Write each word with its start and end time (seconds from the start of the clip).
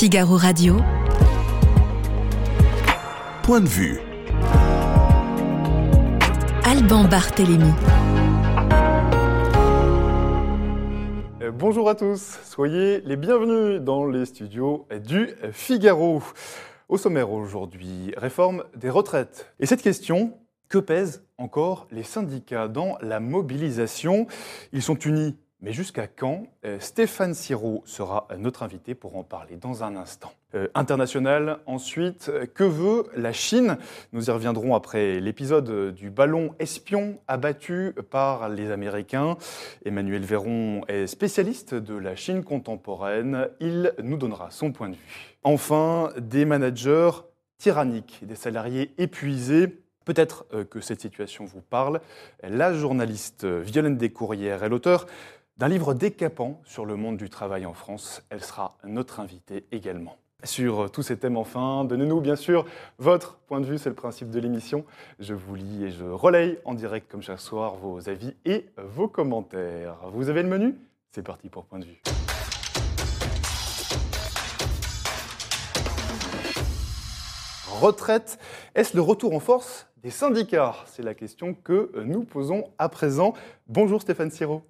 Figaro 0.00 0.38
Radio. 0.38 0.78
Point 3.42 3.60
de 3.60 3.68
vue. 3.68 4.00
Alban 6.64 7.04
Barthélémy. 7.04 7.70
Euh, 11.42 11.50
Bonjour 11.50 11.90
à 11.90 11.94
tous, 11.94 12.38
soyez 12.44 13.02
les 13.02 13.16
bienvenus 13.16 13.82
dans 13.82 14.06
les 14.06 14.24
studios 14.24 14.88
du 15.06 15.34
Figaro. 15.52 16.22
Au 16.88 16.96
sommaire 16.96 17.30
aujourd'hui, 17.30 18.14
réforme 18.16 18.64
des 18.76 18.88
retraites. 18.88 19.52
Et 19.60 19.66
cette 19.66 19.82
question, 19.82 20.32
que 20.70 20.78
pèsent 20.78 21.26
encore 21.36 21.88
les 21.90 22.04
syndicats 22.04 22.68
dans 22.68 22.96
la 23.02 23.20
mobilisation? 23.20 24.26
Ils 24.72 24.80
sont 24.80 24.96
unis, 24.96 25.36
mais 25.62 25.72
jusqu'à 25.72 26.06
quand 26.06 26.46
Euh, 26.66 26.78
Stéphane 26.78 27.32
Siro 27.32 27.82
sera 27.86 28.28
notre 28.36 28.62
invité 28.62 28.94
pour 28.94 29.16
en 29.16 29.24
parler 29.24 29.56
dans 29.56 29.82
un 29.82 29.96
instant. 29.96 30.32
Euh, 30.54 30.68
international, 30.74 31.58
ensuite, 31.64 32.28
euh, 32.28 32.44
que 32.44 32.64
veut 32.64 33.04
la 33.16 33.32
Chine? 33.32 33.78
Nous 34.12 34.28
y 34.28 34.30
reviendrons 34.30 34.74
après 34.74 35.20
l'épisode 35.20 35.94
du 35.94 36.10
ballon 36.10 36.54
espion 36.58 37.18
abattu 37.28 37.94
par 38.10 38.50
les 38.50 38.70
Américains. 38.70 39.38
Emmanuel 39.86 40.22
Véron 40.22 40.82
est 40.88 41.06
spécialiste 41.06 41.74
de 41.74 41.94
la 41.94 42.14
Chine 42.14 42.44
contemporaine. 42.44 43.48
Il 43.58 43.94
nous 44.02 44.18
donnera 44.18 44.50
son 44.50 44.70
point 44.70 44.90
de 44.90 44.96
vue. 44.96 45.36
Enfin, 45.42 46.10
des 46.18 46.44
managers 46.44 47.10
tyranniques, 47.56 48.20
des 48.22 48.34
salariés 48.34 48.92
épuisés. 48.98 49.78
Peut-être 50.04 50.46
que 50.70 50.80
cette 50.80 51.00
situation 51.00 51.44
vous 51.44 51.60
parle. 51.60 52.00
La 52.42 52.72
journaliste 52.72 53.44
Violaine 53.44 53.96
Descourrières 53.96 54.64
est 54.64 54.68
l'auteur 54.68 55.06
d'un 55.60 55.68
livre 55.68 55.92
décapant 55.92 56.58
sur 56.64 56.86
le 56.86 56.96
monde 56.96 57.18
du 57.18 57.28
travail 57.28 57.66
en 57.66 57.74
France. 57.74 58.22
Elle 58.30 58.42
sera 58.42 58.78
notre 58.82 59.20
invitée 59.20 59.66
également. 59.72 60.16
Sur 60.42 60.90
tous 60.90 61.02
ces 61.02 61.18
thèmes, 61.18 61.36
enfin, 61.36 61.84
donnez-nous 61.84 62.22
bien 62.22 62.34
sûr 62.34 62.64
votre 62.96 63.36
point 63.46 63.60
de 63.60 63.66
vue, 63.66 63.76
c'est 63.76 63.90
le 63.90 63.94
principe 63.94 64.30
de 64.30 64.40
l'émission. 64.40 64.86
Je 65.18 65.34
vous 65.34 65.54
lis 65.54 65.84
et 65.84 65.90
je 65.90 66.06
relaye 66.06 66.58
en 66.64 66.72
direct 66.72 67.10
comme 67.10 67.20
chaque 67.20 67.40
soir 67.40 67.74
vos 67.74 68.08
avis 68.08 68.34
et 68.46 68.70
vos 68.78 69.06
commentaires. 69.06 69.96
Vous 70.14 70.30
avez 70.30 70.42
le 70.42 70.48
menu? 70.48 70.78
C'est 71.10 71.22
parti 71.22 71.50
pour 71.50 71.66
point 71.66 71.78
de 71.78 71.84
vue. 71.84 72.00
Retraite, 77.68 78.38
est-ce 78.74 78.96
le 78.96 79.02
retour 79.02 79.34
en 79.34 79.40
force 79.40 79.86
des 79.98 80.10
syndicats? 80.10 80.76
C'est 80.86 81.02
la 81.02 81.12
question 81.12 81.52
que 81.52 81.92
nous 82.02 82.24
posons 82.24 82.64
à 82.78 82.88
présent. 82.88 83.34
Bonjour 83.66 84.00
Stéphane 84.00 84.30
Siro. 84.30 84.62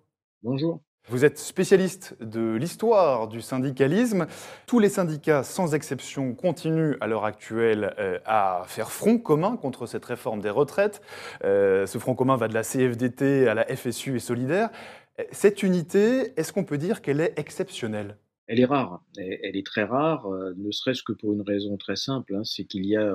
Bonjour. 0.43 0.81
Vous 1.09 1.25
êtes 1.27 1.39
spécialiste 1.39 2.17
de 2.23 2.55
l'histoire 2.55 3.29
du 3.29 3.43
syndicalisme. 3.43 4.27
Tous 4.67 4.79
les 4.79 4.89
syndicats, 4.89 5.43
sans 5.43 5.75
exception, 5.75 6.35
continuent 6.35 6.97
à 7.01 7.09
l'heure 7.09 7.25
actuelle 7.27 7.95
euh, 7.99 8.19
à 8.25 8.65
faire 8.67 8.91
front 8.91 9.19
commun 9.19 9.57
contre 9.57 9.85
cette 9.87 10.05
réforme 10.05 10.41
des 10.41 10.49
retraites. 10.49 11.03
Euh, 11.45 11.87
ce 11.87 11.99
front 11.99 12.15
commun 12.15 12.37
va 12.37 12.49
de 12.49 12.55
la 12.55 12.63
CFDT 12.63 13.49
à 13.49 13.55
la 13.55 13.65
FSU 13.65 14.17
et 14.17 14.19
Solidaire. 14.21 14.71
Euh, 15.19 15.25
Cette 15.31 15.63
unité, 15.63 16.33
est-ce 16.39 16.55
qu'on 16.55 16.65
peut 16.65 16.79
dire 16.79 17.03
qu'elle 17.03 17.21
est 17.21 17.39
exceptionnelle? 17.39 18.17
Elle 18.47 18.61
est 18.61 18.67
rare. 18.67 19.03
Elle 19.19 19.57
est 19.57 19.67
très 19.67 19.85
rare, 19.85 20.27
ne 20.57 20.71
serait-ce 20.71 21.03
que 21.03 21.13
pour 21.13 21.33
une 21.33 21.43
raison 21.43 21.77
très 21.77 21.97
simple, 21.97 22.35
hein, 22.35 22.43
c'est 22.45 22.65
qu'il 22.65 22.85
y 22.85 22.97
a 22.97 23.15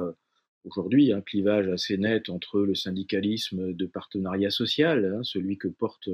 aujourd'hui 0.64 1.12
un 1.12 1.20
clivage 1.22 1.68
assez 1.68 1.98
net 1.98 2.30
entre 2.30 2.62
le 2.62 2.74
syndicalisme 2.74 3.74
de 3.74 3.86
partenariat 3.86 4.50
social, 4.50 5.14
hein, 5.14 5.24
celui 5.24 5.58
que 5.58 5.68
porte 5.68 6.10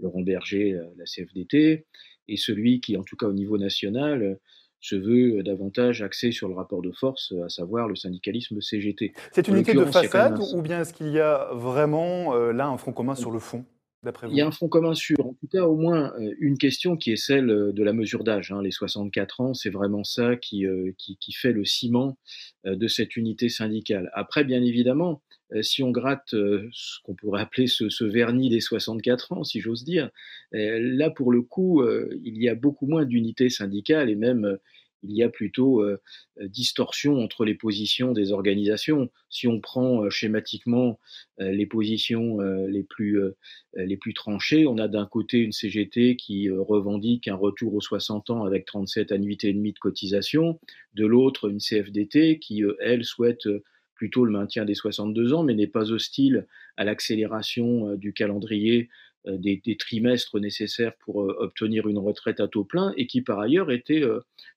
Laurent 0.00 0.22
Berger, 0.22 0.72
euh, 0.74 0.84
la 0.96 1.04
CFDT, 1.04 1.86
et 2.28 2.36
celui 2.36 2.80
qui, 2.80 2.96
en 2.96 3.02
tout 3.02 3.16
cas 3.16 3.26
au 3.26 3.32
niveau 3.32 3.58
national, 3.58 4.22
euh, 4.22 4.34
se 4.82 4.96
veut 4.96 5.42
davantage 5.42 6.00
axé 6.00 6.32
sur 6.32 6.48
le 6.48 6.54
rapport 6.54 6.80
de 6.80 6.90
force, 6.92 7.34
à 7.44 7.50
savoir 7.50 7.86
le 7.86 7.96
syndicalisme 7.96 8.60
CGT. 8.62 9.12
C'est 9.32 9.46
une 9.48 9.56
unité 9.56 9.74
de 9.74 9.84
façade 9.84 10.32
un- 10.40 10.56
ou 10.58 10.62
bien 10.62 10.80
est-ce 10.80 10.94
qu'il 10.94 11.10
y 11.10 11.20
a 11.20 11.50
vraiment 11.52 12.34
euh, 12.34 12.52
là 12.52 12.66
un 12.68 12.78
front 12.78 12.92
commun 12.92 13.14
sur 13.14 13.30
le 13.30 13.40
fond, 13.40 13.66
d'après 14.02 14.26
vous 14.26 14.32
Il 14.32 14.38
y 14.38 14.40
a 14.40 14.46
un 14.46 14.50
front 14.50 14.68
commun 14.68 14.94
sûr, 14.94 15.18
en 15.20 15.34
tout 15.34 15.48
cas 15.52 15.64
au 15.64 15.76
moins 15.76 16.14
euh, 16.18 16.32
une 16.40 16.56
question 16.56 16.96
qui 16.96 17.12
est 17.12 17.16
celle 17.16 17.50
euh, 17.50 17.72
de 17.72 17.82
la 17.82 17.92
mesure 17.92 18.24
d'âge. 18.24 18.52
hein. 18.52 18.62
Les 18.62 18.70
64 18.70 19.40
ans, 19.42 19.52
c'est 19.52 19.68
vraiment 19.68 20.02
ça 20.02 20.36
qui, 20.36 20.64
euh, 20.64 20.92
qui, 20.96 21.18
qui 21.18 21.32
fait 21.34 21.52
le 21.52 21.66
ciment 21.66 22.16
euh, 22.64 22.74
de 22.74 22.88
cette 22.88 23.16
unité 23.18 23.50
syndicale. 23.50 24.10
Après, 24.14 24.44
bien 24.44 24.62
évidemment, 24.62 25.20
euh, 25.29 25.29
si 25.62 25.82
on 25.82 25.90
gratte 25.90 26.34
euh, 26.34 26.68
ce 26.72 27.00
qu'on 27.02 27.14
pourrait 27.14 27.42
appeler 27.42 27.66
ce, 27.66 28.04
vernis 28.04 28.50
des 28.50 28.60
64 28.60 29.32
ans, 29.32 29.44
si 29.44 29.60
j'ose 29.60 29.84
dire, 29.84 30.10
euh, 30.54 30.78
là 30.80 31.10
pour 31.10 31.32
le 31.32 31.42
coup, 31.42 31.82
euh, 31.82 32.08
il 32.24 32.40
y 32.42 32.48
a 32.48 32.54
beaucoup 32.54 32.86
moins 32.86 33.04
d'unité 33.04 33.50
syndicale 33.50 34.10
et 34.10 34.16
même 34.16 34.44
euh, 34.44 34.56
il 35.02 35.12
y 35.12 35.22
a 35.22 35.28
plutôt 35.28 35.82
euh, 35.82 36.00
euh, 36.40 36.48
distorsion 36.48 37.22
entre 37.22 37.44
les 37.44 37.54
positions 37.54 38.12
des 38.12 38.32
organisations. 38.32 39.10
Si 39.28 39.46
on 39.46 39.60
prend 39.60 40.04
euh, 40.04 40.10
schématiquement 40.10 40.98
euh, 41.40 41.50
les 41.52 41.66
positions 41.66 42.40
euh, 42.40 42.66
les 42.68 42.82
plus 42.82 43.20
euh, 43.20 43.36
euh, 43.76 43.84
les 43.84 43.96
plus 43.96 44.14
tranchées. 44.14 44.66
On 44.66 44.78
a 44.78 44.88
d'un 44.88 45.06
côté 45.06 45.38
une 45.38 45.52
CGT 45.52 46.16
qui 46.16 46.48
euh, 46.48 46.60
revendique 46.60 47.28
un 47.28 47.34
retour 47.34 47.74
aux 47.74 47.80
60 47.80 48.30
ans 48.30 48.44
avec 48.44 48.66
37 48.66 49.12
annuités 49.12 49.48
et 49.48 49.54
demie 49.54 49.72
de 49.72 49.78
cotisation, 49.78 50.58
de 50.94 51.06
l'autre 51.06 51.48
une 51.48 51.60
CFDT 51.60 52.38
qui, 52.38 52.64
euh, 52.64 52.76
elle, 52.80 53.04
souhaite 53.04 53.46
euh, 53.46 53.62
plutôt 54.00 54.24
le 54.24 54.32
maintien 54.32 54.64
des 54.64 54.74
62 54.74 55.34
ans, 55.34 55.42
mais 55.42 55.52
n'est 55.52 55.66
pas 55.66 55.92
hostile 55.92 56.46
à 56.78 56.84
l'accélération 56.84 57.90
euh, 57.90 57.96
du 57.98 58.14
calendrier 58.14 58.88
euh, 59.26 59.36
des, 59.36 59.76
trimestres 59.78 60.40
nécessaires 60.40 60.94
pour 61.00 61.22
euh, 61.22 61.36
obtenir 61.38 61.86
une 61.86 61.98
retraite 61.98 62.40
à 62.40 62.48
taux 62.48 62.64
plein, 62.64 62.94
et 62.96 63.06
qui 63.06 63.20
par 63.20 63.38
ailleurs 63.38 63.70
était 63.70 64.02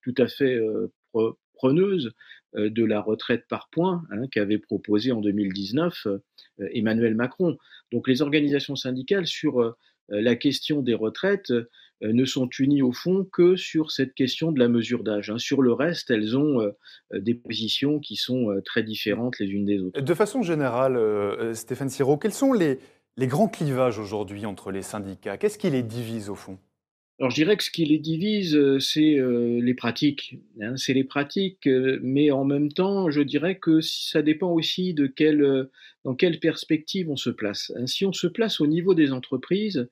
tout 0.01 0.15
à 0.17 0.27
fait 0.27 0.57
pre- 1.13 1.35
preneuse 1.55 2.13
de 2.55 2.85
la 2.85 3.01
retraite 3.01 3.45
par 3.49 3.67
points 3.69 4.03
hein, 4.11 4.27
qu'avait 4.31 4.59
proposé 4.59 5.11
en 5.11 5.19
2019 5.19 6.07
euh, 6.07 6.19
Emmanuel 6.71 7.13
Macron. 7.13 7.57
Donc 7.91 8.07
les 8.07 8.21
organisations 8.21 8.77
syndicales 8.77 9.27
sur 9.27 9.75
la 10.07 10.35
question 10.35 10.81
des 10.81 10.93
retraites 10.93 11.51
ne 12.11 12.25
sont 12.25 12.49
unies 12.59 12.81
au 12.81 12.91
fond 12.91 13.25
que 13.31 13.55
sur 13.55 13.91
cette 13.91 14.13
question 14.13 14.51
de 14.51 14.59
la 14.59 14.67
mesure 14.67 15.03
d'âge. 15.03 15.29
hein. 15.29 15.37
Sur 15.37 15.61
le 15.61 15.71
reste, 15.73 16.11
elles 16.11 16.35
ont 16.37 16.59
euh, 16.61 16.71
des 17.13 17.33
positions 17.33 17.99
qui 17.99 18.15
sont 18.15 18.49
euh, 18.51 18.61
très 18.61 18.83
différentes 18.83 19.39
les 19.39 19.47
unes 19.47 19.65
des 19.65 19.79
autres. 19.79 20.01
De 20.01 20.13
façon 20.13 20.41
générale, 20.41 20.97
euh, 20.97 21.35
euh, 21.39 21.53
Stéphane 21.53 21.89
Siro, 21.89 22.17
quels 22.17 22.33
sont 22.33 22.51
les, 22.53 22.79
les 23.15 23.27
grands 23.27 23.47
clivages 23.47 23.99
aujourd'hui 23.99 24.45
entre 24.45 24.71
les 24.71 24.81
syndicats? 24.81 25.37
Qu'est-ce 25.37 25.57
qui 25.57 25.69
les 25.69 25.83
divise 25.83 26.29
au 26.29 26.35
fond? 26.35 26.57
Alors 27.19 27.29
je 27.29 27.35
dirais 27.35 27.55
que 27.55 27.63
ce 27.63 27.69
qui 27.69 27.85
les 27.85 27.99
divise, 27.99 28.55
euh, 28.55 28.79
c'est 28.79 29.15
euh, 29.19 29.61
les 29.61 29.75
pratiques. 29.75 30.39
hein. 30.61 30.75
c'est 30.77 30.93
les 30.93 31.03
pratiques, 31.03 31.67
euh, 31.67 31.99
mais 32.01 32.31
en 32.31 32.43
même 32.43 32.71
temps, 32.71 33.11
je 33.11 33.21
dirais 33.21 33.59
que 33.59 33.81
ça 33.81 34.23
dépend 34.23 34.49
aussi 34.51 34.95
de 34.95 35.05
quelle, 35.05 35.43
euh, 35.43 35.71
dans 36.05 36.15
quelle 36.15 36.39
perspective 36.39 37.09
on 37.11 37.15
se 37.15 37.29
place. 37.29 37.71
hein. 37.77 37.85
Si 37.85 38.03
on 38.05 38.13
se 38.13 38.25
place 38.27 38.59
au 38.59 38.67
niveau 38.67 38.95
des 38.95 39.11
entreprises, 39.11 39.87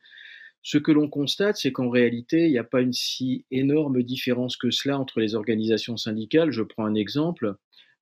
ce 0.64 0.78
que 0.78 0.92
l'on 0.92 1.10
constate, 1.10 1.58
c'est 1.58 1.72
qu'en 1.72 1.90
réalité, 1.90 2.46
il 2.46 2.52
n'y 2.52 2.58
a 2.58 2.64
pas 2.64 2.82
une 2.82 2.94
si 2.94 3.46
énorme 3.52 4.04
différence 4.04 4.58
que 4.58 4.70
cela 4.70 5.00
entre 5.00 5.20
les 5.20 5.36
organisations 5.36 5.98
syndicales. 5.98 6.52
Je 6.52 6.62
prends 6.62 6.86
un 6.86 6.96
exemple, 6.96 7.56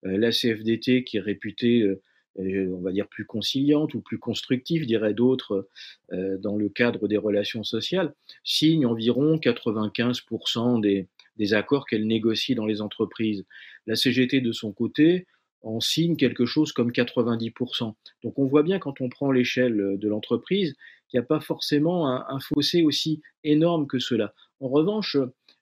euh, 0.06 0.18
la 0.18 0.32
CFDT 0.32 1.04
qui 1.04 1.18
est 1.18 1.22
réputée, 1.22 1.82
euh, 1.82 2.02
euh, 2.40 2.74
on 2.74 2.82
va 2.82 2.92
dire, 2.92 3.08
plus 3.08 3.26
conciliante 3.26 3.94
ou 3.94 4.02
plus 4.02 4.20
constructive, 4.20 4.86
diraient 4.86 5.14
d'autres, 5.14 5.68
dans 6.12 6.56
le 6.56 6.70
cadre 6.70 7.08
des 7.08 7.18
relations 7.18 7.64
sociales, 7.64 8.14
signe 8.44 8.86
environ 8.86 9.38
95% 9.38 10.80
des, 10.80 11.08
des 11.38 11.54
accords 11.54 11.86
qu'elle 11.86 12.08
négocie 12.08 12.56
dans 12.56 12.66
les 12.66 12.82
entreprises. 12.82 13.46
La 13.88 13.96
CGT, 13.96 14.42
de 14.42 14.52
son 14.52 14.72
côté, 14.72 15.26
en 15.62 15.80
signe 15.80 16.16
quelque 16.16 16.46
chose 16.46 16.72
comme 16.72 16.92
90%. 16.92 17.94
Donc 18.24 18.40
on 18.40 18.46
voit 18.46 18.64
bien 18.64 18.80
quand 18.80 19.02
on 19.02 19.10
prend 19.10 19.32
l'échelle 19.32 19.98
de 19.98 20.08
l'entreprise 20.08 20.76
qu'il 21.10 21.20
n'y 21.20 21.24
a 21.24 21.28
pas 21.28 21.40
forcément 21.40 22.08
un, 22.08 22.26
un 22.30 22.40
fossé 22.40 22.84
aussi 22.84 23.22
énorme 23.44 23.88
que 23.88 24.00
cela. 24.00 24.34
En 24.60 24.70
revanche, 24.70 25.18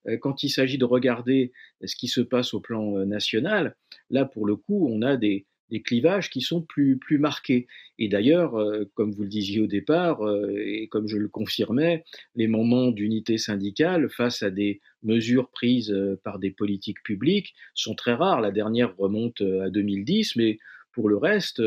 euh, 0.08 0.18
quand 0.18 0.44
il 0.44 0.50
s'agit 0.50 0.78
de 0.78 0.86
regarder 0.86 1.52
ce 1.84 1.96
qui 1.96 2.08
se 2.08 2.22
passe 2.22 2.54
au 2.54 2.60
plan 2.60 2.98
euh, 2.98 3.06
national, 3.06 3.76
là 4.10 4.26
pour 4.26 4.46
le 4.46 4.56
coup, 4.56 4.88
on 4.90 5.02
a 5.02 5.18
des, 5.18 5.46
des 5.70 5.82
clivages 5.82 6.30
qui 6.30 6.42
sont 6.42 6.62
plus, 6.62 6.98
plus 6.98 7.18
marqués. 7.18 7.68
Et 8.00 8.08
d'ailleurs, 8.08 8.56
euh, 8.56 8.90
comme 8.94 9.12
vous 9.12 9.24
le 9.24 9.30
disiez 9.30 9.60
au 9.60 9.68
départ, 9.68 10.26
euh, 10.26 10.56
et 10.58 10.88
comme 10.88 11.08
je 11.08 11.18
le 11.18 11.28
confirmais, 11.28 12.04
les 12.36 12.48
moments 12.48 12.92
d'unité 12.92 13.38
syndicale 13.38 14.10
face 14.10 14.44
à 14.44 14.50
des 14.50 14.82
mesures 15.04 15.50
prises 15.50 15.92
euh, 15.92 16.20
par 16.24 16.40
des 16.40 16.52
politiques 16.52 17.04
publiques 17.04 17.54
sont 17.74 17.96
très 17.96 18.14
rares. 18.14 18.42
La 18.42 18.52
dernière 18.52 18.96
remonte 18.98 19.42
à 19.42 19.70
2010, 19.70 20.36
mais 20.36 20.60
pour 20.92 21.10
le 21.10 21.18
reste, 21.18 21.62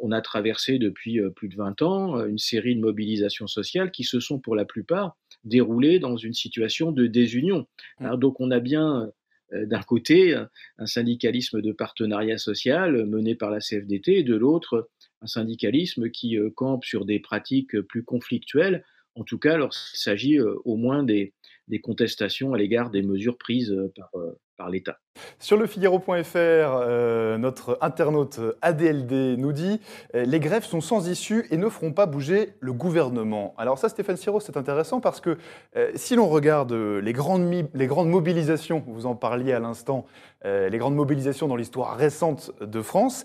on 0.00 0.10
a 0.10 0.20
traversé 0.20 0.78
depuis 0.78 1.20
plus 1.36 1.48
de 1.48 1.56
20 1.56 1.82
ans 1.82 2.24
une 2.26 2.38
série 2.38 2.74
de 2.74 2.80
mobilisations 2.80 3.46
sociales 3.46 3.92
qui 3.92 4.02
se 4.02 4.18
sont 4.18 4.40
pour 4.40 4.56
la 4.56 4.64
plupart 4.64 5.16
déroulées 5.44 5.98
dans 6.00 6.16
une 6.16 6.32
situation 6.32 6.90
de 6.90 7.06
désunion. 7.06 7.66
Alors, 7.98 8.18
donc 8.18 8.40
on 8.40 8.50
a 8.50 8.58
bien 8.58 9.12
d'un 9.52 9.82
côté 9.82 10.34
un 10.78 10.86
syndicalisme 10.86 11.62
de 11.62 11.72
partenariat 11.72 12.38
social 12.38 13.06
mené 13.06 13.34
par 13.34 13.50
la 13.50 13.60
CFDT 13.60 14.18
et 14.18 14.22
de 14.22 14.34
l'autre 14.34 14.88
un 15.22 15.26
syndicalisme 15.26 16.10
qui 16.10 16.38
euh, 16.38 16.50
campe 16.50 16.84
sur 16.84 17.04
des 17.04 17.18
pratiques 17.18 17.80
plus 17.82 18.04
conflictuelles, 18.04 18.84
en 19.14 19.24
tout 19.24 19.38
cas 19.38 19.56
lorsqu'il 19.56 19.98
s'agit 19.98 20.38
euh, 20.38 20.54
au 20.64 20.76
moins 20.76 21.02
des, 21.02 21.32
des 21.68 21.80
contestations 21.80 22.54
à 22.54 22.58
l'égard 22.58 22.90
des 22.90 23.02
mesures 23.02 23.38
prises 23.38 23.72
euh, 23.72 23.92
par, 23.96 24.10
euh, 24.14 24.38
par 24.56 24.70
l'État. 24.70 24.98
Sur 25.38 25.56
le 25.56 25.66
Figaro.fr, 25.66 26.34
euh, 26.34 27.38
notre 27.38 27.78
internaute 27.80 28.40
ADLD 28.62 29.38
nous 29.38 29.52
dit 29.52 29.80
euh, 30.14 30.24
les 30.24 30.40
grèves 30.40 30.64
sont 30.64 30.80
sans 30.80 31.08
issue 31.08 31.46
et 31.50 31.56
ne 31.56 31.68
feront 31.68 31.92
pas 31.92 32.06
bouger 32.06 32.54
le 32.60 32.72
gouvernement. 32.72 33.54
Alors 33.58 33.78
ça, 33.78 33.88
Stéphane 33.88 34.16
Siro, 34.16 34.40
c'est 34.40 34.56
intéressant 34.56 35.00
parce 35.00 35.20
que 35.20 35.36
euh, 35.76 35.90
si 35.94 36.16
l'on 36.16 36.28
regarde 36.28 36.72
les 36.72 37.12
grandes, 37.12 37.68
les 37.74 37.86
grandes 37.86 38.10
mobilisations, 38.10 38.82
vous 38.86 39.06
en 39.06 39.14
parliez 39.14 39.52
à 39.52 39.60
l'instant, 39.60 40.06
les 40.44 40.78
grandes 40.78 40.94
mobilisations 40.94 41.48
dans 41.48 41.56
l'histoire 41.56 41.96
récente 41.96 42.52
de 42.60 42.80
France, 42.80 43.24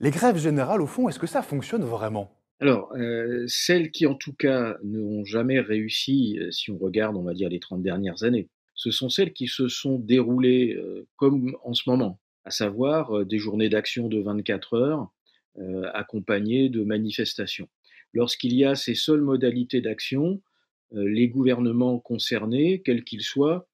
les 0.00 0.10
grèves 0.10 0.38
générales, 0.38 0.80
au 0.80 0.86
fond, 0.86 1.06
est-ce 1.08 1.18
que 1.18 1.26
ça 1.26 1.42
fonctionne 1.42 1.84
vraiment? 1.84 2.32
Alors, 2.60 2.94
celles 3.46 3.90
qui 3.90 4.06
en 4.06 4.14
tout 4.14 4.32
cas 4.32 4.76
n'ont 4.82 5.22
jamais 5.24 5.60
réussi, 5.60 6.38
si 6.50 6.70
on 6.70 6.78
regarde, 6.78 7.16
on 7.16 7.24
va 7.24 7.34
dire, 7.34 7.50
les 7.50 7.60
30 7.60 7.82
dernières 7.82 8.22
années, 8.22 8.48
ce 8.82 8.90
sont 8.90 9.08
celles 9.08 9.32
qui 9.32 9.46
se 9.46 9.68
sont 9.68 9.96
déroulées 9.96 10.74
euh, 10.74 11.06
comme 11.14 11.56
en 11.62 11.72
ce 11.72 11.88
moment, 11.88 12.18
à 12.44 12.50
savoir 12.50 13.16
euh, 13.16 13.24
des 13.24 13.38
journées 13.38 13.68
d'action 13.68 14.08
de 14.08 14.18
24 14.18 14.74
heures 14.74 15.12
euh, 15.58 15.88
accompagnées 15.94 16.68
de 16.68 16.82
manifestations. 16.82 17.68
Lorsqu'il 18.12 18.54
y 18.54 18.64
a 18.64 18.74
ces 18.74 18.96
seules 18.96 19.20
modalités 19.20 19.80
d'action, 19.80 20.42
les 20.90 21.28
gouvernements 21.28 21.98
concernés, 21.98 22.82
quels 22.84 23.04
qu'ils 23.04 23.22
soient, 23.22 23.66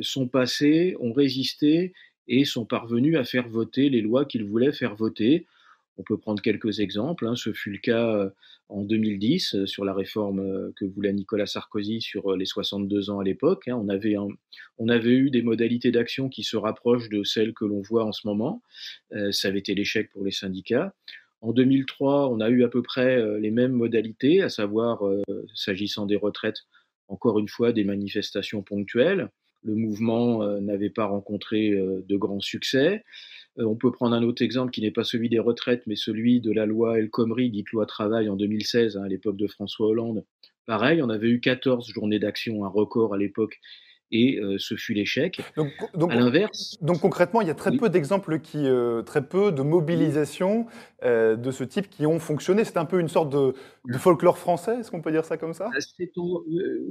sont 0.00 0.26
passés, 0.26 0.96
ont 0.98 1.12
résisté 1.12 1.92
et 2.26 2.46
sont 2.46 2.64
parvenus 2.64 3.18
à 3.18 3.24
faire 3.24 3.46
voter 3.46 3.90
les 3.90 4.00
lois 4.00 4.24
qu'ils 4.24 4.44
voulaient 4.44 4.72
faire 4.72 4.94
voter 4.94 5.46
on 5.96 6.02
peut 6.02 6.18
prendre 6.18 6.42
quelques 6.42 6.80
exemples. 6.80 7.26
Hein. 7.26 7.36
Ce 7.36 7.52
fut 7.52 7.70
le 7.70 7.78
cas 7.78 8.08
euh, 8.16 8.30
en 8.68 8.82
2010 8.82 9.54
euh, 9.54 9.66
sur 9.66 9.84
la 9.84 9.94
réforme 9.94 10.40
euh, 10.40 10.72
que 10.76 10.84
voulait 10.84 11.12
Nicolas 11.12 11.46
Sarkozy 11.46 12.00
sur 12.00 12.36
les 12.36 12.46
62 12.46 13.10
ans 13.10 13.20
à 13.20 13.24
l'époque. 13.24 13.68
Hein. 13.68 13.76
On, 13.76 13.88
avait 13.88 14.16
on 14.78 14.88
avait 14.88 15.14
eu 15.14 15.30
des 15.30 15.42
modalités 15.42 15.92
d'action 15.92 16.28
qui 16.28 16.42
se 16.42 16.56
rapprochent 16.56 17.08
de 17.08 17.22
celles 17.22 17.54
que 17.54 17.64
l'on 17.64 17.80
voit 17.80 18.04
en 18.04 18.12
ce 18.12 18.26
moment. 18.26 18.62
ça 19.30 19.48
avait 19.48 19.58
été 19.58 19.74
l'échec 19.74 20.10
pour 20.10 20.24
les 20.24 20.30
syndicats. 20.30 20.94
En 21.40 21.52
2003, 21.52 22.30
on 22.30 22.40
a 22.40 22.48
eu 22.48 22.64
à 22.64 22.68
peu 22.68 22.82
près 22.82 23.22
les 23.38 23.50
mêmes 23.50 23.72
modalités, 23.72 24.40
à 24.40 24.48
savoir, 24.48 25.02
s'agissant 25.54 26.06
des 26.06 26.16
retraites, 26.16 26.60
encore 27.08 27.38
une 27.38 27.48
fois, 27.48 27.72
des 27.72 27.84
manifestations 27.84 28.62
ponctuelles. 28.62 29.28
Le 29.62 29.74
mouvement 29.74 30.44
n'avait 30.60 30.90
pas 30.90 31.04
rencontré 31.04 31.70
de 31.70 32.16
grands 32.16 32.40
succès. 32.40 33.04
Euh, 33.58 33.64
on 33.64 33.76
peut 33.76 33.92
prendre 33.92 34.14
un 34.14 34.22
autre 34.22 34.42
exemple 34.42 34.70
qui 34.70 34.80
n'est 34.80 34.90
pas 34.90 35.04
celui 35.04 35.28
des 35.28 35.38
retraites, 35.38 35.86
mais 35.86 35.96
celui 35.96 36.40
de 36.40 36.52
la 36.52 36.66
loi 36.66 36.98
El 36.98 37.10
Khomri, 37.10 37.50
dite 37.50 37.70
loi 37.72 37.86
travail 37.86 38.28
en 38.28 38.36
2016, 38.36 38.96
hein, 38.96 39.04
à 39.04 39.08
l'époque 39.08 39.36
de 39.36 39.46
François 39.46 39.88
Hollande. 39.88 40.24
Pareil, 40.66 41.02
on 41.02 41.10
avait 41.10 41.28
eu 41.28 41.40
14 41.40 41.88
journées 41.92 42.18
d'action, 42.18 42.64
un 42.64 42.68
record 42.68 43.14
à 43.14 43.18
l'époque, 43.18 43.60
et 44.10 44.38
euh, 44.38 44.56
ce 44.58 44.76
fut 44.76 44.94
l'échec. 44.94 45.40
Donc, 45.94 46.12
à 46.12 46.14
l'inverse. 46.14 46.76
Donc 46.80 47.00
concrètement, 47.00 47.40
il 47.40 47.48
y 47.48 47.50
a 47.50 47.54
très 47.54 47.76
peu 47.76 47.88
d'exemples 47.88 48.38
qui, 48.38 48.58
euh, 48.58 49.02
très 49.02 49.26
peu 49.26 49.52
de 49.52 49.62
mobilisations 49.62 50.66
euh, 51.04 51.36
de 51.36 51.50
ce 51.50 51.64
type 51.64 51.88
qui 51.88 52.06
ont 52.06 52.18
fonctionné. 52.18 52.64
C'est 52.64 52.76
un 52.76 52.84
peu 52.84 53.00
une 53.00 53.08
sorte 53.08 53.30
de, 53.30 53.54
folklore 53.98 54.38
français, 54.38 54.78
est-ce 54.80 54.90
qu'on 54.90 55.02
peut 55.02 55.12
dire 55.12 55.24
ça 55.24 55.36
comme 55.36 55.54
ça? 55.54 55.68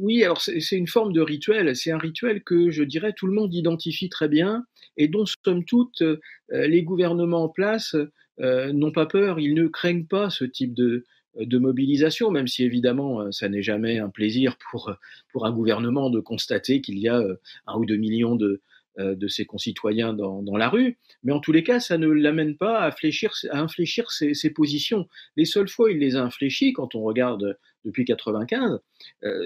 Oui, 0.02 0.24
alors 0.24 0.42
c'est 0.42 0.76
une 0.76 0.88
forme 0.88 1.14
de 1.14 1.22
rituel. 1.22 1.76
C'est 1.76 1.92
un 1.92 1.98
rituel 1.98 2.44
que 2.44 2.70
je 2.70 2.84
dirais 2.84 3.14
tout 3.16 3.28
le 3.28 3.34
monde 3.34 3.54
identifie 3.54 4.10
très 4.10 4.28
bien 4.28 4.66
et 4.98 5.08
dont 5.08 5.26
somme 5.46 5.64
toute 5.66 6.04
les 6.50 6.84
gouvernements 6.84 7.44
en 7.44 7.50
place 7.50 7.96
n'ont 8.40 8.92
pas 8.92 9.06
peur. 9.06 9.40
Ils 9.40 9.54
ne 9.54 9.68
craignent 9.68 10.06
pas 10.06 10.30
ce 10.30 10.44
type 10.44 10.74
de 10.74 11.06
de 11.36 11.58
mobilisation, 11.58 12.32
même 12.32 12.48
si 12.48 12.64
évidemment 12.64 13.22
euh, 13.22 13.32
ça 13.32 13.50
n'est 13.50 13.64
jamais 13.64 14.00
un 14.00 14.10
plaisir 14.10 14.58
pour, 14.70 14.90
euh, 14.90 14.94
pour 15.32 15.46
un 15.46 15.52
gouvernement 15.52 16.10
de 16.10 16.20
constater 16.20 16.82
qu'il 16.82 17.00
y 17.00 17.08
a 17.08 17.18
euh, 17.18 17.36
un 17.68 17.78
ou 17.78 17.86
deux 17.86 17.98
millions 17.98 18.36
de, 18.36 18.62
de 19.00 19.28
ses 19.28 19.46
concitoyens 19.46 20.14
dans, 20.14 20.44
dans, 20.44 20.56
la 20.56 20.70
rue. 20.70 21.00
Mais 21.24 21.32
en 21.32 21.40
tous 21.40 21.52
les 21.52 21.64
cas, 21.64 21.80
ça 21.80 21.98
ne 21.98 22.08
l'amène 22.08 22.56
pas 22.56 22.82
à, 22.82 22.92
fléchir, 22.92 23.34
à 23.50 23.60
infléchir 23.60 24.12
ses, 24.12 24.50
positions. 24.52 25.08
Les 25.36 25.46
seules 25.46 25.68
fois 25.68 25.88
où 25.88 25.90
il 25.90 25.98
les 25.98 26.16
a 26.16 26.22
infléchis, 26.22 26.74
quand 26.74 26.94
on 26.94 27.02
regarde 27.02 27.58
depuis 27.86 28.06
95, 28.06 28.80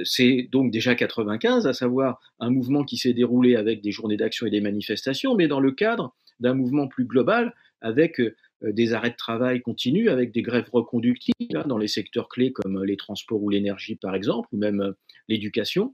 c'est 0.04 0.50
donc 0.51 0.69
déjà 0.69 0.95
95, 0.95 1.66
à 1.66 1.72
savoir 1.72 2.19
un 2.42 2.50
mouvement 2.50 2.83
qui 2.83 2.98
s'est 2.98 3.13
déroulé 3.13 3.56
avec 3.56 3.80
des 3.80 3.92
journées 3.94 4.18
d'action 4.18 4.48
et 4.48 4.50
des 4.50 4.60
manifestations, 4.60 5.33
mais 5.36 5.48
dans 5.48 5.62
le 5.62 5.72
cadre 5.72 6.13
d'un 6.42 6.54
mouvement 6.54 6.90
plus 6.90 7.06
global 7.06 7.54
avec 7.81 8.19
euh, 8.19 8.36
des 8.62 8.94
arrêts 8.94 9.12
de 9.12 9.15
travail 9.15 9.62
continus 9.62 10.09
avec 10.09 10.31
des 10.31 10.42
grèves 10.42 10.69
reconductibles 10.71 11.56
hein, 11.56 11.65
dans 11.68 11.77
les 11.77 11.88
secteurs 11.88 12.27
clés 12.27 12.51
comme 12.51 12.77
euh, 12.77 12.86
les 12.86 12.98
transports 12.98 13.42
ou 13.42 13.50
l'énergie 13.50 13.95
par 13.95 14.15
exemple, 14.15 14.48
ou 14.51 14.57
même 14.57 14.81
euh, 14.81 14.92
l'éducation. 15.27 15.94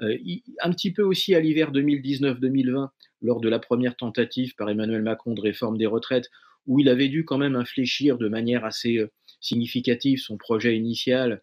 un 0.00 0.72
petit 0.72 0.92
peu 0.92 1.02
aussi 1.02 1.34
à 1.34 1.40
l'hiver 1.40 1.72
2019-2020, 1.72 2.88
lors 3.22 3.40
de 3.40 3.48
la 3.48 3.58
première 3.58 3.96
tentative 3.96 4.54
par 4.56 4.68
Emmanuel 4.68 5.02
Macron 5.02 5.34
de 5.34 5.40
réforme 5.40 5.78
des 5.78 5.86
retraites, 5.86 6.28
où 6.66 6.80
il 6.80 6.88
avait 6.88 7.08
dû 7.08 7.24
quand 7.24 7.38
même 7.38 7.56
infléchir 7.56 8.18
de 8.18 8.28
manière 8.28 8.64
assez 8.64 9.00
significative 9.40 10.18
son 10.18 10.36
projet 10.36 10.76
initial, 10.76 11.40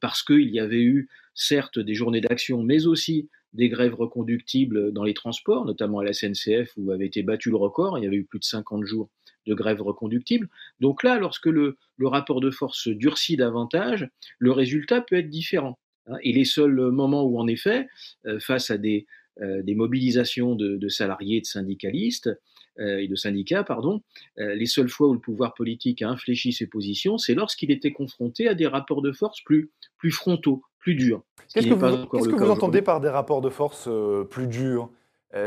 parce 0.00 0.22
qu'il 0.22 0.48
y 0.48 0.60
avait 0.60 0.82
eu 0.82 1.08
certes 1.34 1.78
des 1.78 1.94
journées 1.94 2.20
d'action, 2.22 2.62
mais 2.62 2.86
aussi 2.86 3.28
des 3.52 3.68
grèves 3.68 3.94
reconductibles 3.94 4.92
dans 4.92 5.04
les 5.04 5.14
transports, 5.14 5.64
notamment 5.64 6.00
à 6.00 6.04
la 6.04 6.12
SNCF, 6.12 6.72
où 6.76 6.90
avait 6.90 7.06
été 7.06 7.22
battu 7.22 7.50
le 7.50 7.56
record, 7.56 7.98
il 7.98 8.04
y 8.04 8.06
avait 8.06 8.16
eu 8.16 8.24
plus 8.24 8.38
de 8.38 8.44
50 8.44 8.84
jours 8.84 9.10
de 9.48 9.54
grève 9.54 9.82
reconductible. 9.82 10.48
Donc 10.80 11.02
là, 11.02 11.18
lorsque 11.18 11.46
le, 11.46 11.76
rapport 12.00 12.40
de 12.40 12.50
force 12.50 12.78
se 12.78 12.90
durcit 12.90 13.36
davantage, 13.36 14.08
le 14.38 14.52
résultat 14.52 15.00
peut 15.00 15.16
être 15.16 15.30
différent. 15.30 15.78
Hein. 16.06 16.16
Et 16.22 16.32
les 16.32 16.44
seuls 16.44 16.90
moments 16.90 17.24
où, 17.24 17.40
en 17.40 17.48
effet, 17.48 17.88
euh, 18.26 18.38
face 18.38 18.70
à 18.70 18.78
des, 18.78 19.06
euh, 19.40 19.62
mobilisations 19.66 20.54
de, 20.54 20.88
salariés, 20.88 21.40
de 21.40 21.46
syndicalistes 21.46 22.30
euh, 22.78 22.98
et 22.98 23.08
de 23.08 23.16
syndicats, 23.16 23.64
pardon, 23.64 24.02
les 24.36 24.66
seules 24.66 24.88
fois 24.88 25.08
où 25.08 25.14
le 25.14 25.20
pouvoir 25.20 25.54
politique 25.54 26.02
a 26.02 26.08
infléchi 26.08 26.52
ses 26.52 26.66
positions, 26.66 27.18
c'est 27.18 27.34
lorsqu'il 27.34 27.70
était 27.70 27.92
confronté 27.92 28.48
à 28.48 28.54
des 28.54 28.66
rapports 28.66 29.02
de 29.02 29.12
force 29.12 29.42
plus, 29.42 29.70
plus 29.96 30.10
frontaux, 30.10 30.62
plus 30.78 30.94
durs. 30.94 31.22
Qu'est-ce 31.52 31.68
que, 31.68 31.74
vous, 31.74 32.50
entendez 32.50 32.82
par 32.82 33.00
des 33.00 33.08
rapports 33.08 33.40
de 33.40 33.50
force 33.50 33.88
plus 34.30 34.46
durs? 34.46 34.90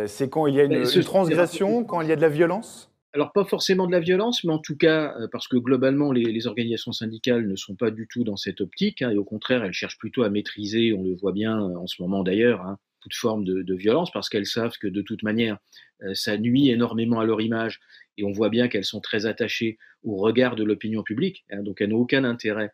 C'est 0.07 0.29
quand 0.29 0.47
il 0.47 0.55
y 0.55 0.59
a 0.59 0.65
une, 0.65 0.71
ben, 0.71 0.87
une 0.87 1.03
transgression, 1.03 1.83
quand 1.83 2.01
il 2.01 2.09
y 2.09 2.11
a 2.11 2.15
de 2.15 2.21
la 2.21 2.29
violence? 2.29 2.90
Alors 3.13 3.33
pas 3.33 3.43
forcément 3.43 3.87
de 3.87 3.91
la 3.91 3.99
violence, 3.99 4.43
mais 4.43 4.53
en 4.53 4.59
tout 4.59 4.77
cas, 4.77 5.15
euh, 5.19 5.27
parce 5.31 5.47
que 5.47 5.57
globalement, 5.57 6.11
les, 6.11 6.47
organisations 6.47 6.91
syndicales 6.91 7.47
ne 7.47 7.55
sont 7.55 7.75
pas 7.75 7.91
du 7.91 8.07
tout 8.07 8.23
dans 8.23 8.37
cette 8.37 8.61
optique, 8.61 9.01
hein, 9.01 9.11
et 9.11 9.17
au 9.17 9.25
contraire, 9.25 9.63
elles 9.63 9.73
cherchent 9.73 9.97
plutôt 9.97 10.23
à 10.23 10.29
maîtriser, 10.29 10.93
on 10.93 11.03
le 11.03 11.15
voit 11.15 11.33
bien 11.33 11.61
euh, 11.61 11.75
en 11.75 11.87
ce 11.87 12.01
moment 12.01 12.23
d'ailleurs, 12.23 12.61
hein, 12.61 12.77
toute 13.01 13.13
forme 13.13 13.43
de, 13.43 13.75
violence, 13.75 14.11
parce 14.11 14.29
qu'elles 14.29 14.45
savent 14.45 14.77
que 14.79 14.87
de 14.87 15.01
toute 15.01 15.23
manière, 15.23 15.57
euh, 16.03 16.13
ça 16.13 16.37
nuit 16.37 16.69
énormément 16.69 17.19
à 17.19 17.25
leur 17.25 17.41
image, 17.41 17.79
et 18.17 18.23
on 18.23 18.31
voit 18.31 18.49
bien 18.49 18.69
qu'elles 18.69 18.85
sont 18.85 19.01
très 19.01 19.25
attachées 19.25 19.77
au 20.03 20.15
regard 20.15 20.55
de 20.55 20.63
l'opinion 20.63 21.03
publique, 21.03 21.43
hein, 21.51 21.63
donc 21.63 21.81
elles 21.81 21.89
n'ont 21.89 21.97
aucun 21.97 22.23
intérêt 22.23 22.71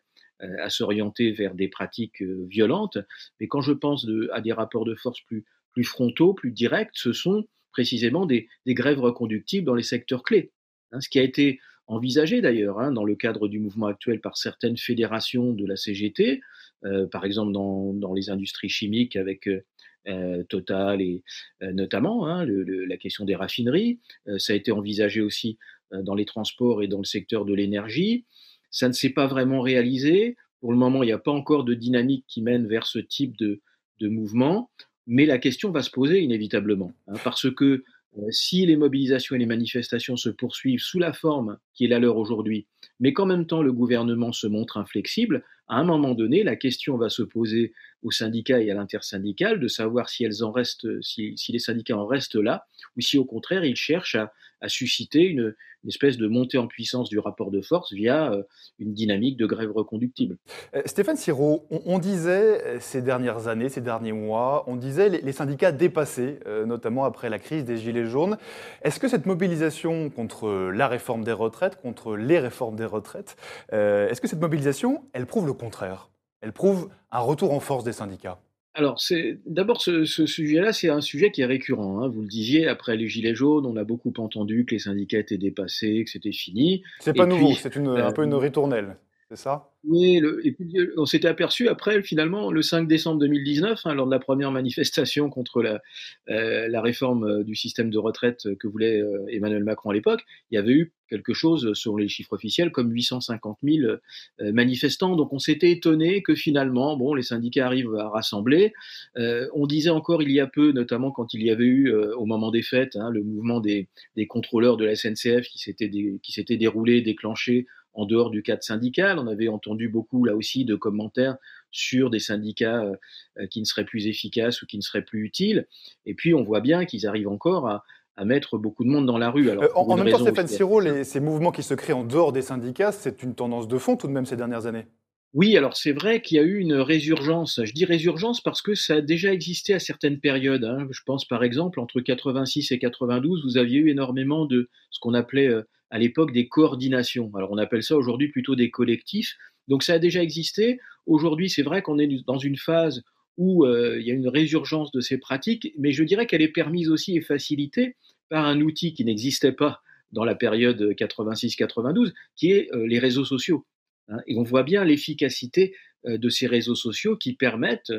à 0.60 0.70
s'orienter 0.70 1.32
vers 1.32 1.56
des 1.56 1.66
pratiques 1.66 2.22
violentes. 2.22 2.96
Mais 3.40 3.48
quand 3.48 3.60
je 3.60 3.72
pense 3.72 4.06
à 4.32 4.40
des 4.40 4.52
rapports 4.52 4.84
de 4.84 4.94
force 4.94 5.20
plus, 5.22 5.44
plus 5.72 5.82
frontaux, 5.82 6.32
plus 6.32 6.52
directs, 6.52 6.92
ce 6.92 7.12
sont 7.12 7.44
précisément 7.72 8.26
des, 8.26 8.48
grèves 8.66 9.00
reconductibles 9.00 9.66
dans 9.66 9.74
les 9.74 9.82
secteurs 9.82 10.22
clés. 10.22 10.52
Hein, 10.92 11.00
ce 11.00 11.08
qui 11.08 11.18
a 11.18 11.22
été 11.22 11.60
envisagé 11.86 12.40
d'ailleurs 12.40 12.80
hein, 12.80 12.92
dans 12.92 13.04
le 13.04 13.16
cadre 13.16 13.48
du 13.48 13.58
mouvement 13.58 13.86
actuel 13.86 14.20
par 14.20 14.36
certaines 14.36 14.76
fédérations 14.76 15.52
de 15.52 15.66
la 15.66 15.76
CGT, 15.76 16.40
euh, 16.84 17.06
par 17.06 17.24
exemple 17.24 17.52
dans, 17.52 18.12
les 18.14 18.30
industries 18.30 18.68
chimiques 18.68 19.16
avec 19.16 19.48
euh, 19.48 19.64
euh, 20.06 20.42
Total 20.44 21.02
et 21.02 21.22
notamment 21.60 22.26
hein, 22.26 22.46
la 22.46 22.96
question 22.96 23.24
des 23.24 23.34
raffineries. 23.34 23.98
ça 24.38 24.52
a 24.52 24.56
été 24.56 24.72
envisagé 24.72 25.20
aussi 25.20 25.58
dans 25.90 26.14
les 26.14 26.24
transports 26.24 26.82
et 26.82 26.88
dans 26.88 26.98
le 26.98 27.04
secteur 27.04 27.44
de 27.44 27.52
l'énergie. 27.52 28.24
Ça 28.70 28.88
ne 28.88 28.92
s'est 28.92 29.10
pas 29.10 29.26
vraiment 29.26 29.60
réalisé. 29.60 30.36
Pour 30.60 30.72
le 30.72 30.78
moment, 30.78 31.02
il 31.02 31.06
n'y 31.06 31.12
a 31.12 31.18
pas 31.18 31.32
encore 31.32 31.64
de 31.64 31.74
dynamique 31.74 32.24
qui 32.26 32.42
mène 32.42 32.66
vers 32.66 32.86
ce 32.86 32.98
type 32.98 33.36
de, 33.36 33.60
de 34.00 34.08
mouvement. 34.08 34.70
Mais 35.08 35.26
la 35.26 35.38
question 35.38 35.70
va 35.70 35.82
se 35.82 35.90
poser 35.90 36.20
inévitablement, 36.20 36.92
hein, 37.08 37.14
parce 37.24 37.50
que 37.50 37.82
euh, 38.18 38.30
si 38.30 38.64
les 38.66 38.76
mobilisations 38.76 39.36
et 39.36 39.38
les 39.38 39.46
manifestations 39.46 40.16
se 40.16 40.28
poursuivent 40.28 40.80
sous 40.80 40.98
la 40.98 41.12
forme 41.12 41.58
qui 41.74 41.86
est 41.86 41.88
la 41.88 41.98
leur 41.98 42.16
aujourd'hui, 42.16 42.66
mais 43.00 43.12
qu'en 43.12 43.26
même 43.26 43.46
temps 43.46 43.62
le 43.62 43.72
gouvernement 43.72 44.32
se 44.32 44.46
montre 44.46 44.76
inflexible, 44.76 45.42
à 45.68 45.76
un 45.76 45.84
moment 45.84 46.14
donné, 46.14 46.42
la 46.42 46.56
question 46.56 46.96
va 46.96 47.10
se 47.10 47.22
poser 47.22 47.72
aux 48.02 48.10
syndicats 48.10 48.60
et 48.60 48.70
à 48.70 48.74
l'intersyndical 48.74 49.60
de 49.60 49.68
savoir 49.68 50.08
si 50.08 50.26
si, 50.30 51.52
les 51.52 51.58
syndicats 51.58 51.98
en 51.98 52.06
restent 52.06 52.36
là, 52.36 52.66
ou 52.96 53.00
si 53.00 53.18
au 53.18 53.24
contraire 53.24 53.64
ils 53.64 53.76
cherchent 53.76 54.14
à, 54.14 54.32
susciter 54.66 55.22
une, 55.22 55.54
espèce 55.86 56.18
de 56.18 56.26
montée 56.26 56.58
en 56.58 56.66
puissance 56.66 57.08
du 57.08 57.18
rapport 57.18 57.50
de 57.50 57.62
force 57.62 57.92
via 57.92 58.32
euh, 58.32 58.42
une 58.78 58.92
dynamique 58.92 59.36
de 59.36 59.46
grève 59.46 59.70
reconductible. 59.70 60.36
Euh, 60.74 60.82
Stéphane 60.84 61.16
Siro, 61.16 61.66
on, 61.70 61.98
disait 62.00 62.66
euh, 62.66 62.80
ces 62.80 63.00
dernières 63.00 63.46
années, 63.46 63.68
ces 63.68 63.80
derniers 63.80 64.12
mois, 64.12 64.64
on 64.66 64.74
disait 64.74 65.08
les, 65.08 65.32
syndicats 65.32 65.70
dépassés, 65.70 66.40
notamment 66.66 67.04
après 67.04 67.30
la 67.30 67.38
crise 67.38 67.64
des 67.64 67.76
Gilets 67.76 68.06
jaunes. 68.06 68.38
Est-ce 68.82 68.98
que 68.98 69.06
cette 69.06 69.26
mobilisation 69.26 70.10
contre 70.10 70.72
la 70.74 70.88
réforme 70.88 71.22
des 71.22 71.32
retraites, 71.32 71.76
contre 71.80 72.16
les 72.16 72.40
réformes 72.40 72.74
des 72.74 72.84
retraites, 72.84 73.36
est-ce 73.70 74.20
que 74.20 74.26
cette 74.26 74.40
mobilisation, 74.40 75.04
elle 75.12 75.26
prouve 75.26 75.46
le 75.46 75.52
contraire? 75.52 76.10
Elle 76.40 76.52
prouve 76.52 76.90
un 77.10 77.20
retour 77.20 77.52
en 77.52 77.60
force 77.60 77.84
des 77.84 77.92
syndicats? 77.92 78.40
Alors, 78.78 79.00
d'abord, 79.44 79.82
ce, 79.82 80.04
sujet-là, 80.04 80.72
c'est 80.72 80.88
un 80.88 81.00
sujet 81.00 81.32
qui 81.32 81.40
est 81.40 81.46
récurrent. 81.46 82.00
Hein. 82.00 82.08
Vous 82.08 82.20
le 82.20 82.28
disiez, 82.28 82.68
après 82.68 82.96
les 82.96 83.08
Gilets 83.08 83.34
jaunes, 83.34 83.66
on 83.66 83.74
a 83.74 83.82
beaucoup 83.82 84.12
entendu 84.18 84.64
que 84.64 84.76
les 84.76 84.78
syndicats 84.78 85.18
étaient 85.18 85.36
dépassés, 85.36 86.04
que 86.04 86.10
c'était 86.10 86.30
fini. 86.30 86.84
C'est 87.00 87.12
pas 87.12 87.26
nouveau, 87.26 87.54
c'est 87.54 87.76
un 87.76 88.12
peu 88.12 88.22
une 88.22 88.34
ritournelle 88.34 88.96
c'est 89.30 89.36
ça? 89.36 89.68
Oui, 89.84 90.22
puis 90.42 90.76
on 90.96 91.04
s'était 91.04 91.28
aperçu 91.28 91.68
après, 91.68 92.02
finalement, 92.02 92.50
le 92.50 92.62
5 92.62 92.88
décembre 92.88 93.20
2019, 93.20 93.82
hein, 93.84 93.94
lors 93.94 94.06
de 94.06 94.10
la 94.10 94.18
première 94.18 94.50
manifestation 94.50 95.28
contre 95.28 95.62
la, 95.62 95.82
euh, 96.30 96.80
réforme 96.80 97.24
euh, 97.24 97.44
du 97.44 97.54
système 97.54 97.90
de 97.90 97.98
retraite 97.98 98.48
que 98.58 98.66
voulait 98.66 99.02
euh, 99.02 99.26
Emmanuel 99.30 99.64
Macron 99.64 99.90
à 99.90 99.94
l'époque, 99.94 100.24
il 100.50 100.54
y 100.54 100.58
avait 100.58 100.72
eu 100.72 100.92
quelque 101.10 101.34
chose, 101.34 101.72
selon 101.74 101.96
les 101.96 102.08
chiffres 102.08 102.32
officiels, 102.32 102.70
comme 102.70 102.90
850 102.90 103.58
000 103.62 103.96
manifestants. 104.40 105.16
Donc 105.16 105.32
on 105.32 105.38
s'était 105.38 105.70
étonné 105.70 106.22
que 106.22 106.34
finalement, 106.34 106.98
bon, 106.98 107.14
les 107.14 107.22
syndicats 107.22 107.64
arrivent 107.64 107.94
à 107.94 108.10
rassembler. 108.10 108.74
on 109.16 109.66
disait 109.66 109.88
encore 109.88 110.22
il 110.22 110.30
y 110.30 110.38
a 110.38 110.46
peu, 110.46 110.72
notamment 110.72 111.10
quand 111.10 111.32
il 111.32 111.42
y 111.42 111.50
avait 111.50 111.64
eu, 111.64 111.94
au 111.94 112.26
moment 112.26 112.50
des 112.50 112.60
fêtes, 112.60 112.94
hein, 112.96 113.08
le 113.08 113.22
mouvement 113.22 113.60
des, 113.60 113.88
des, 114.16 114.26
contrôleurs 114.26 114.76
de 114.76 114.84
la 114.84 114.96
SNCF 114.96 115.48
qui 115.48 115.58
s'était 115.58 116.56
déroulé, 116.58 117.00
déclenché 117.00 117.66
en 117.98 118.06
dehors 118.06 118.30
du 118.30 118.42
cadre 118.42 118.62
syndical. 118.62 119.18
On 119.18 119.26
avait 119.26 119.48
entendu 119.48 119.88
beaucoup 119.88 120.24
là 120.24 120.36
aussi 120.36 120.64
de 120.64 120.76
commentaires 120.76 121.36
sur 121.72 122.10
des 122.10 122.20
syndicats 122.20 122.84
euh, 122.84 123.46
qui 123.48 123.60
ne 123.60 123.64
seraient 123.64 123.84
plus 123.84 124.06
efficaces 124.06 124.62
ou 124.62 124.66
qui 124.66 124.76
ne 124.76 124.82
seraient 124.82 125.04
plus 125.04 125.24
utiles. 125.24 125.66
Et 126.06 126.14
puis 126.14 126.32
on 126.32 126.44
voit 126.44 126.60
bien 126.60 126.84
qu'ils 126.84 127.06
arrivent 127.06 127.28
encore 127.28 127.68
à, 127.68 127.84
mettre 128.24 128.58
beaucoup 128.58 128.82
de 128.82 128.88
monde 128.88 129.06
dans 129.06 129.16
la 129.16 129.30
rue. 129.30 129.48
Alors, 129.48 129.62
euh, 129.62 129.68
en, 129.76 129.96
même 129.96 130.10
temps, 130.10 130.18
Stéphane 130.18 130.48
Siro, 130.48 130.82
ces 131.04 131.20
mouvements 131.20 131.52
qui 131.52 131.62
se 131.62 131.74
créent 131.74 131.92
en 131.92 132.02
dehors 132.02 132.32
des 132.32 132.42
syndicats, 132.42 132.90
c'est 132.90 133.22
une 133.22 133.36
tendance 133.36 133.68
de 133.68 133.78
fond 133.78 133.96
tout 133.96 134.08
de 134.08 134.12
même 134.12 134.26
ces 134.26 134.36
dernières 134.36 134.66
années. 134.66 134.86
Oui, 135.34 135.56
alors 135.56 135.76
c'est 135.76 135.92
vrai 135.92 136.20
qu'il 136.20 136.36
y 136.36 136.40
a 136.40 136.42
eu 136.42 136.58
une 136.58 136.74
résurgence. 136.74 137.60
Je 137.62 137.72
dis 137.72 137.84
résurgence 137.84 138.40
parce 138.40 138.60
que 138.60 138.74
ça 138.74 138.94
a 138.94 139.00
déjà 139.00 139.32
existé 139.32 139.72
à 139.74 139.78
certaines 139.78 140.18
périodes. 140.18 140.64
Hein. 140.64 140.88
Je 140.90 141.02
pense 141.06 141.26
par 141.26 141.44
exemple 141.44 141.78
entre 141.78 142.00
86 142.00 142.72
et 142.72 142.78
92, 142.80 143.44
vous 143.44 143.56
aviez 143.56 143.78
eu 143.78 143.90
énormément 143.90 144.46
de 144.46 144.68
ce 144.90 144.98
qu'on 144.98 145.14
appelait 145.14 145.48
euh, 145.48 145.62
à 145.90 145.98
l'époque 145.98 146.32
des 146.32 146.48
coordinations. 146.48 147.30
Alors 147.34 147.50
on 147.50 147.58
appelle 147.58 147.82
ça 147.82 147.96
aujourd'hui 147.96 148.28
plutôt 148.28 148.56
des 148.56 148.70
collectifs. 148.70 149.36
Donc 149.68 149.82
ça 149.82 149.94
a 149.94 149.98
déjà 149.98 150.22
existé. 150.22 150.80
Aujourd'hui, 151.06 151.50
c'est 151.50 151.62
vrai 151.62 151.82
qu'on 151.82 151.98
est 151.98 152.08
dans 152.26 152.38
une 152.38 152.56
phase 152.56 153.02
où 153.36 153.64
euh, 153.64 153.98
il 154.00 154.06
y 154.06 154.10
a 154.10 154.14
une 154.14 154.28
résurgence 154.28 154.90
de 154.90 155.00
ces 155.00 155.18
pratiques, 155.18 155.72
mais 155.78 155.92
je 155.92 156.02
dirais 156.02 156.26
qu'elle 156.26 156.42
est 156.42 156.48
permise 156.48 156.90
aussi 156.90 157.16
et 157.16 157.20
facilitée 157.20 157.96
par 158.28 158.44
un 158.44 158.60
outil 158.60 158.92
qui 158.94 159.04
n'existait 159.04 159.52
pas 159.52 159.80
dans 160.10 160.24
la 160.24 160.34
période 160.34 160.82
86-92, 160.98 162.12
qui 162.34 162.50
est 162.50 162.68
euh, 162.74 162.86
les 162.86 162.98
réseaux 162.98 163.24
sociaux. 163.24 163.64
Hein. 164.08 164.18
Et 164.26 164.36
on 164.36 164.42
voit 164.42 164.64
bien 164.64 164.84
l'efficacité 164.84 165.74
euh, 166.06 166.18
de 166.18 166.28
ces 166.28 166.46
réseaux 166.46 166.74
sociaux 166.74 167.16
qui 167.16 167.34
permettent 167.34 167.92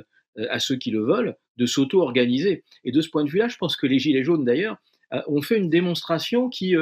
à 0.49 0.59
ceux 0.59 0.77
qui 0.77 0.91
le 0.91 1.03
veulent 1.03 1.35
de 1.57 1.65
s'auto-organiser. 1.65 2.63
Et 2.85 2.91
de 2.91 3.01
ce 3.01 3.09
point 3.09 3.25
de 3.25 3.29
vue-là, 3.29 3.47
je 3.49 3.57
pense 3.57 3.75
que 3.75 3.87
les 3.87 3.99
Gilets 3.99 4.23
jaunes, 4.23 4.45
d'ailleurs, 4.45 4.77
ont 5.27 5.41
fait 5.41 5.57
une 5.57 5.69
démonstration 5.69 6.49
qui 6.49 6.75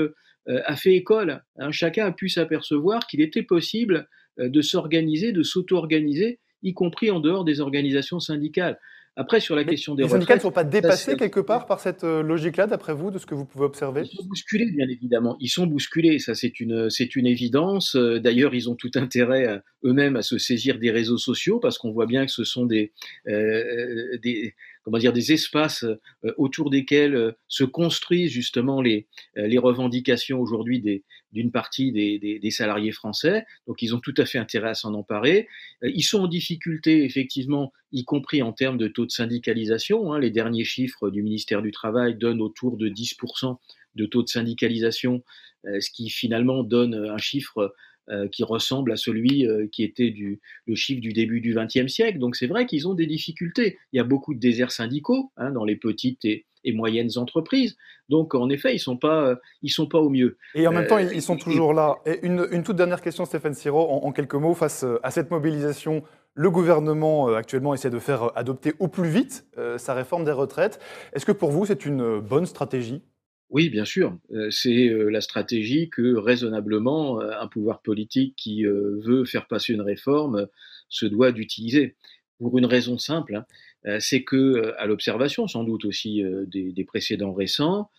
a 0.48 0.76
fait 0.76 0.94
école. 0.94 1.44
Hein. 1.58 1.72
chacun 1.72 2.06
a 2.06 2.12
pu 2.12 2.30
s'apercevoir 2.30 3.06
qu'il 3.08 3.22
était 3.22 3.44
possible 3.44 4.08
euh, 4.40 4.50
de 4.50 4.62
s'organiser, 4.62 5.32
de 5.32 5.44
s'auto-organiser, 5.44 6.40
y 6.64 6.74
compris 6.74 7.12
en 7.12 7.20
dehors 7.20 7.44
des 7.44 7.60
organisations 7.60 8.20
syndicales. 8.20 8.80
Après, 9.20 9.40
sur 9.40 9.56
la 9.56 9.64
question 9.64 9.96
des 9.96 10.04
les 10.04 10.10
syndicats 10.10 10.36
ne 10.36 10.42
sont 10.42 10.52
pas 10.52 10.64
dépassés 10.64 11.16
quelque 11.18 11.40
part 11.40 11.66
par 11.66 11.80
cette 11.80 12.04
euh, 12.04 12.22
logique-là, 12.22 12.68
d'après 12.68 12.94
vous, 12.94 13.10
de 13.10 13.18
ce 13.18 13.26
que 13.26 13.34
vous 13.34 13.46
pouvez 13.46 13.66
observer? 13.66 14.04
Ils 14.04 14.16
sont 14.16 14.26
bousculés, 14.26 14.72
bien 14.72 14.88
évidemment. 14.88 15.38
Ils 15.40 15.50
sont 15.50 15.66
bousculés, 15.66 16.20
ça 16.20 16.36
c'est 16.36 16.60
une, 16.60 16.92
c'est 16.92 17.16
une 17.16 17.26
évidence. 17.26 17.96
D'ailleurs, 17.96 18.54
ils 18.54 18.70
ont 18.70 18.76
tout 18.76 18.92
intérêt 18.94 19.60
eux-mêmes 19.84 20.18
à 20.18 20.22
se 20.22 20.38
saisir 20.38 20.78
des 20.78 20.92
réseaux 20.92 21.18
sociaux 21.18 21.60
parce 21.60 21.80
qu'on 21.80 21.92
voit 21.92 22.06
bien 22.06 22.28
que 22.28 22.32
ce 22.32 22.44
sont 22.44 22.68
des, 22.68 22.94
des 23.26 24.54
comment 24.88 25.00
dire, 25.00 25.12
des 25.12 25.34
espaces 25.34 25.84
euh, 25.84 26.34
autour 26.38 26.70
desquels 26.70 27.14
euh, 27.14 27.34
se 27.50 27.66
construisent 27.66 28.32
justement 28.32 28.82
les, 28.82 29.06
euh, 29.38 29.46
les 29.46 29.58
revendications 29.58 30.40
aujourd'hui 30.40 31.04
d'une 31.34 31.52
partie 31.52 31.92
des, 31.92 32.40
des, 32.42 32.52
salariés 32.52 32.94
français. 32.94 33.46
Donc 33.68 33.82
ils 33.82 33.94
ont 33.94 34.00
tout 34.00 34.14
à 34.16 34.24
fait 34.24 34.38
intérêt 34.38 34.70
à 34.70 34.74
s'en 34.76 34.94
emparer. 34.94 35.50
Ils 35.82 36.04
sont 36.04 36.20
en 36.20 36.28
difficulté, 36.28 37.04
effectivement, 37.04 37.74
y 37.92 38.06
compris 38.06 38.42
en 38.42 38.54
termes 38.54 38.78
de 38.78 38.88
taux 38.88 39.06
de 39.06 39.12
syndicalisation. 39.12 40.14
Hein. 40.14 40.20
Les 40.20 40.32
derniers 40.32 40.64
chiffres 40.64 41.10
du 41.10 41.22
ministère 41.22 41.62
du 41.62 41.72
Travail 41.72 42.16
donnent 42.16 42.42
autour 42.42 42.78
de 42.78 42.88
10% 42.88 43.58
de 43.96 44.06
taux 44.06 44.24
de 44.24 44.30
syndicalisation, 44.30 45.22
ce 45.66 45.92
qui 45.92 46.10
finalement 46.10 46.64
donne 46.64 46.96
un 46.96 47.18
chiffre 47.18 47.76
euh, 48.10 48.30
qui 48.30 48.46
ressemble 48.46 48.94
à 48.94 48.96
celui 48.96 49.46
euh, 49.46 49.68
qui 49.70 49.84
était 49.84 50.12
du, 50.12 50.40
le 50.66 50.76
chiffre 50.76 51.02
du 51.02 51.12
début 51.12 51.42
du 51.42 51.54
XXe 51.54 51.92
siècle. 51.92 52.20
Donc 52.20 52.38
c'est 52.38 52.48
vrai 52.48 52.66
qu'ils 52.66 52.88
ont 52.88 52.94
des 52.94 53.06
difficultés. 53.06 53.78
Il 53.92 53.98
y 53.98 54.00
a 54.00 54.06
beaucoup 54.06 54.34
de 54.34 54.40
déserts 54.40 54.72
syndicaux 54.72 55.34
hein, 55.36 55.52
dans 55.52 55.66
les 55.66 55.76
petites 55.76 56.24
et, 56.24 56.46
moyennes 56.68 57.10
entreprises. 57.18 57.76
Donc 58.08 58.34
en 58.34 58.50
effet, 58.50 58.74
ils 58.74 58.80
sont 58.80 58.96
pas, 58.96 59.28
euh, 59.28 59.36
ils 59.62 59.72
sont 59.72 59.88
pas 59.88 60.00
au 60.00 60.10
mieux. 60.10 60.38
Et 60.56 60.66
en 60.68 60.72
même 60.72 60.88
temps, 60.88 61.00
ils, 61.00 61.22
sont 61.22 61.36
toujours 61.36 61.74
là. 61.74 61.98
Et 62.06 62.26
une, 62.26 62.48
une, 62.52 62.64
toute 62.64 62.78
dernière 62.78 63.02
question, 63.02 63.26
Stéphane 63.26 63.54
Siro, 63.54 63.90
en, 63.90 64.12
quelques 64.14 64.36
mots, 64.36 64.54
face 64.54 64.86
à 65.04 65.12
cette 65.12 65.30
mobilisation. 65.30 66.02
Le 66.34 66.50
gouvernement 66.50 67.28
actuellement 67.30 67.74
essaie 67.74 67.90
de 67.90 68.00
faire 68.00 68.32
adopter 68.38 68.74
au 68.80 68.88
plus 68.88 69.10
vite 69.10 69.46
sa 69.78 69.94
réforme 69.94 70.24
des 70.24 70.32
retraites. 70.32 70.80
Est-ce 71.14 71.26
que 71.26 71.32
pour 71.32 71.52
vous, 71.52 71.66
c'est 71.66 71.86
une 71.86 72.20
bonne 72.20 72.46
stratégie? 72.46 73.02
Oui, 73.50 73.70
bien 73.70 73.86
sûr. 73.86 74.18
Euh, 74.32 74.52
c'est 74.52 74.90
euh, 74.90 75.10
la 75.10 75.22
stratégie 75.22 75.90
que 75.90 76.16
raisonnablement 76.16 77.22
euh, 77.22 77.32
un 77.40 77.48
pouvoir 77.48 77.82
politique 77.82 78.36
qui 78.36 78.66
veut 78.66 79.24
faire 79.26 79.48
passer 79.48 79.74
une 79.74 79.82
réforme 79.82 80.48
se 80.90 81.06
doit 81.06 81.32
d'utiliser. 81.32 81.96
Pour 82.40 82.58
une 82.58 82.66
raison 82.66 82.98
simple, 83.00 83.36
hein, 83.36 84.00
c'est 84.00 84.24
que, 84.24 84.74
à 84.78 84.86
l'observation 84.86 85.48
sans 85.48 85.64
doute 85.64 85.86
aussi 85.86 86.22
des, 86.46 86.84
précédents 86.86 87.34
récents, 87.34 87.90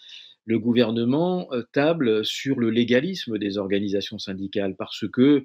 le 0.44 0.60
gouvernement 0.60 1.48
table 1.72 2.24
sur 2.24 2.60
le 2.60 2.70
légalisme 2.70 3.36
des 3.36 3.58
organisations 3.58 4.20
syndicales 4.20 4.76
parce 4.76 5.08
que, 5.08 5.44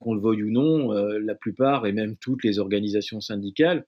qu'on 0.00 0.14
le 0.14 0.20
veuille 0.20 0.42
ou 0.42 0.50
non, 0.50 0.92
la 0.92 1.34
plupart 1.34 1.86
et 1.86 1.92
même 1.92 2.16
toutes 2.16 2.44
les 2.44 2.58
organisations 2.58 3.20
syndicales 3.20 3.86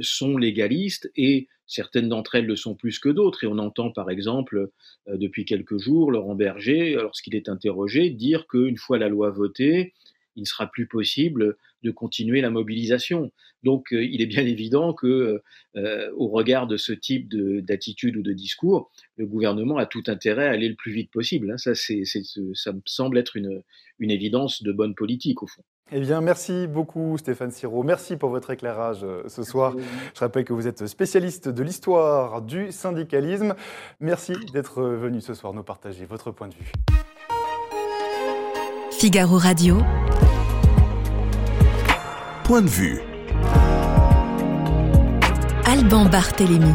sont 0.00 0.36
légalistes 0.36 1.10
et 1.16 1.48
Certaines 1.72 2.10
d'entre 2.10 2.34
elles 2.34 2.44
le 2.44 2.54
sont 2.54 2.74
plus 2.74 2.98
que 2.98 3.08
d'autres, 3.08 3.44
et 3.44 3.46
on 3.46 3.56
entend 3.56 3.90
par 3.90 4.10
exemple 4.10 4.68
euh, 5.08 5.16
depuis 5.16 5.46
quelques 5.46 5.78
jours 5.78 6.10
Laurent 6.10 6.34
Berger, 6.34 6.96
lorsqu'il 6.96 7.34
est 7.34 7.48
interrogé, 7.48 8.10
dire 8.10 8.46
qu'une 8.46 8.76
fois 8.76 8.98
la 8.98 9.08
loi 9.08 9.30
votée, 9.30 9.94
il 10.36 10.42
ne 10.42 10.46
sera 10.46 10.66
plus 10.66 10.86
possible 10.86 11.56
de 11.82 11.90
continuer 11.90 12.40
la 12.40 12.50
mobilisation. 12.50 13.30
Donc 13.62 13.92
euh, 13.92 14.04
il 14.04 14.20
est 14.20 14.26
bien 14.26 14.44
évident 14.44 14.92
que, 14.92 15.42
euh, 15.76 16.10
au 16.16 16.28
regard 16.28 16.66
de 16.66 16.76
ce 16.76 16.92
type 16.92 17.28
d'attitude 17.64 18.16
ou 18.16 18.22
de 18.22 18.32
discours, 18.32 18.90
le 19.16 19.26
gouvernement 19.26 19.76
a 19.76 19.86
tout 19.86 20.04
intérêt 20.06 20.46
à 20.46 20.50
aller 20.50 20.68
le 20.68 20.74
plus 20.74 20.92
vite 20.92 21.10
possible. 21.10 21.50
Hein. 21.50 21.58
Ça, 21.58 21.74
c'est, 21.74 22.02
ça 22.04 22.72
me 22.72 22.80
semble 22.86 23.18
être 23.18 23.36
une, 23.36 23.62
une 23.98 24.10
évidence 24.10 24.62
de 24.62 24.72
bonne 24.72 24.94
politique 24.94 25.42
au 25.42 25.46
fond. 25.46 25.62
Eh 25.94 26.00
bien, 26.00 26.22
merci 26.22 26.66
beaucoup 26.66 27.18
Stéphane 27.18 27.50
Siro. 27.50 27.82
Merci 27.82 28.16
pour 28.16 28.30
votre 28.30 28.50
éclairage 28.50 29.04
euh, 29.04 29.24
ce 29.28 29.42
soir. 29.42 29.74
Je 30.14 30.20
rappelle 30.20 30.44
que 30.44 30.54
vous 30.54 30.66
êtes 30.66 30.86
spécialiste 30.86 31.48
de 31.48 31.62
l'histoire 31.62 32.40
du 32.40 32.72
syndicalisme. 32.72 33.54
Merci 34.00 34.32
d'être 34.52 34.82
venu 34.82 35.20
ce 35.20 35.34
soir 35.34 35.52
nous 35.52 35.62
partager 35.62 36.06
votre 36.06 36.30
point 36.30 36.48
de 36.48 36.54
vue. 36.54 36.72
Figaro 38.90 39.36
Radio. 39.36 39.78
Point 42.44 42.62
de 42.62 42.68
vue. 42.68 43.00
Alban 45.64 46.06
Barthélémy. 46.06 46.72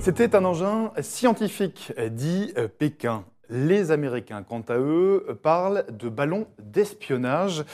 C'était 0.00 0.36
un 0.36 0.44
engin 0.44 0.92
scientifique, 1.00 1.92
dit 2.10 2.52
euh, 2.58 2.68
Pékin. 2.68 3.24
Les 3.48 3.90
Américains, 3.90 4.42
quant 4.42 4.62
à 4.68 4.76
eux, 4.76 5.38
parlent 5.42 5.84
de 5.90 6.08
ballons 6.08 6.46
d'espionnage. 6.58 7.64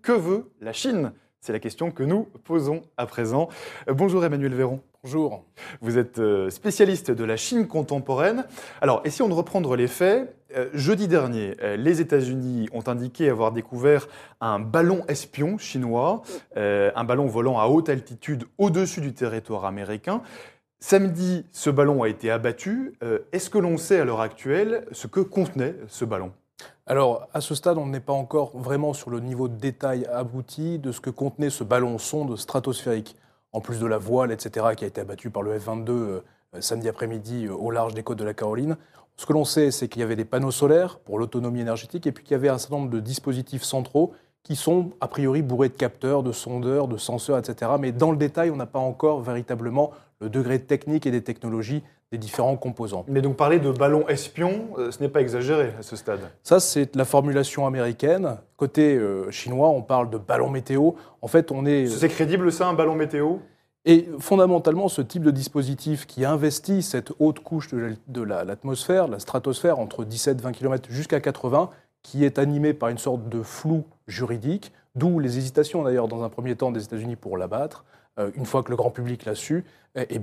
Que 0.00 0.12
veut 0.12 0.50
la 0.60 0.72
Chine? 0.72 1.12
C'est 1.40 1.52
la 1.52 1.58
question 1.58 1.90
que 1.90 2.04
nous 2.04 2.28
posons 2.44 2.82
à 2.96 3.06
présent. 3.06 3.48
Bonjour 3.88 4.24
Emmanuel 4.24 4.54
Véron. 4.54 4.80
Bonjour. 5.04 5.44
Vous 5.80 5.96
êtes 5.96 6.18
euh, 6.18 6.50
spécialiste 6.50 7.12
de 7.12 7.22
la 7.22 7.36
Chine 7.36 7.68
contemporaine. 7.68 8.44
Alors, 8.80 9.00
essayons 9.04 9.28
de 9.28 9.34
reprendre 9.34 9.76
les 9.76 9.86
faits. 9.86 10.34
Euh, 10.56 10.70
jeudi 10.74 11.06
dernier, 11.06 11.54
euh, 11.62 11.76
les 11.76 12.00
États-Unis 12.00 12.68
ont 12.72 12.82
indiqué 12.84 13.30
avoir 13.30 13.52
découvert 13.52 14.08
un 14.40 14.58
ballon 14.58 15.04
espion 15.06 15.56
chinois, 15.56 16.22
un 16.56 17.04
ballon 17.04 17.26
volant 17.26 17.60
à 17.60 17.66
haute 17.66 17.88
altitude 17.88 18.46
au-dessus 18.58 19.00
du 19.00 19.14
territoire 19.14 19.66
américain. 19.66 20.20
Samedi, 20.80 21.46
ce 21.52 21.70
ballon 21.70 22.02
a 22.02 22.08
été 22.08 22.32
abattu. 22.32 22.94
Est-ce 23.30 23.50
que 23.50 23.58
l'on 23.58 23.76
sait 23.76 24.00
à 24.00 24.04
l'heure 24.04 24.20
actuelle 24.20 24.84
ce 24.90 25.06
que 25.06 25.20
contenait 25.20 25.76
ce 25.86 26.04
ballon? 26.04 26.32
Alors, 26.86 27.28
à 27.32 27.40
ce 27.40 27.54
stade, 27.54 27.78
on 27.78 27.86
n'est 27.86 28.00
pas 28.00 28.12
encore 28.12 28.56
vraiment 28.56 28.94
sur 28.94 29.10
le 29.10 29.20
niveau 29.20 29.46
de 29.46 29.56
détail 29.56 30.06
abouti 30.06 30.80
de 30.80 30.90
ce 30.90 31.00
que 31.00 31.10
contenait 31.10 31.50
ce 31.50 31.62
ballon 31.62 31.98
sonde 31.98 32.36
stratosphérique, 32.36 33.14
en 33.52 33.60
plus 33.60 33.80
de 33.80 33.86
la 33.86 33.98
voile, 33.98 34.32
etc., 34.32 34.66
qui 34.76 34.84
a 34.84 34.88
été 34.88 35.00
abattue 35.00 35.30
par 35.30 35.42
le 35.42 35.58
F-22 35.58 35.90
euh, 35.90 36.20
samedi 36.60 36.88
après-midi 36.88 37.46
euh, 37.46 37.54
au 37.54 37.70
large 37.70 37.94
des 37.94 38.02
côtes 38.02 38.18
de 38.18 38.24
la 38.24 38.34
Caroline. 38.34 38.76
Ce 39.16 39.26
que 39.26 39.32
l'on 39.32 39.44
sait, 39.44 39.70
c'est 39.70 39.88
qu'il 39.88 40.00
y 40.00 40.04
avait 40.04 40.16
des 40.16 40.24
panneaux 40.24 40.50
solaires 40.50 40.98
pour 41.00 41.18
l'autonomie 41.18 41.60
énergétique 41.60 42.06
et 42.06 42.12
puis 42.12 42.24
qu'il 42.24 42.32
y 42.32 42.34
avait 42.36 42.48
un 42.48 42.58
certain 42.58 42.76
nombre 42.76 42.90
de 42.90 43.00
dispositifs 43.00 43.64
centraux 43.64 44.12
qui 44.44 44.54
sont 44.54 44.92
a 45.00 45.08
priori 45.08 45.42
bourrés 45.42 45.68
de 45.68 45.74
capteurs, 45.74 46.22
de 46.22 46.32
sondeurs, 46.32 46.88
de 46.88 46.96
senseurs, 46.96 47.36
etc. 47.36 47.72
Mais 47.78 47.92
dans 47.92 48.12
le 48.12 48.16
détail, 48.16 48.50
on 48.50 48.56
n'a 48.56 48.66
pas 48.66 48.78
encore 48.78 49.20
véritablement 49.20 49.90
le 50.20 50.30
degré 50.30 50.60
technique 50.60 51.04
et 51.04 51.10
des 51.10 51.22
technologies 51.22 51.82
des 52.10 52.18
différents 52.18 52.56
composants. 52.56 53.04
Mais 53.08 53.20
donc 53.20 53.36
parler 53.36 53.58
de 53.58 53.70
ballon 53.70 54.08
espion, 54.08 54.68
euh, 54.78 54.90
ce 54.90 55.00
n'est 55.00 55.08
pas 55.08 55.20
exagéré 55.20 55.72
à 55.78 55.82
ce 55.82 55.94
stade. 55.94 56.20
Ça, 56.42 56.58
c'est 56.58 56.96
la 56.96 57.04
formulation 57.04 57.66
américaine. 57.66 58.38
Côté 58.56 58.96
euh, 58.96 59.30
chinois, 59.30 59.68
on 59.68 59.82
parle 59.82 60.08
de 60.08 60.16
ballon 60.16 60.48
météo. 60.48 60.92
En 61.20 61.28
fait, 61.28 61.52
on 61.52 61.66
est... 61.66 61.86
C'est 61.86 62.08
crédible 62.08 62.50
ça, 62.50 62.66
un 62.66 62.74
ballon 62.74 62.94
météo? 62.94 63.36
Et 63.84 64.08
fondamentalement, 64.18 64.88
ce 64.88 65.02
type 65.02 65.22
de 65.22 65.30
dispositif 65.30 66.06
qui 66.06 66.24
investit 66.24 66.82
cette 66.82 67.12
haute 67.18 67.40
couche 67.40 67.70
de 67.72 68.22
l'atmosphère, 68.22 69.04
la, 69.04 69.12
la 69.12 69.18
stratosphère, 69.18 69.78
entre 69.78 70.04
17-20 70.04 70.52
km 70.52 70.88
jusqu'à 70.90 71.20
80, 71.20 71.70
qui 72.02 72.24
est 72.24 72.38
animé 72.38 72.74
par 72.74 72.88
une 72.88 72.98
sorte 72.98 73.28
de 73.28 73.42
flou 73.42 73.84
juridique, 74.06 74.72
d'où 74.94 75.18
les 75.18 75.38
hésitations 75.38 75.82
d'ailleurs 75.82 76.08
dans 76.08 76.22
un 76.22 76.28
premier 76.28 76.56
temps 76.56 76.70
des 76.70 76.84
États-Unis 76.84 77.16
pour 77.16 77.36
l'abattre, 77.36 77.84
une 78.34 78.46
fois 78.46 78.62
que 78.62 78.70
le 78.70 78.76
grand 78.76 78.90
public 78.90 79.24
l'a 79.24 79.34
su, 79.34 79.64
eh, 79.94 80.06
eh 80.10 80.20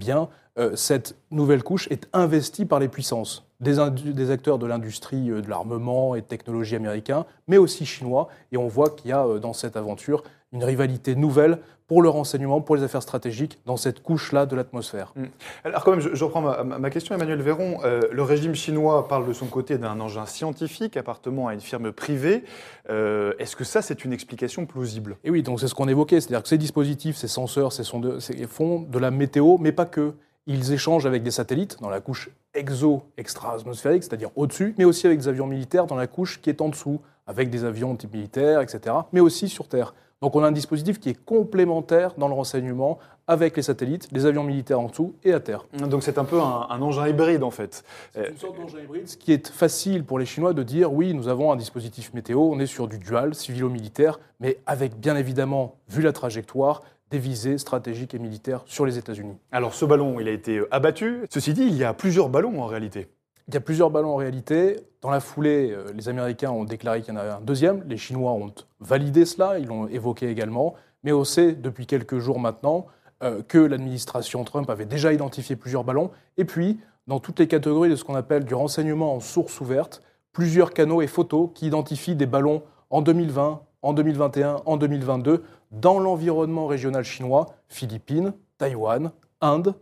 euh, 0.57 0.75
cette 0.75 1.15
nouvelle 1.31 1.63
couche 1.63 1.87
est 1.91 2.07
investie 2.13 2.65
par 2.65 2.79
les 2.79 2.87
puissances, 2.87 3.45
des, 3.59 3.75
des 3.89 4.31
acteurs 4.31 4.57
de 4.57 4.65
l'industrie 4.65 5.29
euh, 5.29 5.41
de 5.41 5.49
l'armement 5.49 6.15
et 6.15 6.21
de 6.21 6.25
technologie 6.25 6.75
américains, 6.75 7.25
mais 7.47 7.57
aussi 7.57 7.85
chinois. 7.85 8.29
Et 8.53 8.57
on 8.57 8.67
voit 8.67 8.89
qu'il 8.89 9.09
y 9.09 9.13
a 9.13 9.39
dans 9.39 9.53
cette 9.53 9.75
aventure 9.75 10.23
une 10.55 10.63
rivalité 10.63 11.15
nouvelle 11.15 11.59
pour 11.87 12.01
le 12.01 12.09
renseignement, 12.09 12.61
pour 12.61 12.75
les 12.75 12.81
affaires 12.81 13.03
stratégiques, 13.03 13.59
dans 13.65 13.77
cette 13.77 14.01
couche-là 14.01 14.47
de 14.47 14.55
l'atmosphère. 14.55 15.13
Hmm. 15.15 15.25
Alors 15.63 15.83
quand 15.83 15.91
même, 15.91 15.99
je, 15.99 16.23
reprends 16.23 16.41
ma, 16.41 16.89
question, 16.89 17.13
Emmanuel 17.13 17.41
Véron. 17.41 17.79
Euh, 17.83 18.01
le 18.11 18.23
régime 18.23 18.55
chinois 18.55 19.07
parle 19.07 19.27
de 19.27 19.33
son 19.33 19.45
côté 19.45 19.77
d'un 19.77 19.99
engin 19.99 20.25
scientifique 20.25 20.97
appartenant 20.97 21.47
à 21.47 21.53
une 21.53 21.61
firme 21.61 21.91
privée. 21.91 22.43
Euh, 22.89 23.33
est-ce 23.37 23.55
que 23.55 23.63
ça, 23.63 23.83
c'est 23.83 24.03
une 24.03 24.13
explication 24.13 24.65
plausible? 24.65 25.17
Et 25.23 25.29
oui, 25.29 25.43
donc 25.43 25.59
c'est 25.59 25.67
ce 25.67 25.75
qu'on 25.75 25.87
évoquait, 25.87 26.21
c'est-à-dire 26.21 26.41
que 26.41 26.49
ces 26.49 26.57
dispositifs, 26.57 27.17
ces 27.17 27.27
senseurs, 27.27 27.71
ces 27.71 27.83
sondeurs, 27.83 28.19
font 28.47 28.79
de 28.79 28.97
la 28.97 29.11
météo, 29.11 29.57
mais 29.59 29.71
pas 29.71 29.85
que. 29.85 30.13
Ils 30.47 30.73
échangent 30.73 31.07
avec 31.07 31.23
des 31.23 31.31
satellites 31.31 31.77
dans 31.81 31.89
la 31.89 32.01
couche 32.01 32.29
exo-extra-atmosphérique, 32.53 34.03
c'est-à-dire 34.03 34.29
au-dessus, 34.35 34.75
mais 34.77 34.85
aussi 34.85 35.07
avec 35.07 35.19
des 35.19 35.27
avions 35.27 35.47
militaires 35.47 35.87
dans 35.87 35.95
la 35.95 36.07
couche 36.07 36.39
qui 36.39 36.49
est 36.49 36.61
en 36.61 36.69
dessous, 36.69 37.01
avec 37.27 37.49
des 37.49 37.63
avions 37.63 37.95
type 37.95 38.13
militaire, 38.13 38.61
etc., 38.61 38.95
mais 39.11 39.19
aussi 39.19 39.49
sur 39.49 39.67
Terre. 39.67 39.93
Donc 40.21 40.35
on 40.35 40.43
a 40.43 40.47
un 40.47 40.51
dispositif 40.51 40.99
qui 40.99 41.09
est 41.09 41.25
complémentaire 41.25 42.13
dans 42.17 42.27
le 42.27 42.33
renseignement 42.33 42.99
avec 43.27 43.57
les 43.57 43.63
satellites, 43.63 44.07
les 44.11 44.25
avions 44.25 44.43
militaires 44.43 44.79
en 44.79 44.87
dessous 44.87 45.15
et 45.23 45.33
à 45.33 45.39
terre. 45.39 45.65
Donc 45.73 46.03
c'est 46.03 46.17
un 46.17 46.23
peu 46.23 46.39
un, 46.39 46.81
engin 46.81 47.07
hybride 47.07 47.43
en 47.43 47.51
fait. 47.51 47.83
C'est 48.13 48.29
une 48.29 48.37
sorte 48.37 48.57
d'engin 48.57 48.79
hybride, 48.79 49.07
ce 49.07 49.17
qui 49.17 49.33
est 49.33 49.47
facile 49.47 50.03
pour 50.03 50.19
les 50.19 50.25
Chinois 50.25 50.53
de 50.53 50.63
dire 50.63 50.93
oui, 50.93 51.13
nous 51.13 51.27
avons 51.27 51.51
un 51.51 51.55
dispositif 51.55 52.13
météo, 52.13 52.39
on 52.39 52.59
est 52.59 52.65
sur 52.65 52.87
du 52.87 52.97
dual, 52.97 53.35
civilo-militaire, 53.35 54.19
mais 54.39 54.57
avec 54.65 54.99
bien 54.99 55.15
évidemment, 55.15 55.75
vu 55.89 56.01
la 56.01 56.13
trajectoire, 56.13 56.81
des 57.11 57.19
visées 57.19 57.57
stratégiques 57.57 58.13
et 58.13 58.19
militaires 58.19 58.63
sur 58.65 58.85
les 58.85 58.97
États-Unis. 58.97 59.37
Alors 59.51 59.73
ce 59.73 59.85
ballon, 59.85 60.19
il 60.19 60.27
a 60.27 60.31
été 60.31 60.61
abattu. 60.71 61.25
Ceci 61.29 61.53
dit, 61.53 61.63
il 61.63 61.77
y 61.77 61.83
a 61.83 61.93
plusieurs 61.93 62.29
ballons 62.29 62.61
en 62.61 62.65
réalité. 62.65 63.07
Il 63.47 63.53
y 63.53 63.57
a 63.57 63.61
plusieurs 63.61 63.91
ballons 63.91 64.13
en 64.13 64.15
réalité. 64.15 64.79
Dans 65.01 65.11
la 65.11 65.19
foulée, 65.19 65.71
euh, 65.71 65.91
les 65.93 66.09
Américains 66.09 66.49
ont 66.49 66.63
déclaré 66.63 67.01
qu'il 67.01 67.13
y 67.13 67.17
en 67.17 67.19
avait 67.19 67.29
un 67.29 67.41
deuxième. 67.41 67.83
Les 67.87 67.97
Chinois 67.97 68.31
ont 68.31 68.51
validé 68.79 69.25
cela, 69.25 69.59
ils 69.59 69.67
l'ont 69.67 69.87
évoqué 69.87 70.29
également. 70.29 70.73
Mais 71.03 71.11
on 71.11 71.23
sait 71.23 71.53
depuis 71.53 71.85
quelques 71.85 72.17
jours 72.17 72.39
maintenant 72.39 72.87
euh, 73.23 73.43
que 73.47 73.59
l'administration 73.59 74.43
Trump 74.43 74.69
avait 74.69 74.87
déjà 74.87 75.13
identifié 75.13 75.55
plusieurs 75.55 75.83
ballons. 75.83 76.09
Et 76.37 76.45
puis, 76.45 76.79
dans 77.05 77.19
toutes 77.19 77.39
les 77.39 77.47
catégories 77.47 77.89
de 77.89 77.95
ce 77.95 78.03
qu'on 78.03 78.15
appelle 78.15 78.45
du 78.45 78.55
renseignement 78.55 79.13
en 79.13 79.19
source 79.19 79.61
ouverte, 79.61 80.01
plusieurs 80.33 80.73
canaux 80.73 81.03
et 81.03 81.07
photos 81.07 81.49
qui 81.53 81.67
identifient 81.67 82.15
des 82.15 82.25
ballons 82.25 82.63
en 82.89 83.03
2020, 83.03 83.61
en 83.83 83.93
2021, 83.93 84.63
en 84.65 84.77
2022, 84.77 85.43
dans 85.71 85.99
l'environnement 85.99 86.65
régional 86.65 87.03
chinois, 87.03 87.45
Philippines, 87.69 88.33
Taïwan, 88.57 89.11
Inde, 89.41 89.75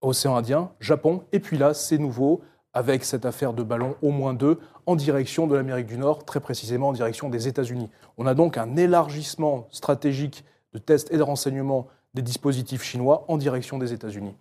Océan 0.00 0.36
Indien, 0.36 0.70
Japon. 0.78 1.24
Et 1.32 1.40
puis 1.40 1.58
là, 1.58 1.74
c'est 1.74 1.98
nouveau, 1.98 2.42
avec 2.78 3.02
cette 3.02 3.26
affaire 3.26 3.54
de 3.54 3.64
ballon, 3.64 3.96
au 4.02 4.12
moins 4.12 4.34
deux, 4.34 4.60
en 4.86 4.94
direction 4.94 5.48
de 5.48 5.56
l'Amérique 5.56 5.88
du 5.88 5.98
Nord, 5.98 6.24
très 6.24 6.38
précisément 6.38 6.90
en 6.90 6.92
direction 6.92 7.28
des 7.28 7.48
États-Unis. 7.48 7.90
On 8.18 8.24
a 8.24 8.34
donc 8.34 8.56
un 8.56 8.76
élargissement 8.76 9.66
stratégique 9.72 10.44
de 10.72 10.78
tests 10.78 11.12
et 11.12 11.16
de 11.16 11.22
renseignements 11.22 11.88
des 12.14 12.22
dispositifs 12.22 12.84
chinois 12.84 13.24
en 13.26 13.36
direction 13.36 13.78
des 13.78 13.92
États-Unis. 13.92 14.36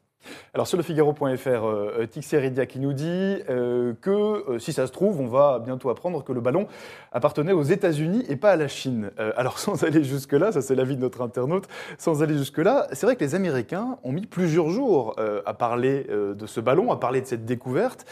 Alors 0.53 0.67
sur 0.67 0.77
le 0.77 0.83
Figaro.fr, 0.83 1.47
euh, 1.47 2.05
Tixeridia 2.09 2.65
qui 2.65 2.79
nous 2.79 2.93
dit 2.93 3.37
euh, 3.49 3.93
que 4.01 4.09
euh, 4.09 4.59
si 4.59 4.73
ça 4.73 4.87
se 4.87 4.91
trouve, 4.91 5.19
on 5.19 5.27
va 5.27 5.59
bientôt 5.59 5.89
apprendre 5.89 6.23
que 6.23 6.31
le 6.31 6.41
ballon 6.41 6.67
appartenait 7.11 7.53
aux 7.53 7.63
États-Unis 7.63 8.23
et 8.29 8.35
pas 8.35 8.51
à 8.51 8.55
la 8.55 8.67
Chine. 8.67 9.11
Euh, 9.19 9.31
alors 9.37 9.59
sans 9.59 9.83
aller 9.83 10.03
jusque-là, 10.03 10.51
ça 10.51 10.61
c'est 10.61 10.75
l'avis 10.75 10.95
de 10.95 11.01
notre 11.01 11.21
internaute, 11.21 11.67
sans 11.97 12.23
aller 12.23 12.37
jusque-là, 12.37 12.87
c'est 12.91 13.05
vrai 13.05 13.15
que 13.15 13.23
les 13.23 13.35
Américains 13.35 13.97
ont 14.03 14.11
mis 14.11 14.25
plusieurs 14.25 14.69
jours 14.69 15.15
à 15.45 15.53
parler 15.53 16.05
de 16.09 16.45
ce 16.45 16.59
ballon, 16.59 16.91
à 16.91 16.97
parler 16.97 17.21
de 17.21 17.25
cette 17.25 17.45
découverte. 17.45 18.05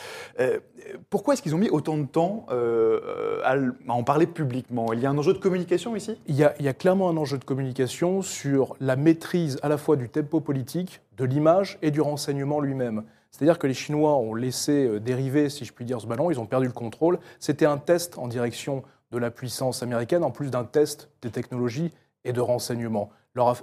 pourquoi 1.10 1.34
est-ce 1.34 1.41
qu'ils 1.41 1.56
ont 1.56 1.60
mis 1.60 1.69
autant 1.69 1.97
de 1.97 2.06
temps 2.06 2.45
à, 3.43 3.56
en 3.88 4.04
parler 4.04 4.28
publiquement? 4.28 4.93
Il 4.93 4.99
y 4.99 5.06
a 5.06 5.10
un 5.10 5.17
enjeu 5.17 5.34
de 5.34 5.38
communication 5.38 5.95
ici? 5.95 6.19
Il 6.28 6.36
y 6.36 6.43
a 6.43 6.73
clairement 6.73 7.10
un 7.10 7.17
enjeu 7.17 7.38
de 7.38 7.43
communication 7.43 8.21
sur 8.21 8.75
la 8.80 8.95
maîtrise 8.95 9.60
à 9.62 9.69
la 9.69 9.78
fois 9.78 9.95
du 9.95 10.10
tempo 10.10 10.39
politique, 10.39 11.01
de 11.17 11.25
l'image 11.25 11.78
et 11.82 11.91
du 11.91 12.01
renseignement 12.01 12.60
lui-même. 12.60 13.04
C'est-à-dire 13.32 13.60
que 13.60 13.67
les 13.67 13.73
Chinois 13.73 14.15
ont 14.15 14.34
laissé 14.34 14.86
euh, 14.86 14.99
dériver, 14.99 15.49
si 15.49 15.65
je 15.65 15.73
puis 15.73 15.86
dire, 15.86 15.99
ce 15.99 16.08
ballon, 16.08 16.32
ils 16.32 16.39
ont 16.39 16.45
perdu 16.45 16.67
le 16.67 16.73
contrôle. 16.73 17.19
C'était 17.39 17.65
un 17.65 17.78
test 17.78 18.17
en 18.17 18.28
direction 18.28 18.84
de 19.12 19.17
la 19.17 19.32
puissance 19.32 19.84
américaine, 19.84 20.23
en 20.23 20.32
plus 20.32 20.51
d'un 20.51 20.63
test 20.63 21.10
des 21.21 21.32
technologies 21.32 21.91
et 22.23 22.34
de 22.34 22.41
renseignement. 22.41 23.10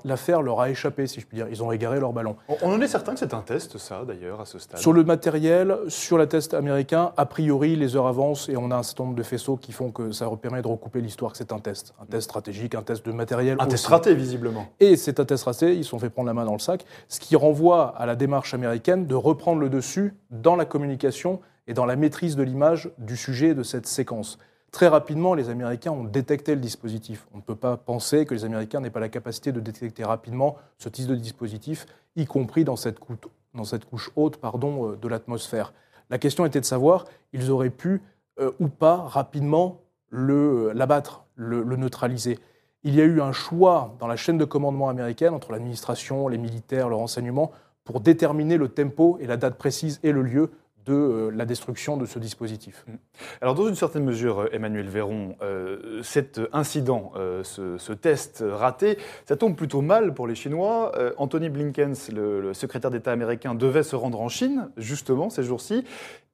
L'affaire 0.04 0.42
leur 0.42 0.60
a 0.60 0.68
échappé, 0.68 1.06
si 1.06 1.20
je 1.20 1.26
puis 1.26 1.36
dire. 1.36 1.46
Ils 1.50 1.62
ont 1.62 1.72
égaré 1.72 1.98
leur 1.98 2.12
ballon. 2.12 2.36
On 2.60 2.72
en 2.72 2.80
est 2.80 2.88
certain 2.88 3.14
que 3.14 3.18
c'est 3.18 3.32
un 3.32 3.40
test, 3.40 3.78
ça, 3.78 4.04
d'ailleurs, 4.06 4.40
à 4.40 4.44
ce 4.44 4.58
stade 4.58 4.78
Sur 4.78 4.92
le 4.92 5.02
matériel, 5.02 5.76
sur 5.88 6.18
la 6.18 6.26
test 6.26 6.52
américain, 6.52 7.12
a 7.16 7.24
priori, 7.24 7.74
les 7.74 7.96
heures 7.96 8.06
avancent 8.06 8.50
et 8.50 8.56
on 8.56 8.70
a 8.70 8.76
un 8.76 8.82
certain 8.82 9.04
nombre 9.04 9.16
de 9.16 9.22
faisceaux 9.22 9.56
qui 9.56 9.72
font 9.72 9.90
que 9.90 10.12
ça 10.12 10.28
permet 10.40 10.60
de 10.60 10.68
recouper 10.68 11.00
l'histoire 11.00 11.32
que 11.32 11.38
c'est 11.38 11.52
un 11.52 11.58
test. 11.58 11.94
Un 12.02 12.04
test 12.04 12.24
stratégique, 12.24 12.74
un 12.74 12.82
test 12.82 13.06
de 13.06 13.12
matériel. 13.12 13.56
Un 13.60 13.66
test 13.66 13.86
raté, 13.86 14.14
visiblement. 14.14 14.66
Et 14.78 14.96
c'est 14.96 15.20
un 15.20 15.24
test 15.24 15.44
raté, 15.44 15.74
ils 15.74 15.84
se 15.84 15.90
sont 15.90 15.98
fait 15.98 16.10
prendre 16.10 16.26
la 16.26 16.34
main 16.34 16.44
dans 16.44 16.52
le 16.52 16.58
sac, 16.58 16.84
ce 17.08 17.18
qui 17.18 17.34
renvoie 17.34 17.94
à 17.96 18.04
la 18.04 18.14
démarche 18.14 18.52
américaine 18.52 19.06
de 19.06 19.14
reprendre 19.14 19.60
le 19.60 19.70
dessus 19.70 20.14
dans 20.30 20.56
la 20.56 20.66
communication 20.66 21.40
et 21.66 21.74
dans 21.74 21.86
la 21.86 21.96
maîtrise 21.96 22.36
de 22.36 22.42
l'image 22.42 22.90
du 22.98 23.16
sujet 23.16 23.54
de 23.54 23.62
cette 23.62 23.86
séquence. 23.86 24.38
Très 24.72 24.88
rapidement, 24.88 25.34
les 25.34 25.50
Américains 25.50 25.92
ont 25.92 26.04
détecté 26.04 26.54
le 26.54 26.60
dispositif. 26.60 27.26
On 27.34 27.36
ne 27.36 27.42
peut 27.42 27.54
pas 27.54 27.76
penser 27.76 28.24
que 28.24 28.32
les 28.32 28.46
Américains 28.46 28.80
n'aient 28.80 28.88
pas 28.88 29.00
la 29.00 29.10
capacité 29.10 29.52
de 29.52 29.60
détecter 29.60 30.02
rapidement 30.02 30.56
ce 30.78 30.88
type 30.88 31.06
de 31.08 31.14
dispositif, 31.14 31.84
y 32.16 32.24
compris 32.24 32.64
dans 32.64 32.76
cette, 32.76 32.98
couche, 32.98 34.10
haute 34.16 34.40
euh, 34.42 34.96
de 34.96 35.08
l'atmosphère. 35.08 35.74
La 36.08 36.16
question 36.16 36.46
était 36.46 36.58
de 36.58 36.64
savoir, 36.64 37.04
ils 37.34 37.50
auraient 37.50 37.68
pu 37.68 38.00
euh, 38.40 38.50
ou 38.60 38.68
pas 38.68 38.96
rapidement 38.96 39.82
euh, 40.14 40.72
l'abattre, 40.74 41.26
le, 41.34 41.62
le 41.62 41.76
neutraliser. 41.76 42.38
Il 42.82 42.94
y 42.94 43.02
a 43.02 43.04
eu 43.04 43.20
un 43.20 43.32
choix 43.32 43.94
dans 44.00 44.06
la 44.06 44.16
chaîne 44.16 44.38
de 44.38 44.46
commandement 44.46 44.88
américaine 44.88 45.34
entre 45.34 45.52
l'administration, 45.52 46.28
les 46.28 46.38
militaires, 46.38 46.88
le 46.88 46.96
renseignement, 46.96 47.52
pour 47.84 48.00
déterminer 48.00 48.56
le 48.56 48.68
tempo 48.68 49.18
et 49.20 49.26
la 49.26 49.36
date 49.36 49.56
précise 49.58 50.00
et 50.02 50.12
le 50.12 50.22
lieu 50.22 50.50
de 50.84 50.92
euh, 50.92 51.30
la 51.30 51.44
destruction 51.44 51.96
de 51.96 52.06
ce 52.06 52.18
dispositif. 52.18 52.84
Mm. 52.86 52.92
Alors 53.40 53.54
dans 53.54 53.68
une 53.68 53.74
certaine 53.74 54.04
mesure, 54.04 54.40
euh, 54.40 54.48
Emmanuel 54.52 54.88
Véron, 54.88 55.36
euh, 55.42 56.02
cet 56.02 56.40
incident, 56.52 57.12
ce, 57.42 57.92
test 57.92 58.44
raté, 58.46 58.98
ça 59.26 59.36
tombe 59.36 59.54
plutôt 59.54 59.80
mal 59.80 60.14
pour 60.14 60.26
les 60.26 60.34
Chinois. 60.34 60.92
Anthony 61.16 61.48
Blinken, 61.48 61.94
le, 62.12 62.54
secrétaire 62.54 62.90
d'État 62.90 63.12
américain, 63.12 63.54
devait 63.54 63.82
se 63.82 63.96
rendre 63.96 64.20
en 64.20 64.28
Chine, 64.28 64.70
justement, 64.76 65.30
ces 65.30 65.42
jours-ci. 65.42 65.84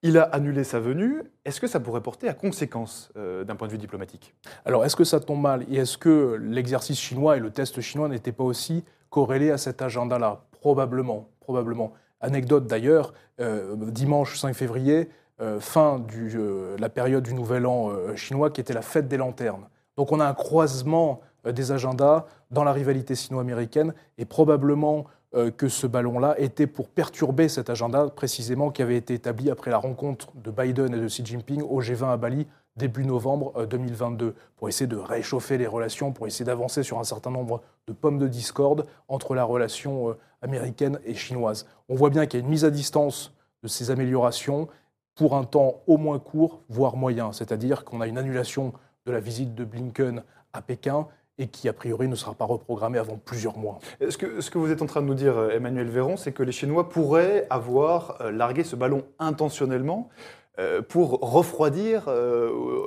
Il 0.03 0.17
a 0.19 0.23
annulé 0.23 0.65
sa 0.65 0.79
venue. 0.79 1.23
Est-ce 1.45 1.61
que 1.61 1.67
ça 1.67 1.81
pourrait 1.81 2.01
porter 2.01 2.29
à 2.29 2.35
conséquence 2.35 3.13
d'un 3.17 3.57
point 3.57 3.67
de 3.67 3.73
vue 3.73 3.79
diplomatique? 3.79 4.35
Alors, 4.65 4.85
est-ce 4.85 4.97
que 4.97 5.05
ça 5.05 5.21
tombe 5.21 5.41
mal? 5.41 5.65
Et 5.71 5.77
est-ce 5.77 5.99
que 5.99 6.39
l'exercice 6.41 6.99
chinois 6.99 7.37
et 7.37 7.41
le 7.41 7.51
test 7.51 7.81
chinois 7.81 8.09
n'étaient 8.09 8.33
pas 8.33 8.45
aussi 8.45 8.85
corrélés 9.11 9.51
à 9.51 9.59
cet 9.59 9.83
agenda-là? 9.83 10.45
Probablement, 10.53 11.29
probablement. 11.41 11.93
Anecdote 12.21 12.67
d'ailleurs, 12.67 13.13
euh, 13.41 13.77
dimanche 13.77 14.39
5 14.39 14.55
février, 14.55 15.09
euh, 15.41 15.61
fin 15.61 16.01
de 16.01 16.37
euh, 16.37 16.77
la 16.79 16.89
période 16.89 17.23
du 17.23 17.35
Nouvel 17.35 17.67
An 17.67 17.93
chinois 18.17 18.51
qui 18.51 18.61
était 18.61 18.75
la 18.75 18.83
fête 18.83 19.09
des 19.09 19.17
lanternes. 19.17 19.69
Donc 19.97 20.13
on 20.13 20.21
a 20.21 20.27
un 20.27 20.35
croisement 20.35 21.21
des 21.45 21.73
agendas 21.73 22.27
dans 22.51 22.65
la 22.65 22.73
rivalité 22.73 23.15
sino-américaine 23.15 23.95
et 24.17 24.25
probablement 24.25 25.05
que 25.57 25.69
ce 25.69 25.87
ballon-là 25.87 26.35
était 26.39 26.67
pour 26.67 26.89
perturber 26.89 27.49
cet 27.49 27.69
agenda 27.69 28.09
précisément 28.09 28.71
qui 28.71 28.83
avait 28.83 28.97
été 28.97 29.15
établi 29.15 29.51
après 29.51 29.71
la 29.71 29.77
rencontre 29.77 30.29
de 30.35 30.51
Biden 30.51 30.95
et 30.95 30.99
de 30.99 31.07
Xi 31.07 31.25
Jinping 31.25 31.63
au 31.63 31.83
G20 31.83 32.13
à 32.13 32.17
Bali 32.17 32.47
début 32.79 33.05
novembre 33.05 33.67
2022, 33.67 34.35
pour 34.57 34.69
essayer 34.69 34.87
de 34.87 34.97
réchauffer 34.97 35.59
les 35.59 35.67
relations, 35.67 36.13
pour 36.13 36.27
essayer 36.27 36.45
d'avancer 36.45 36.83
sur 36.83 36.99
un 36.99 37.05
certain 37.05 37.31
nombre 37.31 37.61
de 37.87 37.93
pommes 37.93 38.19
de 38.19 38.29
discorde 38.29 38.87
entre 39.09 39.35
la 39.35 39.45
relation 39.45 40.17
américaine 40.41 40.99
et 41.05 41.15
chinoise. 41.15 41.67
On 41.89 41.97
voit 41.97 42.11
bien 42.11 42.27
qu'il 42.27 42.41
y 42.41 42.43
a 42.43 42.45
une 42.45 42.51
mise 42.51 42.65
à 42.65 42.71
distance 42.71 43.35
de 43.63 43.69
ces 43.69 43.91
améliorations 43.91 44.69
pour 45.17 45.37
un 45.37 45.45
temps 45.45 45.83
au 45.87 45.97
moins 45.97 46.19
court, 46.21 46.63
voire 46.69 46.97
moyen. 46.97 47.33
C'est-à-dire 47.33 47.85
qu'on 47.85 48.01
a 48.01 48.07
une 48.07 48.19
annulation 48.19 48.73
de 49.05 49.13
la 49.13 49.21
visite 49.21 49.55
de 49.55 49.65
Blinken 49.65 50.23
à 50.53 50.63
Pékin 50.63 51.09
et 51.39 51.49
qui, 51.49 51.69
a 51.69 51.73
priori, 51.73 52.09
ne 52.09 52.15
sera 52.15 52.35
pas 52.35 52.45
reprogrammé 52.45 52.99
avant 52.99 53.17
plusieurs 53.17 53.59
mois. 53.59 53.79
Ce 54.09 54.17
que, 54.17 54.41
ce 54.41 54.51
que 54.51 54.59
vous 54.59 54.71
êtes 54.71 54.83
en 54.83 54.87
train 54.87 55.03
de 55.03 55.07
nous 55.07 55.15
dire, 55.15 55.51
Emmanuel 55.53 55.89
Véron, 55.89 56.17
c'est 56.17 56.33
que 56.33 56.43
les 56.43 56.53
Chinois 56.53 56.89
pourraient 56.89 57.47
avoir 57.51 58.19
largué 58.31 58.65
ce 58.65 58.77
ballon 58.77 59.05
intentionnellement 59.19 60.09
pour 60.89 61.21
refroidir 61.21 62.09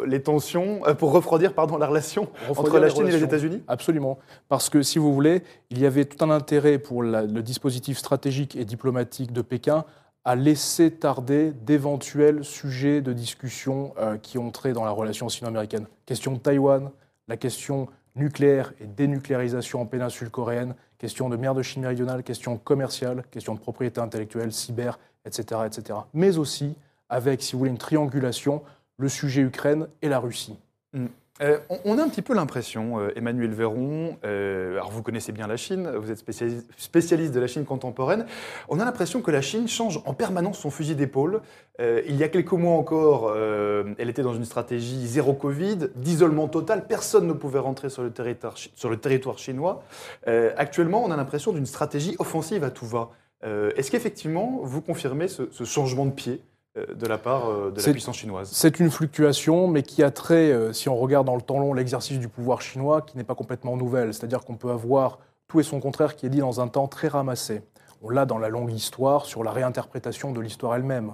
les 0.06 0.22
tensions, 0.22 0.82
pour 0.98 1.12
refroidir 1.12 1.54
pardon, 1.54 1.78
la 1.78 1.88
relation 1.88 2.28
entre 2.50 2.80
la 2.80 2.90
Chine 2.90 3.08
et 3.08 3.12
les 3.12 3.24
États-Unis 3.24 3.64
Absolument. 3.68 4.20
Parce 4.50 4.70
que, 4.70 4.82
si 4.82 5.00
vous 5.00 5.14
voulez, 5.14 5.44
il 5.70 5.80
y 5.80 5.86
avait 5.86 6.06
tout 6.06 6.24
un 6.24 6.32
intérêt 6.32 6.80
pour 6.80 7.02
le 7.02 7.42
dispositif 7.42 7.98
stratégique 7.98 8.56
et 8.56 8.66
diplomatique 8.66 9.32
de 9.32 9.42
Pékin 9.42 9.86
à 10.24 10.36
laisser 10.36 10.92
tarder 10.92 11.52
d'éventuels 11.52 12.44
sujets 12.44 13.02
de 13.02 13.14
discussion 13.14 13.94
euh, 13.98 14.18
qui 14.18 14.38
ont 14.38 14.52
trait 14.52 14.74
dans 14.74 14.86
la 14.86 14.92
relation 14.92 15.30
sino-américaine. 15.30 15.88
Question 16.06 16.34
de 16.34 16.38
Taïwan, 16.38 16.92
la 17.28 17.38
question 17.38 17.88
nucléaire 18.16 18.74
et 18.80 18.86
dénucléarisation 18.86 19.82
en 19.82 19.86
péninsule 19.86 20.30
coréenne, 20.30 20.76
question 21.00 21.30
de 21.30 21.38
mer 21.38 21.56
de 21.56 21.64
Chine 21.64 21.82
méridionale, 21.82 22.24
question 22.24 22.58
commerciale, 22.58 23.24
question 23.32 23.56
de 23.56 23.60
propriété 23.60 24.00
intellectuelle, 24.00 24.52
cyber, 24.52 25.00
etc., 25.26 25.62
etc. 25.66 26.00
Mais 26.14 26.38
aussi 26.38 26.76
avec, 27.12 27.44
si 27.44 27.54
vous 27.54 27.60
voulez, 27.60 27.72
une 27.72 27.78
triangulation, 27.78 28.64
le 28.98 29.10
sujet 29.10 29.42
Ukraine 29.42 29.88
et 30.02 30.10
la 30.10 30.18
Russie. 30.18 30.58
Mm. 30.94 31.08
Euh, 31.42 31.58
on 31.86 31.98
a 31.98 32.04
un 32.04 32.10
petit 32.10 32.22
peu 32.22 32.36
l'impression, 32.36 33.00
euh, 33.00 33.10
Emmanuel 33.16 33.52
Véron, 33.52 34.18
euh, 34.24 34.74
alors 34.74 34.92
vous 34.92 35.02
connaissez 35.02 35.32
bien 35.32 35.48
la 35.48 35.58
Chine, 35.58 35.90
vous 35.96 36.12
êtes 36.12 36.20
spécialiste, 36.78 37.34
de 37.34 37.40
la 37.40 37.48
Chine 37.48 37.66
contemporaine, 37.66 38.26
on 38.70 38.80
a 38.80 38.86
l'impression 38.86 39.22
que 39.22 39.32
la 39.32 39.42
Chine 39.42 39.68
change 39.68 40.02
en 40.06 40.14
permanence 40.14 40.60
son 40.60 40.70
fusil 40.70 40.96
d'épaule. 40.96 41.42
il 41.80 42.16
y 42.16 42.24
a 42.24 42.28
quelques 42.28 42.52
mois 42.52 42.76
encore, 42.76 43.36
elle 43.36 44.10
était 44.10 44.22
dans 44.22 44.36
une 44.36 44.46
stratégie 44.46 45.08
zéro 45.08 45.34
Covid, 45.34 45.90
d'isolement 45.96 46.48
total, 46.48 46.86
personne 46.86 47.26
ne 47.28 47.34
pouvait 47.34 47.60
rentrer 47.60 47.90
sur 47.90 48.04
le 48.04 48.12
territoire, 48.12 49.38
chinois. 49.40 49.84
actuellement, 50.58 51.04
on 51.04 51.10
a 51.10 51.18
l'impression 51.18 51.54
d'une 51.54 51.66
stratégie 51.66 52.16
offensive 52.20 52.64
à 52.64 52.70
tout 52.70 52.86
va. 52.86 53.10
Est-ce 53.44 53.90
qu'effectivement, 53.90 54.60
vous 54.62 54.82
confirmez 54.82 55.28
ce 55.28 55.64
changement 55.64 56.06
de 56.06 56.12
pied? 56.12 56.44
De 56.76 57.06
la 57.06 57.18
part 57.18 57.50
euh, 57.50 57.72
de 57.72 57.82
la 57.82 57.92
puissance 57.92 58.18
chinoise 58.18 58.50
C'est 58.52 58.80
une 58.80 58.90
fluctuation, 58.90 59.68
mais 59.68 59.84
qui 59.84 60.04
a 60.04 60.12
trait, 60.12 60.52
euh, 60.52 60.72
si 60.72 60.88
on 60.88 60.96
regarde 60.96 61.26
dans 61.26 61.36
le 61.36 61.42
temps 61.42 61.60
long, 61.60 61.74
l'exercice 61.74 62.18
du 62.18 62.30
pouvoir 62.30 62.62
chinois, 62.62 63.02
qui 63.02 63.18
n'est 63.18 63.26
pas 63.26 63.36
complètement 63.36 63.76
nouvelle. 63.76 64.14
C'est-à-dire 64.14 64.46
qu'on 64.46 64.56
peut 64.56 64.72
avoir 64.72 65.20
tout 65.48 65.60
et 65.60 65.64
son 65.64 65.82
contraire 65.82 66.16
qui 66.16 66.26
est 66.26 66.30
dit 66.30 66.40
dans 66.40 66.62
un 66.62 66.68
temps 66.70 66.88
très 66.88 67.10
ramassé. 67.10 67.62
On 68.02 68.10
l'a 68.10 68.26
dans 68.26 68.38
la 68.38 68.48
longue 68.48 68.72
histoire 68.72 69.26
sur 69.26 69.44
la 69.44 69.52
réinterprétation 69.52 70.32
de 70.32 70.40
l'histoire 70.40 70.76
elle-même, 70.76 71.14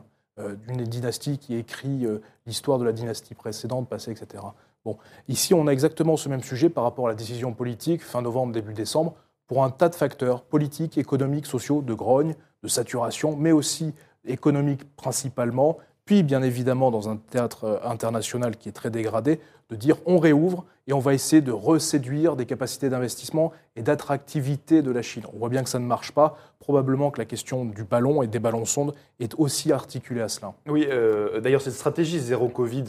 d'une 0.67 0.83
dynastie 0.83 1.39
qui 1.39 1.55
écrit 1.55 2.05
l'histoire 2.45 2.77
de 2.77 2.85
la 2.85 2.93
dynastie 2.93 3.33
précédente, 3.33 3.89
passée, 3.89 4.11
etc. 4.11 4.43
Bon, 4.85 4.97
ici, 5.27 5.55
on 5.55 5.65
a 5.65 5.71
exactement 5.71 6.15
ce 6.15 6.29
même 6.29 6.43
sujet 6.43 6.69
par 6.69 6.83
rapport 6.83 7.07
à 7.07 7.09
la 7.09 7.15
décision 7.15 7.51
politique, 7.51 8.03
fin 8.03 8.21
novembre, 8.21 8.53
début 8.53 8.73
décembre, 8.73 9.15
pour 9.47 9.63
un 9.63 9.71
tas 9.71 9.89
de 9.89 9.95
facteurs 9.95 10.43
politiques, 10.43 10.97
économiques, 10.97 11.47
sociaux, 11.47 11.81
de 11.81 11.93
grogne, 11.95 12.35
de 12.63 12.67
saturation, 12.67 13.35
mais 13.35 13.51
aussi 13.51 13.93
économique 14.27 14.95
principalement, 14.95 15.77
puis 16.07 16.23
bien 16.23 16.41
évidemment 16.41 16.89
dans 16.89 17.09
un 17.09 17.17
théâtre 17.17 17.65
euh, 17.65 17.77
international 17.83 18.57
qui 18.57 18.69
est 18.69 18.71
très 18.71 18.89
dégradé, 18.89 19.39
de 19.69 19.75
dire 19.75 19.97
on 20.05 20.17
réouvre 20.17 20.65
et 20.87 20.93
on 20.93 20.99
va 20.99 21.13
essayer 21.13 21.41
de 21.41 21.51
reséduire 21.51 22.37
des 22.37 22.45
capacités 22.45 22.89
d'investissement 22.89 23.51
et 23.75 23.81
d'attractivité 23.81 24.81
de 24.81 24.89
la 24.89 25.01
Chine. 25.01 25.23
On 25.33 25.37
voit 25.37 25.49
bien 25.49 25.61
que 25.63 25.69
ça 25.69 25.79
ne 25.79 25.85
marche 25.85 26.13
pas. 26.13 26.37
Probablement 26.59 27.11
que 27.11 27.19
la 27.19 27.25
question 27.25 27.65
du 27.65 27.83
ballon 27.83 28.23
et 28.23 28.27
des 28.27 28.39
ballons 28.39 28.63
sondes 28.63 28.95
est 29.19 29.35
aussi 29.37 29.71
articulée 29.73 30.21
à 30.21 30.29
cela. 30.29 30.53
Oui, 30.67 30.87
euh, 30.89 31.41
d'ailleurs 31.41 31.61
cette 31.61 31.73
stratégie 31.73 32.19
zéro 32.19 32.47
Covid 32.47 32.85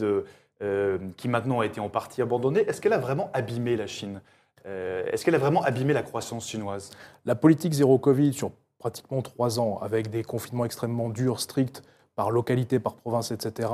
euh, 0.61 0.97
qui 1.17 1.27
maintenant 1.27 1.59
a 1.59 1.65
été 1.65 1.81
en 1.81 1.89
partie 1.89 2.21
abandonnée, 2.21 2.61
est-ce 2.61 2.79
qu'elle 2.79 2.93
a 2.93 2.99
vraiment 2.99 3.29
abîmé 3.33 3.75
la 3.75 3.85
Chine? 3.85 4.21
Est-ce 4.65 5.25
qu'elle 5.25 5.33
a 5.33 5.39
vraiment 5.39 5.63
abîmé 5.63 5.93
la 5.93 6.03
croissance 6.03 6.47
chinoise? 6.47 6.91
La 7.25 7.33
politique 7.33 7.73
zéro 7.73 7.97
Covid 7.97 8.33
sur 8.33 8.51
pratiquement 8.79 9.21
trois 9.21 9.59
ans, 9.59 9.77
avec 9.81 10.09
des 10.09 10.23
confinements 10.23 10.65
extrêmement 10.65 11.09
durs, 11.09 11.39
stricts, 11.39 11.83
par 12.15 12.31
localité, 12.31 12.79
par 12.79 12.95
province, 12.95 13.31
etc., 13.31 13.69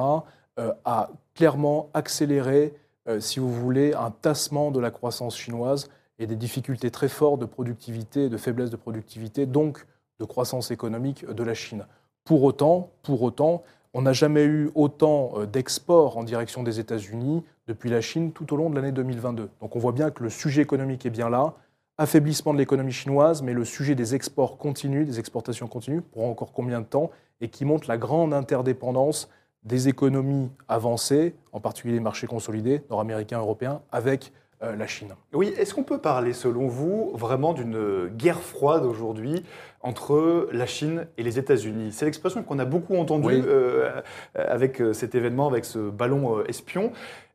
euh, 0.60 0.74
a 0.84 1.10
clairement 1.34 1.90
accéléré, 1.94 2.74
euh, 3.08 3.20
si 3.20 3.40
vous 3.40 3.52
voulez, 3.52 3.94
un 3.94 4.12
tassement 4.12 4.72
de 4.72 4.80
la 4.80 4.92
croissance 4.92 5.38
chinoise 5.38 5.90
et 6.20 6.28
des 6.28 6.36
difficultés 6.36 6.92
très 6.92 7.10
fortes 7.10 7.40
de 7.40 7.46
productivité, 7.46 8.30
de 8.30 8.38
faiblesse 8.38 8.70
de 8.70 8.76
productivité, 8.76 9.46
donc 9.46 9.86
de 10.20 10.26
croissance 10.26 10.72
économique 10.72 11.26
de 11.26 11.44
la 11.44 11.54
Chine. 11.54 11.86
Pour 12.24 12.44
autant, 12.44 12.90
pour 13.04 13.22
autant, 13.22 13.64
on 13.94 14.02
n'a 14.02 14.14
jamais 14.14 14.44
eu 14.44 14.72
autant 14.76 15.32
euh, 15.36 15.46
d'exports 15.46 16.18
en 16.18 16.24
direction 16.24 16.64
des 16.64 16.80
États-Unis 16.80 17.44
depuis 17.68 17.90
la 17.90 18.02
Chine 18.02 18.32
tout 18.32 18.54
au 18.54 18.58
long 18.58 18.70
de 18.70 18.76
l'année 18.76 18.92
2022. 18.92 19.50
Donc 19.62 19.76
on 19.76 19.80
voit 19.80 19.92
bien 19.92 20.12
que 20.12 20.24
le 20.24 20.30
sujet 20.30 20.62
économique 20.62 21.06
est 21.06 21.10
bien 21.10 21.30
là 21.30 21.54
affaiblissement 21.98 22.54
de 22.54 22.58
l'économie 22.58 22.92
chinoise, 22.92 23.42
mais 23.42 23.54
le 23.54 23.66
sujet 23.66 23.96
des 23.96 24.16
exports 24.16 24.58
continue, 24.58 25.06
des 25.06 25.20
exportations 25.20 25.68
continues, 25.68 26.02
pour 26.02 26.26
encore 26.26 26.52
combien 26.52 26.82
de 26.82 26.86
temps, 26.86 27.10
et 27.42 27.50
qui 27.50 27.66
montre 27.66 27.88
la 27.88 27.98
grande 27.98 28.34
interdépendance 28.34 29.30
des 29.64 29.88
économies 29.88 30.52
avancées, 30.68 31.36
en 31.52 31.60
particulier 31.60 31.96
les 31.96 32.00
marchés 32.00 32.28
consolidés, 32.28 32.84
nord-américains, 32.90 33.40
européens, 33.40 33.82
avec 33.92 34.32
euh, 34.62 34.76
la 34.76 34.88
Chine. 34.88 35.16
Oui, 35.34 35.54
est-ce 35.58 35.74
qu'on 35.74 35.84
peut 35.84 35.98
parler, 35.98 36.34
selon 36.34 36.68
vous, 36.68 37.12
vraiment 37.14 37.54
d'une 37.54 38.08
guerre 38.16 38.40
froide 38.40 38.86
aujourd'hui 38.86 39.44
entre 39.82 40.48
la 40.52 40.66
Chine 40.66 41.08
et 41.18 41.24
les 41.24 41.40
États-Unis? 41.40 41.92
C'est 41.92 42.06
l'expression 42.06 42.44
qu'on 42.44 42.60
a 42.60 42.66
beaucoup 42.66 42.96
entendue 42.96 43.44
euh, 43.46 44.02
avec 44.36 44.82
euh, 44.82 44.94
cet 44.94 45.16
événement, 45.16 45.48
avec 45.48 45.66
ce 45.66 45.90
ballon 45.90 46.44
espion. 46.46 46.92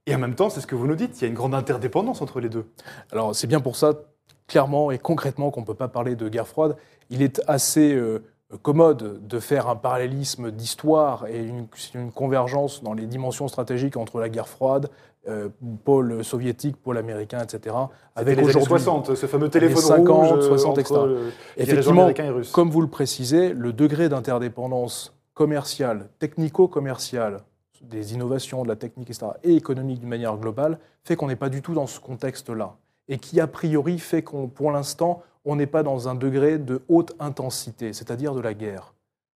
Et 0.07 0.15
en 0.15 0.19
même 0.19 0.35
temps, 0.35 0.49
c'est 0.51 0.61
ce 0.61 0.67
que 0.67 0.75
vous 0.75 0.87
nous 0.87 0.97
dites, 0.97 1.21
il 1.21 1.23
y 1.23 1.25
a 1.27 1.29
une 1.29 1.35
grande 1.35 1.55
interdépendance 1.55 2.23
entre 2.23 2.41
les 2.41 2.49
deux. 2.49 2.65
Alors 3.13 3.35
c'est 3.35 3.47
bien 3.47 3.61
pour 3.61 3.77
ça, 3.77 3.93
clairement 4.51 4.91
et 4.91 4.99
concrètement 4.99 5.51
qu'on 5.51 5.61
ne 5.61 5.67
peut 5.67 5.75
pas 5.75 5.89
parler 5.89 6.17
de 6.17 6.29
guerre 6.29 6.49
froide. 6.49 6.77
Il 7.09 7.23
est 7.23 7.41
assez 7.47 7.95
euh, 7.95 8.19
commode 8.63 9.27
de 9.27 9.39
faire 9.39 9.69
un 9.69 9.77
parallélisme 9.77 10.51
d'histoire 10.51 11.27
et 11.29 11.39
une, 11.39 11.69
convergence 12.11 12.83
dans 12.83 12.93
les 12.93 13.07
dimensions 13.07 13.47
stratégiques 13.47 13.97
entre 13.97 14.19
la 14.19 14.29
guerre 14.29 14.49
froide, 14.49 14.91
euh, 15.29 15.49
pôle 15.85 16.25
soviétique, 16.25 16.77
pôle 16.77 16.99
américain, 16.99 17.41
etc. 17.41 17.77
Avec 18.17 18.39
les 18.39 18.51
années 18.51 18.65
60, 18.65 19.15
ce 19.15 19.27
fameux 19.27 19.49
téléphone 19.49 19.83
50, 19.83 20.43
60, 20.43 20.79
etc. 20.79 21.01
Effectivement, 21.57 22.11
comme 22.53 22.71
vous 22.71 22.81
le 22.81 22.89
précisez, 22.89 23.53
le 23.53 23.73
degré 23.73 24.09
d'interdépendance 24.09 25.17
commerciale, 25.33 26.09
technico-commerciale, 26.19 27.45
des 27.83 28.15
innovations, 28.15 28.65
de 28.65 28.69
la 28.69 28.77
technique, 28.77 29.11
etc., 29.11 29.29
et 29.45 29.55
économique 29.55 30.01
d'une 30.01 30.09
manière 30.09 30.37
globale, 30.37 30.81
fait 31.05 31.15
qu'on 31.15 31.29
n'est 31.29 31.37
pas 31.37 31.49
du 31.49 31.63
tout 31.63 31.73
dans 31.73 31.87
ce 31.87 32.01
contexte-là 32.01 32.77
et 33.11 33.19
qui 33.19 33.41
a 33.41 33.47
priori 33.47 33.99
fait 33.99 34.23
qu'on, 34.23 34.49
pour 34.49 34.71
l'instant, 34.71 35.23
on 35.45 35.57
n'est 35.57 35.67
pas 35.67 35.83
dans 35.83 36.09
un 36.09 36.15
degré 36.15 36.59
de 36.59 36.81
haute 36.89 37.15
intensité, 37.19 37.93
c'est-à-dire 37.93 38.35
de 38.35 38.41
la 38.41 38.55
guerre, 38.55 38.95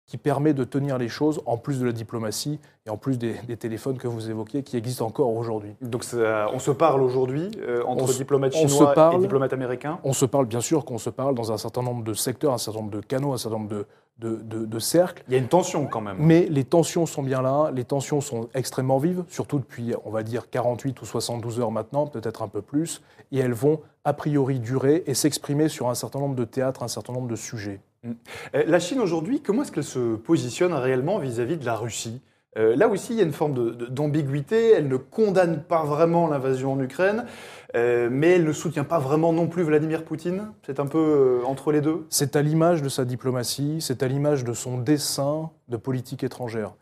qui 0.06 0.18
permet 0.18 0.52
de 0.52 0.62
tenir 0.62 0.98
les 0.98 1.08
choses 1.08 1.40
en 1.46 1.56
plus 1.56 1.80
de 1.80 1.86
la 1.86 1.92
diplomatie 1.92 2.60
et 2.86 2.90
en 2.90 2.96
plus 2.96 3.18
des, 3.18 3.34
téléphones 3.56 3.96
que 3.96 4.08
vous 4.08 4.28
évoquez 4.28 4.62
qui 4.62 4.76
existent 4.76 5.06
encore 5.06 5.34
aujourd'hui. 5.34 5.74
Donc 5.80 6.04
on 6.52 6.58
se 6.58 6.70
parle 6.70 7.02
aujourd'hui 7.02 7.50
euh, 7.60 7.82
entre 7.86 8.12
diplomates 8.12 8.54
chinois 8.54 9.14
et 9.14 9.18
diplomates 9.18 9.52
américains? 9.52 9.98
On 10.04 10.12
se 10.12 10.26
parle 10.26 10.46
bien 10.46 10.60
sûr 10.60 10.84
qu'on 10.84 10.98
se 10.98 11.10
parle 11.10 11.34
dans 11.34 11.50
un 11.50 11.56
certain 11.56 11.82
nombre 11.82 12.04
de 12.04 12.12
secteurs, 12.12 12.52
un 12.52 12.58
certain 12.58 12.80
nombre 12.80 12.92
de 12.92 13.00
canaux, 13.00 13.32
un 13.32 13.38
certain 13.38 13.58
nombre 13.58 13.70
de, 13.70 13.86
de, 14.18 14.78
cercles. 14.78 15.24
Il 15.28 15.32
y 15.32 15.36
a 15.36 15.38
une 15.38 15.48
tension 15.48 15.86
quand 15.86 16.00
même. 16.00 16.16
Mais 16.18 16.46
les 16.48 16.64
tensions 16.64 17.06
sont 17.06 17.22
bien 17.22 17.42
là, 17.42 17.70
les 17.74 17.84
tensions 17.84 18.20
sont 18.20 18.48
extrêmement 18.54 18.98
vives, 18.98 19.24
surtout 19.28 19.58
depuis, 19.58 19.94
on 20.04 20.10
va 20.10 20.22
dire, 20.22 20.48
48 20.50 21.00
ou 21.02 21.04
72 21.04 21.60
heures 21.60 21.70
maintenant, 21.70 22.06
peut-être 22.06 22.42
un 22.42 22.48
peu 22.48 22.62
plus, 22.62 23.02
et 23.32 23.38
elles 23.38 23.52
vont 23.52 23.80
a 24.04 24.12
priori 24.12 24.60
durer 24.60 25.02
et 25.06 25.14
s'exprimer 25.14 25.68
sur 25.68 25.88
un 25.88 25.94
certain 25.94 26.20
nombre 26.20 26.36
de 26.36 26.44
théâtres, 26.44 26.82
un 26.82 26.88
certain 26.88 27.12
nombre 27.12 27.28
de 27.28 27.36
sujets. 27.36 27.80
Mm. 28.04 28.10
Euh, 28.54 28.64
la 28.66 28.80
Chine 28.80 29.00
aujourd'hui, 29.00 29.40
comment 29.40 29.62
est-ce 29.62 29.72
qu'elle 29.72 29.84
se 29.84 30.16
positionne 30.16 30.72
réellement 30.72 31.18
vis-à-vis 31.18 31.56
de 31.56 31.64
la 31.64 31.76
Russie? 31.76 32.20
Euh, 32.58 32.76
là 32.76 32.88
aussi, 32.88 33.14
il 33.14 33.18
y 33.18 33.20
a 33.20 33.24
une 33.24 33.32
forme 33.32 33.74
d'ambiguïté. 33.88 34.72
Elle 34.72 34.88
ne 34.88 34.96
condamne 34.96 35.62
pas 35.62 35.84
vraiment 35.84 36.28
l'invasion 36.28 36.72
en 36.72 36.80
Ukraine. 36.80 37.24
Euh, 37.74 38.08
mais 38.10 38.32
elle 38.32 38.44
ne 38.44 38.52
soutient 38.52 38.84
pas 38.84 38.98
vraiment 38.98 39.32
non 39.32 39.46
plus 39.46 39.62
Vladimir 39.62 40.04
Poutine 40.04 40.52
C'est 40.66 40.78
un 40.78 40.86
peu 40.86 40.98
euh, 41.42 41.46
entre 41.46 41.72
les 41.72 41.80
deux 41.80 42.04
C'est 42.10 42.36
à 42.36 42.42
l'image 42.42 42.82
de 42.82 42.90
sa 42.90 43.06
diplomatie, 43.06 43.78
c'est 43.80 44.02
à 44.02 44.08
l'image 44.08 44.44
de 44.44 44.52
son 44.52 44.76
dessin 44.76 45.50
de 45.68 45.78
politique 45.78 46.22
étrangère. 46.22 46.74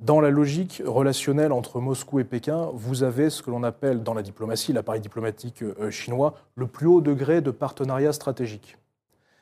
Dans 0.00 0.20
la 0.20 0.28
logique 0.28 0.82
relationnelle 0.84 1.52
entre 1.52 1.80
Moscou 1.80 2.18
et 2.18 2.24
Pékin, 2.24 2.68
vous 2.74 3.04
avez 3.04 3.30
ce 3.30 3.42
que 3.42 3.50
l'on 3.50 3.62
appelle 3.62 4.02
dans 4.02 4.12
la 4.12 4.22
diplomatie, 4.22 4.74
l'appareil 4.74 5.00
diplomatique 5.00 5.62
euh, 5.62 5.90
chinois, 5.90 6.34
le 6.56 6.66
plus 6.66 6.88
haut 6.88 7.00
degré 7.00 7.40
de 7.40 7.50
partenariat 7.50 8.12
stratégique. 8.12 8.76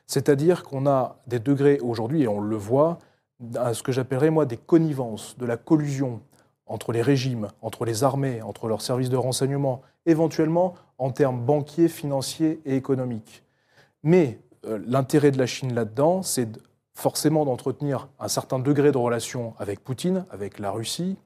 C'est-à-dire 0.07 0.63
qu'on 0.63 0.85
a 0.87 1.17
des 1.27 1.39
degrés 1.39 1.79
aujourd'hui, 1.81 2.23
et 2.23 2.27
on 2.29 2.39
le 2.39 2.55
voit, 2.55 2.99
à 3.55 3.73
ce 3.73 3.83
que 3.83 3.91
j'appellerais 3.91 4.29
moi 4.29 4.45
des 4.45 4.57
connivences, 4.57 5.37
de 5.37 5.45
la 5.45 5.57
collusion 5.57 6.21
entre 6.65 6.91
les 6.91 7.01
régimes, 7.01 7.49
entre 7.61 7.83
les 7.83 8.03
armées, 8.03 8.41
entre 8.41 8.67
leurs 8.67 8.81
services 8.81 9.09
de 9.09 9.17
renseignement, 9.17 9.81
éventuellement 10.05 10.75
en 10.97 11.11
termes 11.11 11.43
banquiers, 11.43 11.87
financiers 11.87 12.61
et 12.65 12.75
économiques. 12.75 13.43
Mais 14.03 14.39
euh, 14.65 14.79
l'intérêt 14.85 15.31
de 15.31 15.37
la 15.37 15.45
Chine 15.45 15.73
là-dedans, 15.73 16.23
c'est 16.23 16.49
forcément 16.93 17.45
d'entretenir 17.45 18.07
un 18.19 18.27
certain 18.27 18.59
degré 18.59 18.91
de 18.91 18.97
relation 18.97 19.53
avec 19.57 19.83
Poutine, 19.83 20.25
avec 20.29 20.59
la 20.59 20.71
Russie, 20.71 21.17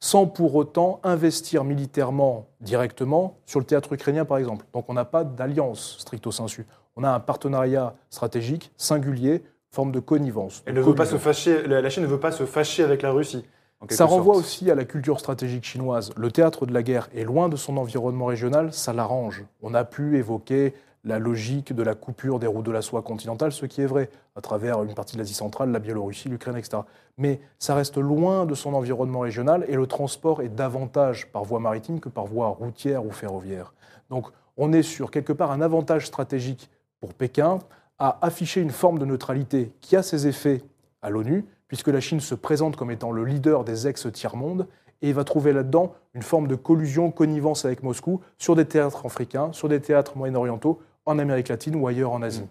sans 0.00 0.26
pour 0.26 0.54
autant 0.54 1.00
investir 1.02 1.64
militairement 1.64 2.46
directement 2.60 3.38
sur 3.46 3.58
le 3.58 3.66
théâtre 3.66 3.92
ukrainien, 3.92 4.24
par 4.24 4.38
exemple. 4.38 4.64
Donc 4.72 4.88
on 4.88 4.94
n'a 4.94 5.04
pas 5.04 5.24
d'alliance 5.24 5.96
stricto 5.98 6.30
sensu. 6.30 6.66
On 6.94 7.04
a 7.04 7.10
un 7.10 7.20
partenariat 7.20 7.94
stratégique 8.10 8.70
singulier, 8.76 9.42
forme 9.70 9.92
de 9.92 10.00
connivence. 10.00 10.62
Elle 10.66 10.74
ne 10.74 10.80
veut 10.80 10.94
pas 10.94 11.06
se 11.06 11.16
fâcher, 11.16 11.66
la 11.66 11.88
Chine 11.90 12.02
ne 12.02 12.08
veut 12.08 12.20
pas 12.20 12.32
se 12.32 12.46
fâcher 12.46 12.82
avec 12.82 13.02
la 13.02 13.10
Russie. 13.10 13.44
Ça 13.90 14.04
renvoie 14.06 14.36
aussi 14.36 14.70
à 14.70 14.74
la 14.74 14.84
culture 14.84 15.20
stratégique 15.20 15.64
chinoise. 15.64 16.10
Le 16.16 16.32
théâtre 16.32 16.66
de 16.66 16.74
la 16.74 16.82
guerre 16.82 17.08
est 17.14 17.24
loin 17.24 17.48
de 17.48 17.56
son 17.56 17.76
environnement 17.76 18.26
régional, 18.26 18.72
ça 18.72 18.92
l'arrange. 18.92 19.44
On 19.62 19.72
a 19.72 19.84
pu 19.84 20.18
évoquer 20.18 20.74
la 21.04 21.18
logique 21.18 21.72
de 21.72 21.82
la 21.82 21.94
coupure 21.94 22.40
des 22.40 22.48
routes 22.48 22.66
de 22.66 22.72
la 22.72 22.82
soie 22.82 23.02
continentale, 23.02 23.52
ce 23.52 23.66
qui 23.66 23.80
est 23.80 23.86
vrai, 23.86 24.10
à 24.34 24.40
travers 24.40 24.82
une 24.82 24.94
partie 24.94 25.14
de 25.14 25.18
l'Asie 25.18 25.34
centrale, 25.34 25.70
la 25.70 25.78
Biélorussie, 25.78 26.28
l'Ukraine, 26.28 26.56
etc. 26.56 26.78
Mais 27.16 27.40
ça 27.58 27.74
reste 27.74 27.98
loin 27.98 28.46
de 28.46 28.54
son 28.54 28.74
environnement 28.74 29.20
régional 29.20 29.64
et 29.68 29.76
le 29.76 29.86
transport 29.86 30.42
est 30.42 30.48
davantage 30.48 31.28
par 31.30 31.44
voie 31.44 31.60
maritime 31.60 32.00
que 32.00 32.08
par 32.08 32.26
voie 32.26 32.48
routière 32.48 33.06
ou 33.06 33.10
ferroviaire. 33.10 33.74
Donc 34.10 34.26
on 34.56 34.72
est 34.72 34.82
sur 34.82 35.10
quelque 35.10 35.32
part 35.32 35.52
un 35.52 35.60
avantage 35.60 36.06
stratégique 36.06 36.68
pour 37.00 37.14
Pékin 37.14 37.60
à 37.98 38.18
afficher 38.22 38.60
une 38.60 38.70
forme 38.70 38.98
de 38.98 39.04
neutralité 39.04 39.72
qui 39.80 39.96
a 39.96 40.02
ses 40.02 40.26
effets 40.26 40.62
à 41.00 41.10
l'ONU, 41.10 41.44
puisque 41.68 41.88
la 41.88 42.00
Chine 42.00 42.20
se 42.20 42.34
présente 42.34 42.76
comme 42.76 42.90
étant 42.90 43.12
le 43.12 43.24
leader 43.24 43.64
des 43.64 43.86
ex-tiers-monde 43.86 44.66
et 45.02 45.12
va 45.12 45.24
trouver 45.24 45.52
là-dedans 45.52 45.94
une 46.14 46.22
forme 46.22 46.48
de 46.48 46.56
collusion, 46.56 47.10
connivence 47.10 47.64
avec 47.64 47.82
Moscou 47.82 48.20
sur 48.38 48.56
des 48.56 48.64
théâtres 48.64 49.06
africains, 49.06 49.52
sur 49.52 49.68
des 49.68 49.80
théâtres 49.80 50.16
moyen-orientaux, 50.16 50.80
en 51.06 51.18
Amérique 51.18 51.48
latine 51.48 51.76
ou 51.76 51.86
ailleurs 51.86 52.12
en 52.12 52.22
Asie. 52.22 52.42
Mmh. 52.42 52.48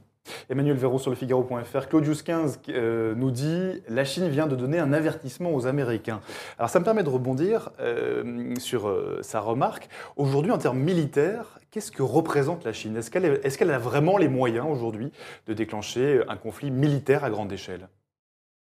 Emmanuel 0.50 0.78
Véraud 0.78 1.00
sur 1.00 1.10
le 1.10 1.16
Figaro.fr. 1.16 1.88
Claudius 1.88 2.22
15 2.22 2.60
euh, 2.70 3.16
nous 3.16 3.32
dit 3.32 3.82
La 3.88 4.06
Chine 4.06 4.28
vient 4.28 4.48
de 4.48 4.56
donner 4.56 4.80
un 4.80 4.94
avertissement 4.94 5.54
aux 5.54 5.68
Américains. 5.68 6.22
Alors 6.58 6.70
ça 6.70 6.80
me 6.80 6.86
permet 6.86 7.04
de 7.04 7.10
rebondir 7.10 7.70
euh, 7.80 8.54
sur 8.60 8.88
euh, 8.88 9.20
sa 9.22 9.40
remarque. 9.40 9.90
Aujourd'hui, 10.16 10.52
en 10.52 10.58
termes 10.58 10.80
militaires, 10.80 11.60
qu'est-ce 11.72 11.92
que 11.92 12.04
représente 12.04 12.66
la 12.66 12.74
Chine? 12.74 12.98
Est-ce 12.98 13.12
qu'elle 13.12 13.26
est, 13.26 13.58
qu'elle 13.58 13.72
a 13.72 13.80
vraiment 13.80 14.18
les 14.18 14.28
moyens 14.28 14.68
aujourd'hui 14.70 15.12
de 15.48 15.54
déclencher 15.54 16.22
un 16.28 16.36
conflit 16.36 16.72
militaire 16.72 17.24
à 17.24 17.30
grande 17.30 17.52
échelle? 17.52 17.88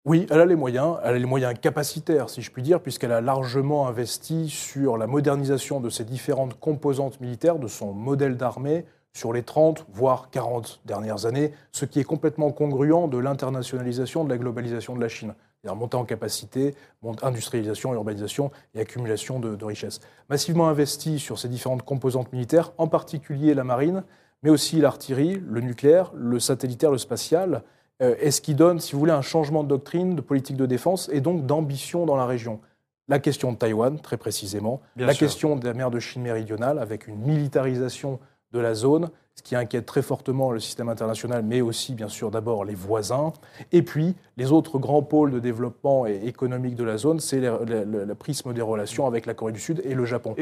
Oui, 0.08 0.26
elle 0.30 0.40
a 0.40 0.46
les 0.46 0.56
moyens, 0.56 0.96
elle 1.04 1.16
a 1.16 1.18
les 1.18 1.26
moyens 1.26 1.52
capacitaires, 1.60 2.30
si 2.30 2.40
je 2.40 2.50
puis 2.50 2.62
dire, 2.62 2.80
puisqu'elle 2.80 3.12
a 3.12 3.20
largement 3.20 3.88
investi 3.88 4.48
sur 4.48 4.96
la 4.96 5.06
modernisation 5.06 5.80
de 5.80 5.90
ses 5.90 6.04
différentes 6.04 6.58
composantes 6.58 7.20
militaires, 7.20 7.58
de 7.58 7.68
son 7.68 7.92
modèle 7.92 8.38
d'armée, 8.38 8.86
sur 9.12 9.34
les 9.34 9.42
30, 9.42 9.84
voire 9.92 10.30
40 10.30 10.80
dernières 10.86 11.26
années, 11.26 11.52
ce 11.72 11.84
qui 11.84 12.00
est 12.00 12.04
complètement 12.04 12.50
congruent 12.52 13.06
de 13.06 13.18
l'internationalisation, 13.18 14.24
de 14.24 14.30
la 14.30 14.38
globalisation 14.38 14.96
de 14.96 15.00
la 15.02 15.08
Chine. 15.08 15.34
C'est-à-dire 15.60 15.76
montée 15.76 15.98
en 15.98 16.06
capacité, 16.06 16.74
industrialisation, 17.20 17.92
urbanisation 17.92 18.50
et 18.74 18.80
accumulation 18.80 19.40
de, 19.40 19.62
richesses. 19.62 20.00
Massivement 20.30 20.68
investi 20.68 21.18
sur 21.18 21.38
ces 21.38 21.48
différentes 21.48 21.82
composantes 21.82 22.32
militaires, 22.32 22.72
en 22.78 22.86
particulier 22.86 23.52
la 23.52 23.64
marine, 23.64 24.04
mais 24.42 24.48
aussi 24.48 24.80
l'artillerie, 24.80 25.42
le 25.46 25.60
nucléaire, 25.60 26.12
le 26.14 26.40
satellitaire, 26.40 26.92
le 26.92 26.98
spatial, 26.98 27.62
euh, 28.02 28.14
est 28.20 28.30
ce 28.30 28.40
qui 28.40 28.54
donne, 28.54 28.80
si 28.80 28.92
vous 28.92 28.98
voulez, 29.00 29.12
un 29.12 29.22
changement 29.22 29.62
de 29.64 29.68
doctrine, 29.68 30.14
de 30.14 30.20
politique 30.20 30.56
de 30.56 30.66
défense 30.66 31.08
et 31.12 31.20
donc 31.20 31.46
d'ambition 31.46 32.06
dans 32.06 32.16
la 32.16 32.26
région? 32.26 32.60
La 33.08 33.18
question 33.18 33.52
de 33.52 33.56
Taïwan, 33.56 33.98
très 34.00 34.18
précisément, 34.18 34.82
la 34.96 35.14
question 35.14 35.56
de 35.56 35.64
la 35.64 35.72
mer 35.72 35.90
de 35.90 35.98
Chine 35.98 36.22
méridionale, 36.22 36.78
avec 36.78 37.08
une 37.08 37.16
militarisation 37.16 38.20
de 38.52 38.60
la 38.60 38.74
zone, 38.74 39.10
ce 39.34 39.42
qui 39.42 39.56
inquiète 39.56 39.86
très 39.86 40.02
fortement 40.02 40.50
le 40.50 40.60
système 40.60 40.88
international, 40.88 41.42
mais 41.42 41.60
aussi 41.60 41.94
bien 41.94 42.08
sûr 42.08 42.30
d'abord 42.30 42.64
les 42.64 42.74
voisins. 42.74 43.32
Et 43.72 43.82
puis 43.82 44.14
les 44.36 44.52
autres 44.52 44.78
grands 44.78 45.02
pôles 45.02 45.30
de 45.30 45.38
développement 45.38 46.06
économique 46.06 46.74
de 46.74 46.84
la 46.84 46.98
zone, 46.98 47.20
c'est 47.20 47.40
le, 47.40 48.14
prisme 48.14 48.52
des 48.52 48.62
relations 48.62 49.06
avec 49.06 49.26
la 49.26 49.34
Corée 49.34 49.52
du 49.52 49.60
Sud 49.60 49.80
et 49.84 49.94
le 49.94 50.04
Japon. 50.04 50.34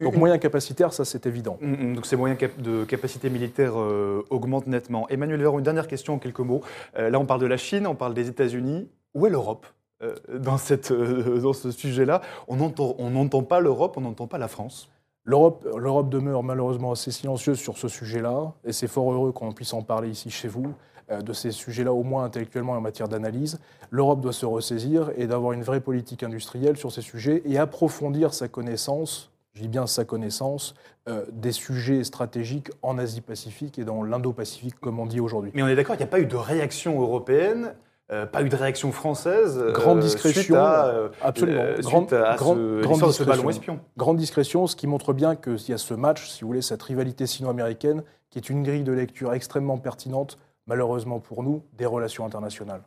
Donc 0.00 0.16
moyens 0.16 0.40
capacitaires, 0.40 0.92
ça 0.92 1.04
c'est 1.04 1.26
évident. 1.26 1.58
Donc 1.60 2.04
ces 2.06 2.16
moyens 2.16 2.38
de 2.58 2.84
capacité 2.84 3.30
militaire 3.30 3.74
euh, 3.76 4.24
augmentent 4.30 4.66
nettement. 4.66 5.08
Emmanuel 5.08 5.40
Véron, 5.40 5.58
une 5.58 5.64
dernière 5.64 5.86
question 5.86 6.14
en 6.14 6.18
quelques 6.18 6.40
mots. 6.40 6.62
Euh, 6.98 7.10
là 7.10 7.18
on 7.20 7.26
parle 7.26 7.40
de 7.40 7.46
la 7.46 7.56
Chine, 7.56 7.86
on 7.86 7.94
parle 7.94 8.14
des 8.14 8.28
États-Unis. 8.28 8.88
Où 9.14 9.26
est 9.26 9.30
l'Europe 9.30 9.66
euh, 10.02 10.14
dans, 10.36 10.58
cette, 10.58 10.92
dans 10.92 11.52
ce 11.52 11.70
sujet-là? 11.70 12.22
On 12.48 12.56
n'entend 12.56 13.42
pas 13.44 13.60
l'Europe, 13.60 13.96
on 13.96 14.00
n'entend 14.00 14.26
pas 14.26 14.38
la 14.38 14.48
France. 14.48 14.90
L'Europe 15.24 16.10
demeure 16.10 16.42
malheureusement 16.42 16.92
assez 16.92 17.10
silencieuse 17.10 17.58
sur 17.58 17.78
ce 17.78 17.88
sujet-là, 17.88 18.52
et 18.64 18.72
c'est 18.72 18.88
fort 18.88 19.10
heureux 19.10 19.32
qu'on 19.32 19.52
puisse 19.52 19.72
en 19.72 19.80
parler 19.80 20.10
ici 20.10 20.28
chez 20.28 20.48
vous, 20.48 20.74
de 21.10 21.32
ces 21.32 21.50
sujets-là, 21.50 21.94
au 21.94 22.02
moins 22.02 22.24
intellectuellement 22.24 22.74
et 22.74 22.76
en 22.78 22.82
matière 22.82 23.08
d'analyse. 23.08 23.58
L'Europe 23.90 24.20
doit 24.20 24.34
se 24.34 24.44
ressaisir 24.44 25.12
et 25.16 25.26
d'avoir 25.26 25.52
une 25.52 25.62
vraie 25.62 25.80
politique 25.80 26.22
industrielle 26.22 26.76
sur 26.76 26.92
ces 26.92 27.00
sujets 27.00 27.40
et 27.46 27.56
approfondir 27.56 28.34
sa 28.34 28.48
connaissance, 28.48 29.30
je 29.54 29.62
dis 29.62 29.68
bien 29.68 29.86
sa 29.86 30.04
connaissance, 30.04 30.74
euh, 31.08 31.24
des 31.32 31.52
sujets 31.52 32.02
stratégiques 32.02 32.70
en 32.82 32.98
Asie-Pacifique 32.98 33.78
et 33.78 33.84
dans 33.84 34.02
l'Indo-Pacifique, 34.02 34.78
comme 34.80 34.98
on 34.98 35.06
dit 35.06 35.20
aujourd'hui. 35.20 35.52
Mais 35.54 35.62
on 35.62 35.68
est 35.68 35.76
d'accord, 35.76 35.94
il 35.94 35.98
n'y 35.98 36.04
a 36.04 36.08
pas 36.08 36.20
eu 36.20 36.26
de 36.26 36.36
réaction 36.36 37.00
européenne 37.00 37.74
euh, 38.12 38.26
pas 38.26 38.42
eu 38.42 38.50
de 38.50 38.56
réaction 38.56 38.92
française. 38.92 39.58
Grande 39.72 40.00
discrétion. 40.00 40.56
À, 40.56 41.08
absolument. 41.22 41.62
grande, 41.80 42.10
ce, 43.12 43.24
ballon 43.24 43.48
espion. 43.48 43.80
Grande 43.96 44.18
discrétion, 44.18 44.66
ce 44.66 44.76
qui 44.76 44.86
montre 44.86 45.14
bien 45.14 45.36
qu'il 45.36 45.68
y 45.68 45.72
a 45.72 45.78
ce 45.78 45.94
match, 45.94 46.28
si 46.28 46.42
vous 46.42 46.48
voulez, 46.48 46.60
cette 46.60 46.82
rivalité 46.82 47.26
sino-américaine, 47.26 48.02
qui 48.28 48.38
est 48.38 48.50
une 48.50 48.62
grille 48.62 48.84
de 48.84 48.92
lecture 48.92 49.32
extrêmement 49.32 49.78
pertinente, 49.78 50.38
malheureusement 50.66 51.18
pour 51.18 51.42
nous, 51.42 51.62
des 51.78 51.86
relations 51.86 52.26
internationales. 52.26 52.82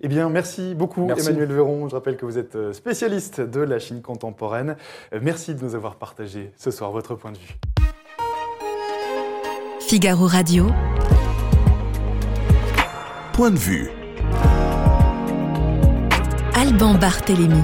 Eh 0.00 0.08
bien, 0.08 0.28
merci 0.28 0.74
beaucoup 0.74 1.08
Emmanuel 1.10 1.52
Véron. 1.52 1.88
Je 1.88 1.94
rappelle 1.94 2.16
que 2.16 2.26
vous 2.26 2.38
êtes 2.38 2.72
spécialiste 2.72 3.40
de 3.40 3.60
la 3.60 3.78
Chine 3.78 4.02
contemporaine. 4.02 4.76
Merci 5.20 5.54
de 5.54 5.64
nous 5.64 5.74
avoir 5.74 5.96
partagé 5.96 6.52
ce 6.56 6.70
soir 6.70 6.90
votre 6.90 7.14
point 7.14 7.32
de 7.32 7.38
vue. 7.38 7.58
Figaro 9.80 10.26
Radio. 10.26 10.66
Point 13.34 13.50
de 13.50 13.58
vue. 13.58 13.90
Alban 16.54 16.94
Barthélémy. 16.94 17.62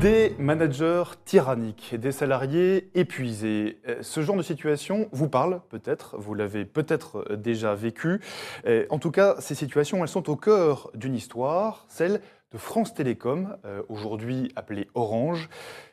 Des 0.00 0.36
managers 0.38 1.02
tyranniques, 1.24 1.96
des 1.96 2.12
salariés 2.12 2.88
épuisés. 2.94 3.80
Euh, 3.88 3.96
ce 4.00 4.20
genre 4.20 4.36
de 4.36 4.42
situation 4.42 5.08
vous 5.10 5.28
parle 5.28 5.60
peut-être, 5.70 6.16
vous 6.18 6.34
l'avez 6.34 6.64
peut-être 6.64 7.24
euh, 7.28 7.36
déjà 7.36 7.74
vécu. 7.74 8.20
Euh, 8.66 8.86
en 8.90 9.00
tout 9.00 9.10
cas, 9.10 9.34
ces 9.40 9.56
situations, 9.56 10.00
elles 10.02 10.08
sont 10.08 10.30
au 10.30 10.36
cœur 10.36 10.92
d'une 10.94 11.16
histoire, 11.16 11.84
celle 11.88 12.20
de 12.52 12.58
France 12.58 12.94
Télécom, 12.94 13.56
aujourd'hui 13.90 14.52
appelée 14.56 14.88
Orange. 14.94 15.50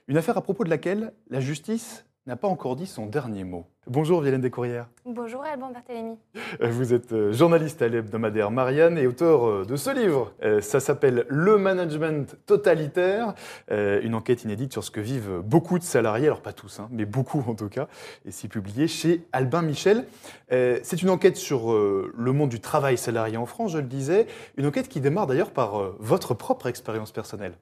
Une 0.08 0.16
affaire 0.16 0.38
à 0.38 0.42
propos 0.42 0.64
de 0.64 0.70
laquelle 0.70 1.12
la 1.30 1.42
justice 1.42 2.05
n'a 2.28 2.36
pas 2.36 2.48
encore 2.48 2.76
dit 2.76 2.88
son 2.88 3.06
dernier 3.06 3.44
mot. 3.44 3.68
Bonjour 3.86 4.20
Violaine 4.22 4.42
Descourrières. 4.42 4.90
Bonjour 5.06 5.44
Alban 5.44 5.70
Barthélémy. 5.70 6.18
Euh, 6.60 6.72
vous 6.72 6.92
êtes 6.92 7.14
euh, 7.14 7.32
journaliste 7.32 7.84
à 7.84 7.88
l'hebdomadaire 7.88 8.50
Marianne 8.50 8.98
et 8.98 9.06
auteur 9.06 9.48
euh, 9.48 9.64
de 9.64 9.76
ce 9.76 9.92
livre. 9.92 10.34
Ça 10.62 10.80
s'appelle 10.80 11.28
Le 11.30 11.58
management 11.58 12.36
totalitaire, 12.48 13.36
une 13.70 14.16
enquête 14.16 14.44
inédite 14.44 14.72
sur 14.72 14.84
ce 14.84 14.90
que 14.90 15.00
vivent 15.00 15.42
beaucoup 15.44 15.78
de 15.78 15.84
salariés, 15.84 16.26
alors 16.26 16.42
pas 16.42 16.54
tous, 16.54 16.80
hein, 16.80 16.88
mais 16.92 17.06
beaucoup 17.06 17.44
en 17.48 17.54
tout 17.54 17.70
cas, 17.70 17.88
et 18.26 18.32
c'est 18.32 18.48
publié 18.48 18.88
chez 18.88 19.26
Albin 19.32 19.62
Michel. 19.62 20.06
C'est 20.50 21.02
une 21.02 21.10
enquête 21.10 21.38
sur 21.38 21.74
le 21.74 22.32
monde 22.32 22.50
du 22.50 22.60
travail 22.60 22.98
salarié 22.98 23.38
en 23.38 23.46
France, 23.46 23.72
je 23.72 23.80
le 23.80 23.88
disais, 23.88 24.28
une 24.58 24.66
enquête 24.66 24.88
qui 24.88 25.02
démarre 25.02 25.28
d'ailleurs 25.28 25.52
par 25.52 25.94
votre 26.00 26.34
propre 26.34 26.68
expérience 26.68 27.12
personnelle. 27.12 27.54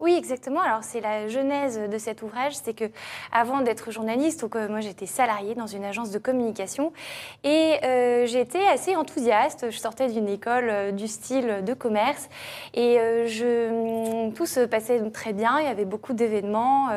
Oui, 0.00 0.14
exactement. 0.16 0.60
Alors 0.60 0.84
c'est 0.84 1.00
la 1.00 1.28
genèse 1.28 1.78
de 1.78 1.98
cet 1.98 2.22
ouvrage, 2.22 2.54
c'est 2.54 2.74
que 2.74 2.90
avant 3.32 3.60
d'être 3.60 3.90
journaliste, 3.90 4.40
donc 4.42 4.54
moi 4.54 4.80
j'étais 4.80 5.06
salariée 5.06 5.54
dans 5.54 5.66
une 5.66 5.84
agence 5.84 6.10
de 6.10 6.18
communication 6.18 6.92
et 7.42 7.78
euh, 7.84 8.26
j'étais 8.26 8.66
assez 8.66 8.96
enthousiaste. 8.96 9.70
Je 9.70 9.78
sortais 9.78 10.08
d'une 10.08 10.28
école 10.28 10.68
euh, 10.70 10.92
du 10.92 11.08
style 11.08 11.62
de 11.64 11.74
commerce 11.74 12.28
et 12.74 12.98
euh, 12.98 13.26
je, 13.26 14.30
tout 14.30 14.46
se 14.46 14.60
passait 14.60 15.00
très 15.10 15.32
bien. 15.32 15.58
Il 15.60 15.66
y 15.66 15.68
avait 15.68 15.84
beaucoup 15.84 16.12
d'événements 16.12 16.88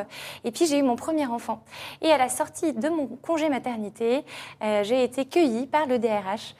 et 0.44 0.50
puis 0.50 0.66
j'ai 0.66 0.78
eu 0.78 0.82
mon 0.82 0.96
premier 0.96 1.26
enfant. 1.26 1.62
Et 2.02 2.10
à 2.10 2.18
la 2.18 2.28
sortie 2.28 2.72
de 2.72 2.88
mon 2.88 3.06
congé 3.06 3.48
maternité, 3.48 4.24
j'ai 4.82 5.02
été 5.02 5.24
cueillie 5.24 5.66
par 5.66 5.86
le 5.86 5.98
DRH 5.98 6.54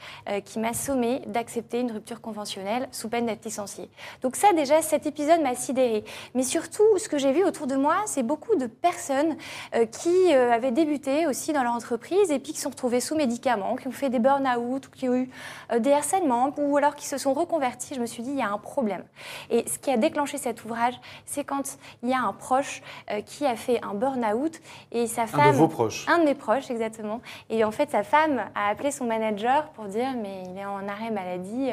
qui 0.45 0.59
m'a 0.59 0.73
sommé 0.73 1.21
d'accepter 1.27 1.81
une 1.81 1.93
rupture 1.93 2.21
conventionnelle 2.21 2.89
sous 2.93 3.09
peine 3.09 3.27
d'être 3.27 3.45
licenciée. 3.45 3.89
Donc 4.23 4.37
ça 4.37 4.53
déjà, 4.53 4.83
cet 4.83 5.07
épisode 5.07 5.41
m'a 5.41 5.55
sidérée. 5.55 6.05
Mais 6.35 6.43
surtout, 6.43 6.85
ce 6.99 7.09
que 7.09 7.19
j'ai 7.19 7.33
vu 7.33 7.45
autour 7.45 7.67
de 7.67 7.77
moi, 7.77 7.97
c'est 8.07 8.23
beaucoup 8.23 8.57
de 8.57 8.67
personnes 8.67 9.37
euh, 9.75 9.87
qui 9.87 10.35
euh, 10.35 10.53
avaient 10.53 10.71
débuté 10.71 11.27
aussi 11.27 11.53
dans 11.53 11.63
leur 11.63 11.73
entreprise 11.73 12.31
et 12.31 12.39
puis 12.39 12.53
qui 12.53 12.61
sont 12.61 12.71
retrouvées 12.71 13.01
sous 13.01 13.17
médicaments, 13.17 13.77
qui 13.77 13.89
ont 13.89 13.93
fait 13.93 14.11
des 14.11 14.19
burn-out, 14.19 14.87
ou 14.87 14.91
qui 14.91 15.09
ont 15.09 15.15
eu 15.15 15.31
euh, 15.73 15.79
des 15.79 15.93
harcèlements, 15.93 16.55
ou 16.59 16.77
alors 16.77 16.95
qui 16.95 17.07
se 17.07 17.19
sont 17.19 17.35
reconvertis. 17.35 17.95
Je 17.95 18.01
me 18.01 18.07
suis 18.07 18.23
dit, 18.23 18.31
il 18.31 18.39
y 18.39 18.43
a 18.43 18.51
un 18.51 18.59
problème. 18.59 19.05
Et 19.51 19.69
ce 19.69 19.79
qui 19.79 19.91
a 19.91 19.97
déclenché 19.97 20.39
cet 20.39 20.65
ouvrage, 20.65 20.95
c'est 21.25 21.45
quand 21.45 21.79
il 22.03 22.11
y 22.11 22.15
a 22.15 22.21
un 22.21 22.33
proche 22.33 22.83
qui 23.27 23.47
a 23.47 23.57
fait 23.57 23.81
un 23.83 23.95
burn-out 23.95 24.61
et 24.93 25.07
sa 25.07 25.27
femme... 25.27 25.41
Un 25.41 25.53
de 25.53 25.57
vos 25.57 25.69
proches 25.69 26.07
Un 26.09 26.19
de 26.19 26.25
mes 26.25 26.35
proches, 26.35 26.71
exactement. 26.71 27.21
Et 27.51 27.65
en 27.65 27.71
fait, 27.71 27.91
sa 27.91 28.03
femme 28.03 28.43
a 28.55 28.69
appelé 28.69 28.91
son 28.91 29.07
manager 29.07 29.69
pour 29.71 29.87
dire, 29.87 30.09
mais 30.21 30.45
il 30.47 30.59
est 30.59 30.65
en 30.65 30.87
arrêt 30.89 31.11
maladie, 31.11 31.71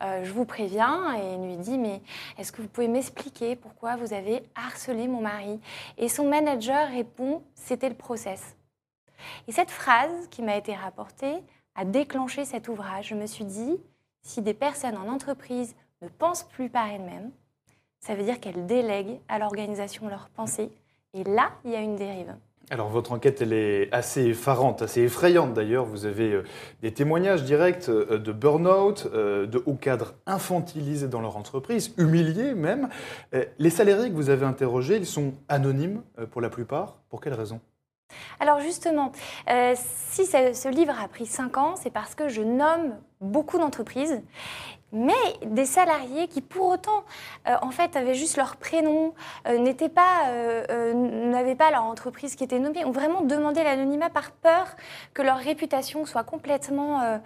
je 0.00 0.32
vous 0.32 0.44
préviens. 0.44 1.14
Et 1.14 1.36
lui 1.36 1.56
dit, 1.56 1.78
mais 1.78 2.00
est-ce 2.38 2.52
que 2.52 2.62
vous 2.62 2.68
pouvez 2.68 2.88
m'expliquer 2.88 3.56
pourquoi 3.64 3.96
vous 3.96 4.12
avez 4.12 4.42
harcelé 4.54 5.08
mon 5.08 5.22
mari 5.22 5.58
Et 5.96 6.10
son 6.10 6.28
manager 6.28 6.86
répond, 6.86 7.42
c'était 7.54 7.88
le 7.88 7.94
process. 7.94 8.58
Et 9.48 9.52
cette 9.52 9.70
phrase 9.70 10.28
qui 10.28 10.42
m'a 10.42 10.58
été 10.58 10.74
rapportée 10.74 11.42
a 11.74 11.86
déclenché 11.86 12.44
cet 12.44 12.68
ouvrage. 12.68 13.08
Je 13.08 13.14
me 13.14 13.24
suis 13.24 13.46
dit, 13.46 13.80
si 14.20 14.42
des 14.42 14.52
personnes 14.52 14.98
en 14.98 15.08
entreprise 15.08 15.74
ne 16.02 16.08
pensent 16.08 16.42
plus 16.44 16.68
par 16.68 16.90
elles-mêmes, 16.90 17.30
ça 18.00 18.14
veut 18.14 18.24
dire 18.24 18.38
qu'elles 18.38 18.66
délèguent 18.66 19.18
à 19.28 19.38
l'organisation 19.38 20.08
leurs 20.08 20.28
pensées. 20.28 20.70
Et 21.14 21.24
là, 21.24 21.52
il 21.64 21.70
y 21.70 21.76
a 21.76 21.80
une 21.80 21.96
dérive. 21.96 22.36
Alors 22.74 22.88
votre 22.88 23.12
enquête, 23.12 23.40
elle 23.40 23.52
est 23.52 23.88
assez 23.92 24.24
effarante, 24.24 24.82
assez 24.82 25.02
effrayante 25.02 25.54
d'ailleurs. 25.54 25.84
Vous 25.84 26.06
avez 26.06 26.32
euh, 26.32 26.42
des 26.82 26.92
témoignages 26.92 27.44
directs 27.44 27.88
euh, 27.88 28.18
de 28.18 28.32
burn-out, 28.32 29.06
euh, 29.14 29.46
de 29.46 29.62
hauts 29.64 29.76
cadres 29.76 30.14
infantilisés 30.26 31.06
dans 31.06 31.20
leur 31.20 31.36
entreprise, 31.36 31.94
humiliés 31.98 32.52
même. 32.52 32.88
Les 33.60 33.70
salariés 33.70 34.10
que 34.10 34.16
vous 34.16 34.28
avez 34.28 34.44
interrogés, 34.44 34.96
ils 34.96 35.06
sont 35.06 35.34
anonymes 35.48 36.02
pour 36.32 36.40
la 36.40 36.50
plupart. 36.50 36.98
Pour 37.10 37.20
quelles 37.20 37.34
raisons 37.34 37.60
alors 38.38 38.60
justement, 38.60 39.10
si 39.74 40.26
ce 40.26 40.68
livre 40.68 40.94
a 41.02 41.08
pris 41.08 41.26
cinq 41.26 41.56
ans, 41.56 41.74
c'est 41.74 41.90
parce 41.90 42.14
que 42.14 42.28
je 42.28 42.42
nomme 42.42 42.96
beaucoup 43.20 43.58
d'entreprises 43.58 44.20
mais 44.94 45.12
des 45.44 45.66
salariés 45.66 46.28
qui 46.28 46.40
pour 46.40 46.68
autant 46.68 47.04
euh, 47.48 47.56
en 47.60 47.70
fait 47.70 47.96
avaient 47.96 48.14
juste 48.14 48.36
leur 48.36 48.56
prénom, 48.56 49.12
euh, 49.46 49.58
n'étaient 49.58 49.88
pas, 49.88 50.28
euh, 50.28 50.94
n'avaient 50.94 51.56
pas 51.56 51.70
leur 51.70 51.82
entreprise 51.84 52.36
qui 52.36 52.44
était 52.44 52.58
nommée, 52.58 52.84
ont 52.84 52.92
vraiment 52.92 53.20
demandé 53.20 53.62
l'anonymat 53.62 54.08
par 54.08 54.30
peur 54.30 54.68
que 55.12 55.22
leur 55.22 55.38
réputation 55.38 56.06
soit 56.06 56.22
complètement 56.22 57.20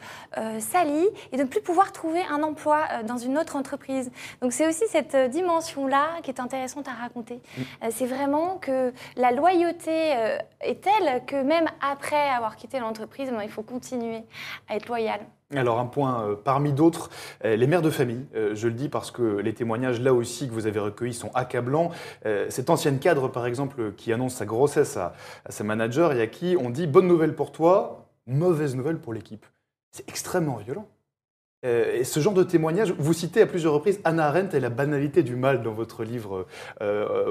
salie 0.58 1.08
et 1.32 1.36
de 1.36 1.42
ne 1.42 1.48
plus 1.48 1.60
pouvoir 1.60 1.92
trouver 1.92 2.22
un 2.30 2.42
emploi 2.42 2.80
dans 3.04 3.18
une 3.18 3.36
autre 3.38 3.56
entreprise. 3.56 4.10
Donc 4.40 4.52
c'est 4.52 4.66
aussi 4.66 4.84
cette 4.88 5.16
dimension-là 5.30 6.20
qui 6.22 6.30
est 6.30 6.40
intéressante 6.40 6.88
à 6.88 6.92
raconter. 6.92 7.40
C'est 7.90 8.06
vraiment 8.06 8.56
que 8.56 8.92
la 9.16 9.32
loyauté 9.32 10.14
est 10.60 10.80
telle 10.80 11.24
que 11.26 11.42
même 11.42 11.66
après 11.80 12.30
avoir 12.30 12.56
quitté 12.56 12.78
l'entreprise, 12.78 13.30
ben, 13.30 13.42
il 13.42 13.50
faut 13.50 13.62
continuer 13.62 14.22
à 14.68 14.76
être 14.76 14.86
loyal. 14.86 15.20
Alors 15.54 15.78
un 15.78 15.86
point 15.86 16.24
euh, 16.24 16.36
parmi 16.36 16.74
d'autres, 16.74 17.08
euh, 17.46 17.56
les 17.56 17.66
mères 17.66 17.80
de 17.80 17.88
famille. 17.88 18.26
Euh, 18.34 18.54
je 18.54 18.68
le 18.68 18.74
dis 18.74 18.90
parce 18.90 19.10
que 19.10 19.22
les 19.22 19.54
témoignages 19.54 19.98
là 19.98 20.12
aussi 20.12 20.46
que 20.46 20.52
vous 20.52 20.66
avez 20.66 20.78
recueillis 20.78 21.14
sont 21.14 21.30
accablants. 21.34 21.90
cette 22.50 22.68
ancienne 22.70 22.98
cadre 22.98 23.28
par 23.28 23.46
exemple 23.46 23.92
qui 23.96 24.12
annonce 24.12 24.34
sa 24.34 24.44
grossesse 24.44 24.96
à, 24.96 25.14
sa 25.48 25.64
manager 25.64 26.12
et 26.12 26.20
à 26.20 26.26
qui 26.26 26.56
on 26.60 26.70
dit 26.70 26.86
bonne 26.86 27.06
nouvelle 27.06 27.34
pour 27.34 27.52
toi, 27.52 28.10
mauvaise 28.26 28.76
nouvelle 28.76 28.98
pour 28.98 29.14
l'équipe. 29.14 29.46
C'est 29.90 30.08
extrêmement 30.08 30.56
violent. 30.56 30.86
et 31.62 32.04
ce 32.04 32.20
genre 32.20 32.34
de 32.34 32.42
témoignage, 32.42 32.92
vous 32.98 33.12
citez 33.14 33.42
à 33.42 33.46
plusieurs 33.46 33.72
reprises 33.72 34.00
Anna 34.04 34.26
Arendt 34.26 34.56
et 34.56 34.60
la 34.60 34.70
banalité 34.70 35.22
du 35.22 35.36
mal 35.36 35.62
dans 35.62 35.72
votre 35.72 36.04
livre 36.04 36.46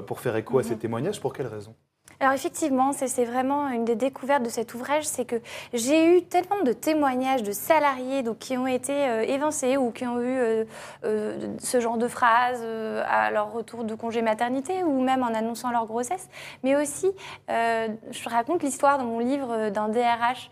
pour 0.07 0.19
faire 0.19 0.35
écho 0.35 0.57
à 0.57 0.63
ces 0.63 0.73
mhm. 0.73 0.79
témoignages. 0.79 1.21
Pour 1.21 1.33
quelles 1.33 1.47
raisons 1.47 1.75
alors 2.19 2.33
effectivement, 2.33 2.93
c'est 2.93 3.25
vraiment 3.25 3.69
une 3.69 3.85
des 3.85 3.95
découvertes 3.95 4.41
de 4.41 4.49
cet 4.49 4.73
ouvrage, 4.73 5.03
c'est 5.03 5.23
que 5.23 5.35
j'ai 5.71 6.17
eu 6.17 6.23
tellement 6.23 6.63
de 6.63 6.73
témoignages 6.73 7.43
de 7.43 7.51
salariés 7.51 8.23
donc, 8.23 8.39
qui 8.39 8.57
ont 8.57 8.65
été 8.65 8.91
euh, 8.91 9.21
évincés 9.21 9.77
ou 9.77 9.91
qui 9.91 10.07
ont 10.07 10.19
eu 10.19 10.37
euh, 10.39 10.65
euh, 11.03 11.37
ce 11.59 11.79
genre 11.79 11.99
de 11.99 12.07
phrases 12.07 12.63
à 13.07 13.29
leur 13.29 13.53
retour 13.53 13.83
de 13.83 13.93
congé 13.93 14.23
maternité 14.23 14.83
ou 14.83 14.99
même 14.99 15.21
en 15.21 15.27
annonçant 15.27 15.69
leur 15.69 15.85
grossesse. 15.85 16.27
Mais 16.63 16.75
aussi, 16.75 17.11
je 17.49 18.29
raconte 18.29 18.63
l'histoire 18.63 18.97
dans 18.97 19.05
mon 19.05 19.19
livre 19.19 19.69
d'un 19.69 19.89
DRH 19.89 20.49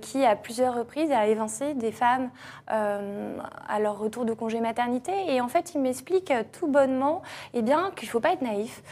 qui, 0.00 0.24
à 0.24 0.34
plusieurs 0.34 0.74
reprises, 0.74 1.10
a 1.10 1.26
évincé 1.26 1.74
des 1.74 1.92
femmes 1.92 2.30
à 2.68 3.78
leur 3.80 3.98
retour 3.98 4.24
de 4.24 4.32
congé 4.32 4.60
maternité. 4.60 5.12
Et 5.28 5.40
en 5.40 5.48
fait, 5.48 5.74
il 5.74 5.80
m'explique 5.80 6.32
tout 6.52 6.66
bonnement 6.66 7.22
eh 7.54 7.62
bien, 7.62 7.90
qu'il 7.96 8.08
ne 8.08 8.10
faut 8.10 8.20
pas 8.20 8.32
être 8.32 8.42
naïf, 8.42 8.82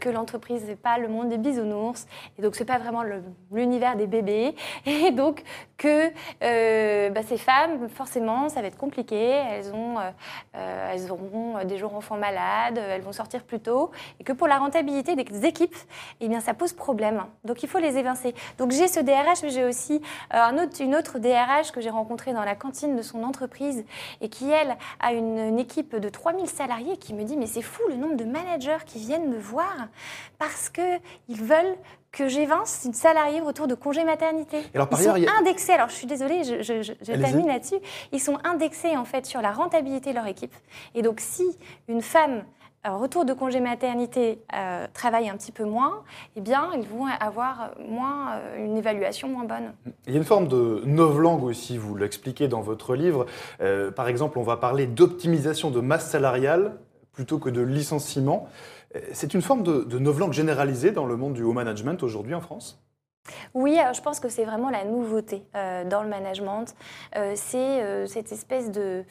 que 0.00 0.08
l'entreprise 0.08 0.64
n'est 0.64 0.76
pas 0.76 0.98
le 0.98 1.08
monde 1.08 1.28
des 1.28 1.38
bisous 1.38 1.63
et 2.38 2.42
donc 2.42 2.54
c'est 2.54 2.64
pas 2.64 2.78
vraiment 2.78 3.02
l'univers 3.52 3.96
des 3.96 4.06
bébés, 4.06 4.54
et 4.86 5.10
donc 5.10 5.42
que 5.76 6.10
euh, 6.42 7.10
bah, 7.10 7.22
ces 7.26 7.36
femmes, 7.36 7.88
forcément, 7.88 8.48
ça 8.48 8.60
va 8.60 8.68
être 8.68 8.76
compliqué, 8.76 9.16
elles, 9.16 9.72
ont, 9.72 9.98
euh, 9.98 10.10
euh, 10.56 10.92
elles 10.92 11.10
auront 11.10 11.64
des 11.64 11.78
jours 11.78 11.94
enfants 11.94 12.16
malades, 12.16 12.78
elles 12.78 13.02
vont 13.02 13.12
sortir 13.12 13.42
plus 13.42 13.60
tôt, 13.60 13.90
et 14.20 14.24
que 14.24 14.32
pour 14.32 14.46
la 14.46 14.58
rentabilité 14.58 15.16
des 15.16 15.46
équipes, 15.46 15.76
eh 16.20 16.28
bien, 16.28 16.40
ça 16.40 16.54
pose 16.54 16.72
problème. 16.72 17.24
Donc 17.44 17.62
il 17.62 17.68
faut 17.68 17.78
les 17.78 17.96
évincer. 17.98 18.34
Donc 18.58 18.70
j'ai 18.70 18.88
ce 18.88 19.00
DRH, 19.00 19.42
mais 19.42 19.50
j'ai 19.50 19.64
aussi 19.64 20.00
une 20.80 20.94
autre 20.94 21.18
DRH 21.18 21.72
que 21.72 21.80
j'ai 21.80 21.90
rencontrée 21.90 22.32
dans 22.32 22.44
la 22.44 22.54
cantine 22.54 22.96
de 22.96 23.02
son 23.02 23.22
entreprise, 23.22 23.84
et 24.20 24.28
qui, 24.28 24.50
elle, 24.50 24.76
a 25.00 25.12
une, 25.12 25.38
une 25.38 25.58
équipe 25.58 25.96
de 25.96 26.08
3000 26.08 26.46
salariés, 26.48 26.96
qui 26.96 27.14
me 27.14 27.24
dit, 27.24 27.36
mais 27.36 27.46
c'est 27.46 27.62
fou 27.62 27.82
le 27.88 27.96
nombre 27.96 28.16
de 28.16 28.24
managers 28.24 28.84
qui 28.86 28.98
viennent 28.98 29.28
me 29.28 29.38
voir 29.38 29.88
parce 30.38 30.68
qu'ils 30.68 31.42
veulent 31.42 31.53
que 32.12 32.28
j'évince 32.28 32.82
une 32.84 32.94
salariée 32.94 33.40
au 33.40 33.46
retour 33.46 33.66
de 33.66 33.74
congé 33.74 34.04
maternité. 34.04 34.58
Alors, 34.74 34.88
ils 34.92 34.98
sont 34.98 35.26
indexés, 35.40 35.72
alors 35.72 35.88
je 35.88 35.94
suis 35.94 36.06
désolée, 36.06 36.44
je, 36.44 36.92
termine 36.92 37.48
là-dessus, 37.48 37.78
ils 38.12 38.20
sont 38.20 38.38
indexés 38.44 38.96
en 38.96 39.04
fait 39.04 39.26
sur 39.26 39.40
la 39.40 39.50
rentabilité 39.50 40.10
de 40.10 40.16
leur 40.16 40.26
équipe. 40.26 40.54
Et 40.94 41.02
donc 41.02 41.18
si 41.20 41.44
une 41.88 42.02
femme 42.02 42.44
retour 42.92 43.24
de 43.24 43.32
congé 43.32 43.60
maternité 43.60 44.40
euh, 44.54 44.86
travaille 44.92 45.28
un 45.28 45.36
petit 45.36 45.52
peu 45.52 45.64
moins, 45.64 46.02
eh 46.36 46.40
bien, 46.40 46.70
ils 46.74 46.86
vont 46.86 47.06
avoir 47.06 47.70
moins, 47.88 48.34
euh, 48.34 48.64
une 48.64 48.76
évaluation 48.76 49.28
moins 49.28 49.44
bonne. 49.44 49.72
Il 50.06 50.12
y 50.12 50.16
a 50.16 50.18
une 50.18 50.24
forme 50.24 50.48
de 50.48 50.82
novlangue 50.84 51.44
aussi, 51.44 51.78
vous 51.78 51.96
l'expliquez 51.96 52.48
dans 52.48 52.60
votre 52.60 52.94
livre. 52.94 53.26
Euh, 53.60 53.90
par 53.90 54.08
exemple, 54.08 54.38
on 54.38 54.42
va 54.42 54.56
parler 54.56 54.86
d'optimisation 54.86 55.70
de 55.70 55.80
masse 55.80 56.10
salariale 56.10 56.76
plutôt 57.12 57.38
que 57.38 57.48
de 57.48 57.62
licenciement. 57.62 58.48
C'est 59.12 59.34
une 59.34 59.42
forme 59.42 59.62
de, 59.62 59.84
de 59.84 59.98
novlangue 59.98 60.32
généralisée 60.32 60.92
dans 60.92 61.06
le 61.06 61.16
monde 61.16 61.34
du 61.34 61.42
haut 61.42 61.52
management 61.52 62.02
aujourd'hui 62.02 62.34
en 62.34 62.40
France? 62.40 62.84
Oui, 63.54 63.78
je 63.94 64.00
pense 64.00 64.20
que 64.20 64.28
c'est 64.28 64.44
vraiment 64.44 64.70
la 64.70 64.84
nouveauté 64.84 65.44
euh, 65.54 65.84
dans 65.84 66.02
le 66.02 66.08
management. 66.08 66.74
Euh, 67.16 67.32
c'est 67.36 67.82
euh, 67.82 68.06
cette 68.06 68.32
espèce 68.32 68.70
de 68.70 69.04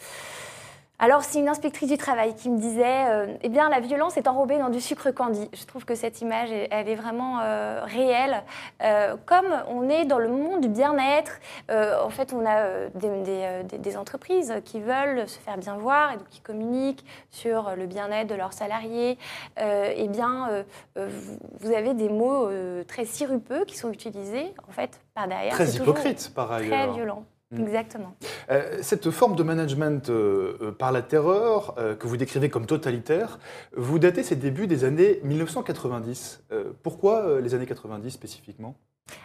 alors, 0.99 1.23
c'est 1.23 1.39
une 1.39 1.49
inspectrice 1.49 1.89
du 1.89 1.97
travail 1.97 2.33
qui 2.33 2.49
me 2.49 2.57
disait 2.57 3.07
euh, 3.09 3.35
Eh 3.41 3.49
bien, 3.49 3.67
la 3.67 3.81
violence 3.81 4.15
est 4.15 4.27
enrobée 4.27 4.57
dans 4.57 4.69
du 4.69 4.79
sucre 4.79 5.11
candi. 5.11 5.49
Je 5.51 5.65
trouve 5.65 5.83
que 5.83 5.95
cette 5.95 6.21
image, 6.21 6.49
elle 6.51 6.87
est 6.87 6.95
vraiment 6.95 7.39
euh, 7.41 7.81
réelle. 7.83 8.43
Euh, 8.81 9.17
comme 9.25 9.47
on 9.67 9.89
est 9.89 10.05
dans 10.05 10.19
le 10.19 10.29
monde 10.29 10.61
du 10.61 10.69
bien-être, 10.69 11.39
en 11.69 12.09
fait, 12.09 12.33
on 12.33 12.45
a 12.45 12.87
des, 12.93 13.97
entreprises 13.97 14.53
qui 14.63 14.79
veulent 14.79 15.27
se 15.27 15.39
faire 15.39 15.57
bien 15.57 15.75
voir 15.75 16.13
et 16.13 16.17
donc 16.17 16.29
qui 16.29 16.39
communiquent 16.39 17.05
sur 17.31 17.75
le 17.75 17.85
bien-être 17.85 18.27
de 18.27 18.35
leurs 18.35 18.53
salariés. 18.53 19.17
eh 19.57 20.07
bien, 20.07 20.63
vous 20.95 21.71
avez 21.73 21.93
des 21.93 22.09
mots 22.09 22.49
très 22.87 23.05
sirupeux 23.05 23.65
qui 23.65 23.77
sont 23.77 23.91
utilisés, 23.91 24.53
en 24.67 24.71
fait, 24.71 25.01
par 25.13 25.27
derrière. 25.27 25.53
Très 25.53 25.69
hypocrite, 25.71 26.31
par 26.33 26.51
ailleurs. 26.51 26.69
Très 26.69 26.93
violent. 26.93 27.25
Mm. 27.53 27.61
Exactement. 27.61 28.15
Euh, 28.49 28.79
cette 28.81 29.11
forme 29.11 29.35
de 29.35 29.43
management 29.43 30.09
euh, 30.09 30.57
euh, 30.61 30.71
par 30.71 30.91
la 30.91 31.01
terreur, 31.01 31.75
que 31.99 32.07
vous 32.07 32.17
décrivez 32.17 32.49
comme 32.49 32.65
totalitaire, 32.65 33.39
vous 33.75 33.99
datez 33.99 34.23
ses 34.23 34.35
débuts 34.35 34.67
des 34.67 34.83
années 34.83 35.19
1990. 35.23 36.43
pourquoi 36.81 37.39
les 37.41 37.53
années 37.53 37.65
90 37.65 38.11
spécifiquement? 38.11 38.75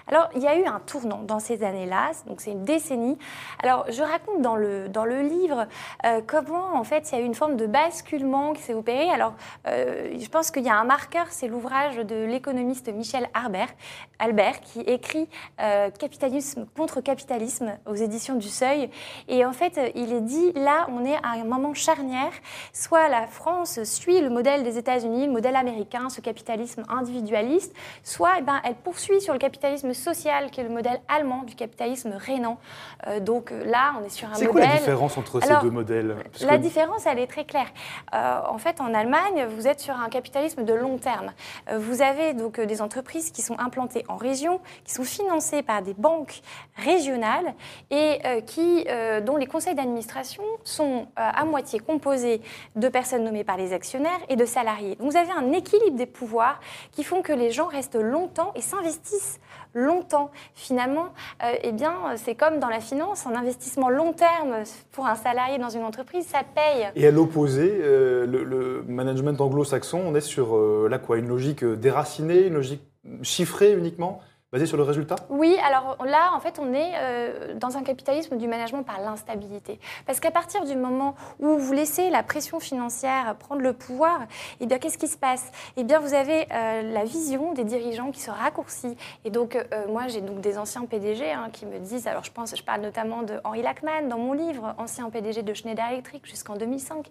Alors, 0.08 0.30
il 0.34 0.42
y 0.42 0.46
a 0.46 0.58
eu 0.58 0.64
un 0.64 0.80
tournant 0.80 1.22
dans 1.22 1.38
ces 1.38 1.62
années-là, 1.62 2.12
donc 2.26 2.40
c'est 2.40 2.52
une 2.52 2.64
décennie. 2.64 3.18
Alors, 3.62 3.84
je 3.90 4.02
raconte 4.02 4.40
dans 4.40 4.56
le, 4.56 4.88
dans 4.88 5.04
le 5.04 5.20
livre 5.20 5.66
euh, 6.06 6.22
comment, 6.26 6.74
en 6.74 6.84
fait, 6.84 7.10
il 7.10 7.18
y 7.18 7.18
a 7.18 7.22
eu 7.22 7.26
une 7.26 7.34
forme 7.34 7.56
de 7.56 7.66
basculement 7.66 8.54
qui 8.54 8.62
s'est 8.62 8.74
opéré. 8.74 9.10
Alors, 9.10 9.34
euh, 9.66 10.16
je 10.18 10.28
pense 10.28 10.50
qu'il 10.50 10.64
y 10.64 10.70
a 10.70 10.76
un 10.76 10.84
marqueur, 10.84 11.26
c'est 11.28 11.46
l'ouvrage 11.46 11.96
de 11.96 12.24
l'économiste 12.24 12.88
Michel 12.92 13.28
Albert, 13.34 14.60
qui 14.62 14.80
écrit 14.80 15.28
euh, 15.60 15.90
Capitalisme 15.90 16.66
contre 16.76 17.00
capitalisme 17.00 17.78
aux 17.86 17.94
éditions 17.94 18.36
du 18.36 18.48
Seuil. 18.48 18.90
Et 19.28 19.44
en 19.44 19.52
fait, 19.52 19.78
il 19.94 20.12
est 20.12 20.20
dit, 20.22 20.52
là, 20.54 20.86
on 20.90 21.04
est 21.04 21.16
à 21.16 21.32
un 21.32 21.44
moment 21.44 21.74
charnière. 21.74 22.32
Soit 22.72 23.08
la 23.08 23.26
France 23.26 23.82
suit 23.84 24.20
le 24.20 24.30
modèle 24.30 24.62
des 24.62 24.78
États-Unis, 24.78 25.26
le 25.26 25.32
modèle 25.32 25.56
américain, 25.56 26.08
ce 26.08 26.22
capitalisme 26.22 26.84
individualiste, 26.88 27.74
soit 28.02 28.36
eh 28.38 28.42
ben, 28.42 28.60
elle 28.64 28.76
poursuit 28.76 29.20
sur 29.20 29.34
le 29.34 29.38
capitalisme 29.38 29.67
capitalisme 29.68 29.92
social, 29.92 30.50
qui 30.50 30.60
est 30.60 30.64
le 30.64 30.70
modèle 30.70 31.00
allemand 31.08 31.42
du 31.42 31.54
capitalisme 31.54 32.12
rénan. 32.16 32.58
Euh, 33.06 33.20
donc 33.20 33.52
euh, 33.52 33.64
là, 33.64 33.94
on 34.00 34.04
est 34.04 34.08
sur 34.08 34.28
un 34.28 34.32
modèle. 34.32 34.46
C'est 34.46 34.52
quoi 34.52 34.60
la 34.60 34.76
différence 34.76 35.18
entre 35.18 35.40
ces 35.40 35.54
deux 35.62 35.70
modèles? 35.70 36.16
La 36.40 36.58
différence, 36.58 37.06
elle 37.06 37.18
est 37.18 37.26
très 37.26 37.44
claire. 37.44 37.68
en 38.12 38.58
fait, 38.58 38.80
en 38.80 38.94
Allemagne, 38.94 39.46
vous 39.54 39.66
êtes 39.66 39.80
sur 39.80 39.94
un 39.94 40.08
capitalisme 40.08 40.64
de 40.64 40.72
long 40.72 40.98
terme. 40.98 41.32
vous 41.76 42.02
avez 42.02 42.32
donc 42.32 42.60
des 42.60 42.82
entreprises 42.82 43.30
qui 43.30 43.42
sont 43.42 43.58
implantées 43.58 44.04
en 44.08 44.16
région, 44.16 44.60
qui 44.84 44.94
sont 44.94 45.04
financées 45.04 45.62
par 45.62 45.82
des 45.82 45.94
banques 45.94 46.40
régionales 46.76 47.54
et 47.90 48.20
qui, 48.46 48.86
dont 49.24 49.36
les 49.36 49.46
conseils 49.46 49.74
d'administration 49.74 50.42
sont 50.64 51.08
à 51.16 51.44
moitié 51.44 51.78
composés 51.78 52.40
de 52.76 52.88
personnes 52.88 53.24
nommées 53.24 53.44
par 53.44 53.56
les 53.56 53.72
actionnaires 53.72 54.20
et 54.28 54.36
de 54.36 54.44
salariés. 54.44 54.96
Donc 54.96 55.10
vous 55.10 55.16
avez 55.16 55.32
un 55.32 55.52
équilibre 55.52 55.96
des 55.96 56.06
pouvoirs 56.06 56.60
qui 56.92 57.04
font 57.04 57.22
que 57.22 57.32
les 57.32 57.50
gens 57.50 57.66
restent 57.66 58.00
longtemps 58.00 58.52
et 58.54 58.62
s'investissent 58.62 59.40
longtemps. 59.79 60.31
Finalement, 60.55 61.12
euh, 61.43 61.53
eh 61.62 61.72
bien, 61.72 61.93
c'est 62.16 62.35
comme 62.35 62.59
dans 62.59 62.68
la 62.68 62.81
finance, 62.81 63.26
un 63.26 63.35
investissement 63.35 63.89
long 63.89 64.12
terme 64.12 64.64
pour 64.93 65.07
un 65.07 65.14
salarié 65.14 65.59
dans 65.59 65.70
une 65.70 65.85
entreprise, 65.85 66.26
ça 66.26 66.41
paye. 66.55 66.89
Et 66.97 67.07
à 67.07 67.11
l'opposé, 67.11 67.79
euh, 67.81 68.26
le, 68.26 68.85
management 68.89 69.41
anglo-saxon, 69.41 70.03
on 70.05 70.14
est 70.14 70.20
sur 70.20 70.57
euh, 70.57 70.91
quoi, 71.05 71.18
une 71.18 71.29
logique 71.29 71.64
déracinée, 71.64 72.47
une 72.47 72.55
logique 72.55 72.83
chiffrée 73.22 73.72
uniquement? 73.72 74.20
Basé 74.51 74.64
sur 74.64 74.78
le 74.78 74.82
résultat? 74.82 75.16
Oui, 75.28 75.57
alors 75.62 75.99
là, 76.07 76.30
en 76.34 76.40
fait, 76.40 76.59
on 76.59 76.72
est 76.72 76.92
euh, 76.94 77.55
dans 77.55 77.76
un 77.76 77.82
capitalisme 77.82 78.38
du 78.38 78.49
management 78.49 78.82
par 78.82 78.99
l'instabilité. 79.01 79.78
Parce 80.07 80.20
qu'à 80.20 80.30
partir 80.30 80.64
du 80.64 80.74
moment 80.74 81.14
où 81.38 81.59
vous 81.59 81.72
laissez 81.74 82.09
la 82.09 82.22
pression 82.22 82.59
financière 82.59 83.36
prendre 83.36 83.61
le 83.61 83.74
pouvoir, 83.74 84.20
eh 84.61 84.66
bien, 84.66 84.78
qu'est-ce 84.78 84.96
qui 84.96 85.09
se 85.09 85.18
passe? 85.18 85.51
Eh 85.76 85.84
bien, 85.84 85.99
vous 85.99 86.14
avez 86.14 86.46
euh, 86.51 86.82
la 86.82 87.05
vision 87.05 87.53
des 87.53 87.64
dirigeants 87.64 88.11
qui 88.11 88.20
se 88.20 88.30
raccourcit. 88.30 88.96
Et 89.26 89.30
donc, 89.30 89.55
euh, 89.55 89.86
moi, 89.88 90.09
j'ai 90.09 90.22
donc 90.22 90.40
des 90.40 90.57
anciens 90.57 90.86
PDG 90.86 91.30
hein, 91.30 91.51
qui 91.53 91.66
me 91.66 91.78
disent, 91.78 92.07
alors 92.07 92.24
je 92.24 92.32
pense, 92.32 92.57
je 92.57 92.62
parle 92.62 92.80
notamment 92.80 93.22
de 93.22 93.40
Henri 93.44 93.61
Lachman 93.61 94.09
dans 94.09 94.18
mon 94.18 94.32
livre, 94.32 94.74
ancien 94.78 95.11
PDG 95.11 95.42
de 95.42 95.53
Schneider 95.53 95.84
Electric 95.90 96.24
jusqu'en 96.24 96.57
2005, 96.57 97.07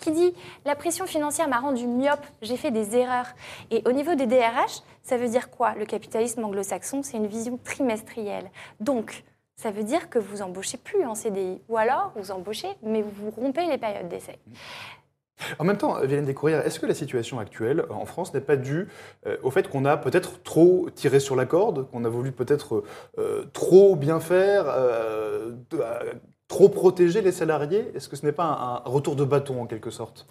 qui 0.00 0.10
dit, 0.10 0.34
la 0.64 0.74
pression 0.74 1.06
financière 1.06 1.48
m'a 1.48 1.60
rendu 1.60 1.86
myope, 1.86 2.26
j'ai 2.42 2.56
fait 2.56 2.72
des 2.72 2.96
erreurs. 2.96 3.28
Et 3.70 3.82
au 3.86 3.92
niveau 3.92 4.16
des 4.16 4.26
DRH, 4.26 4.82
ça 5.02 5.16
veut 5.16 5.28
dire 5.28 5.50
quoi 5.50 5.74
Le 5.74 5.86
capitalisme 5.86 6.44
anglo-saxon, 6.44 6.79
c'est 6.82 7.16
une 7.16 7.26
vision 7.26 7.58
trimestrielle. 7.62 8.50
Donc, 8.80 9.24
ça 9.56 9.70
veut 9.70 9.84
dire 9.84 10.08
que 10.08 10.18
vous 10.18 10.40
embauchez 10.40 10.78
plus 10.78 11.04
en 11.04 11.14
CDI. 11.14 11.60
Ou 11.68 11.76
alors, 11.76 12.12
vous 12.16 12.30
embauchez, 12.30 12.68
mais 12.82 13.02
vous 13.02 13.30
rompez 13.30 13.66
les 13.66 13.78
périodes 13.78 14.08
d'essai. 14.08 14.38
En 15.58 15.64
même 15.64 15.76
temps, 15.76 15.98
Violaine 16.00 16.24
Descourrières, 16.24 16.66
est-ce 16.66 16.80
que 16.80 16.86
la 16.86 16.94
situation 16.94 17.38
actuelle 17.38 17.84
en 17.90 18.04
France 18.04 18.34
n'est 18.34 18.40
pas 18.40 18.56
due 18.56 18.88
euh, 19.26 19.36
au 19.42 19.50
fait 19.50 19.68
qu'on 19.68 19.84
a 19.84 19.96
peut-être 19.96 20.42
trop 20.42 20.88
tiré 20.94 21.20
sur 21.20 21.36
la 21.36 21.46
corde, 21.46 21.90
qu'on 21.90 22.04
a 22.04 22.08
voulu 22.08 22.32
peut-être 22.32 22.84
euh, 23.18 23.44
trop 23.52 23.96
bien 23.96 24.20
faire, 24.20 24.64
euh, 24.68 25.52
trop 26.48 26.68
protéger 26.68 27.22
les 27.22 27.32
salariés? 27.32 27.90
Est-ce 27.94 28.08
que 28.08 28.16
ce 28.16 28.26
n'est 28.26 28.32
pas 28.32 28.44
un 28.44 28.90
retour 28.90 29.16
de 29.16 29.24
bâton 29.24 29.62
en 29.62 29.66
quelque 29.66 29.90
sorte? 29.90 30.26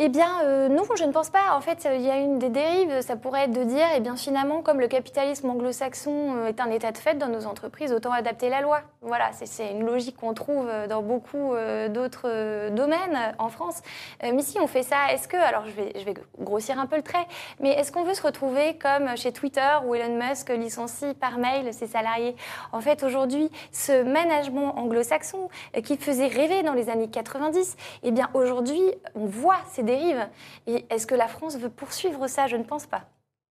Eh 0.00 0.08
bien, 0.08 0.42
euh, 0.44 0.68
non, 0.68 0.84
je 0.96 1.02
ne 1.02 1.10
pense 1.10 1.28
pas. 1.28 1.56
En 1.56 1.60
fait, 1.60 1.88
il 1.92 2.02
y 2.02 2.10
a 2.10 2.18
une 2.18 2.38
des 2.38 2.50
dérives, 2.50 3.00
ça 3.00 3.16
pourrait 3.16 3.44
être 3.44 3.52
de 3.52 3.64
dire, 3.64 3.84
eh 3.96 3.98
bien, 3.98 4.14
finalement, 4.14 4.62
comme 4.62 4.78
le 4.78 4.86
capitalisme 4.86 5.50
anglo-saxon 5.50 6.36
euh, 6.36 6.46
est 6.46 6.60
un 6.60 6.70
état 6.70 6.92
de 6.92 6.98
fait 6.98 7.18
dans 7.18 7.26
nos 7.26 7.46
entreprises, 7.46 7.92
autant 7.92 8.12
adapter 8.12 8.48
la 8.48 8.60
loi. 8.60 8.82
Voilà, 9.02 9.30
c'est 9.32 9.72
une 9.72 9.84
logique 9.84 10.16
qu'on 10.16 10.34
trouve 10.34 10.68
euh, 10.68 10.86
dans 10.86 11.02
beaucoup 11.02 11.52
d'autres 11.90 12.68
domaines 12.70 13.34
en 13.38 13.48
France. 13.48 13.82
mais 14.22 14.42
si 14.42 14.60
on 14.60 14.66
fait 14.66 14.82
ça, 14.82 15.12
est-ce 15.12 15.26
que, 15.26 15.36
alors 15.36 15.64
je 15.66 15.72
vais, 15.72 15.92
je 15.98 16.04
vais 16.04 16.14
grossir 16.38 16.78
un 16.78 16.86
peu 16.86 16.96
le 16.96 17.02
trait, 17.02 17.26
mais 17.58 17.70
est-ce 17.70 17.90
qu'on 17.90 18.04
veut 18.04 18.14
se 18.14 18.22
retrouver 18.22 18.76
comme 18.78 19.16
chez 19.16 19.32
Twitter 19.32 19.68
où 19.84 19.94
Elon 19.94 20.18
Musk 20.18 20.50
licencie 20.50 21.14
par 21.14 21.38
mail 21.38 21.72
ses 21.72 21.86
salariés? 21.86 22.36
En 22.72 22.80
fait, 22.80 23.02
aujourd'hui, 23.02 23.50
ce 23.72 24.02
management 24.02 24.78
anglo-saxon 24.78 25.48
qui 25.82 25.96
faisait 25.96 26.28
rêver 26.28 26.62
dans 26.62 26.74
les 26.74 26.90
années 26.90 27.08
90, 27.08 27.76
eh 28.02 28.10
bien, 28.10 28.30
aujourd'hui, 28.34 28.82
on 29.14 29.26
voit 29.26 29.58
ces 29.72 29.82
dérive. 29.88 30.28
Et 30.66 30.84
est-ce 30.90 31.06
que 31.06 31.14
la 31.14 31.28
France 31.28 31.58
veut 31.58 31.70
poursuivre 31.70 32.28
ça? 32.28 32.46
Je 32.46 32.56
ne 32.56 32.62
pense 32.62 32.86
pas. 32.86 33.02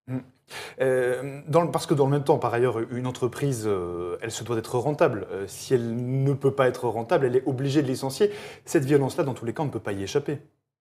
Hmm. 0.08 0.20
Euh, 0.80 1.42
dans, 1.48 1.68
parce 1.68 1.86
que 1.86 1.94
dans 1.94 2.06
le 2.06 2.12
même 2.12 2.24
temps, 2.24 2.38
par 2.38 2.54
ailleurs, 2.54 2.80
une 2.92 3.08
entreprise, 3.08 3.66
euh, 3.68 4.18
elle 4.22 4.32
se 4.32 4.44
doit 4.44 4.56
d'être 4.56 4.78
rentable. 4.78 5.28
Euh, 5.32 5.46
si 5.48 5.74
elle 5.74 6.24
ne 6.24 6.34
peut 6.34 6.54
pas 6.54 6.68
être 6.68 6.88
rentable, 6.88 7.26
elle 7.26 7.36
est 7.36 7.46
obligée 7.46 7.82
de 7.82 7.88
licencier. 7.88 8.32
Cette 8.64 8.86
violence-là, 8.86 9.26
dans 9.26 9.34
tous 9.34 9.46
les 9.46 9.54
cas, 9.54 9.64
on 9.64 9.66
ne 9.66 9.72
peut 9.72 9.80
pas 9.80 9.92
y 9.92 10.04
échapper. 10.04 10.40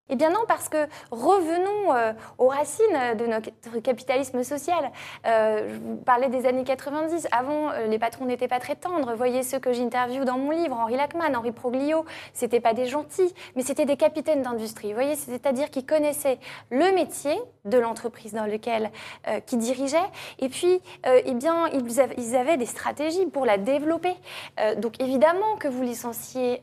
Eh 0.09 0.15
bien 0.15 0.31
non, 0.31 0.41
parce 0.47 0.69
que 0.69 0.87
revenons 1.11 1.93
euh, 1.93 2.13
aux 2.39 2.47
racines 2.47 3.17
de 3.19 3.27
notre 3.27 3.51
capitalisme 3.81 4.45
social. 4.45 4.93
Euh, 5.27 5.69
je 5.69 5.79
vous 5.81 5.97
parlais 5.97 6.29
des 6.29 6.47
années 6.47 6.63
90. 6.63 7.27
Avant, 7.33 7.71
euh, 7.71 7.87
les 7.89 7.99
patrons 7.99 8.25
n'étaient 8.25 8.47
pas 8.47 8.61
très 8.61 8.77
tendres. 8.77 9.15
Voyez 9.17 9.43
ceux 9.43 9.59
que 9.59 9.73
j'interviewe 9.73 10.25
dans 10.25 10.39
mon 10.39 10.53
livre, 10.53 10.77
Henri 10.77 10.97
Lachman, 10.97 11.35
Henri 11.35 11.51
Proglio. 11.51 12.05
C'était 12.35 12.61
pas 12.61 12.73
des 12.73 12.87
gentils, 12.87 13.35
mais 13.57 13.63
c'était 13.63 13.85
des 13.85 13.97
capitaines 13.97 14.43
d'industrie. 14.43 14.93
Voyez, 14.93 15.17
c'est-à-dire 15.17 15.71
qu'ils 15.71 15.87
connaissaient 15.87 16.39
le 16.71 16.93
métier 16.95 17.37
de 17.65 17.79
l'entreprise 17.79 18.33
dans 18.33 18.47
lequel 18.47 18.93
qui 19.47 19.57
dirigeaient, 19.57 19.99
et 20.39 20.49
puis, 20.49 20.81
eh 21.05 21.35
bien, 21.35 21.67
ils 21.73 22.01
avaient, 22.01 22.15
ils 22.17 22.37
avaient, 22.37 22.57
des 22.57 22.67
stratégies 22.67 23.27
pour 23.27 23.45
la 23.45 23.59
développer. 23.59 24.15
donc 24.77 25.01
évidemment 25.01 25.57
que 25.59 25.67
vous 25.67 25.83
licenciez 25.83 26.61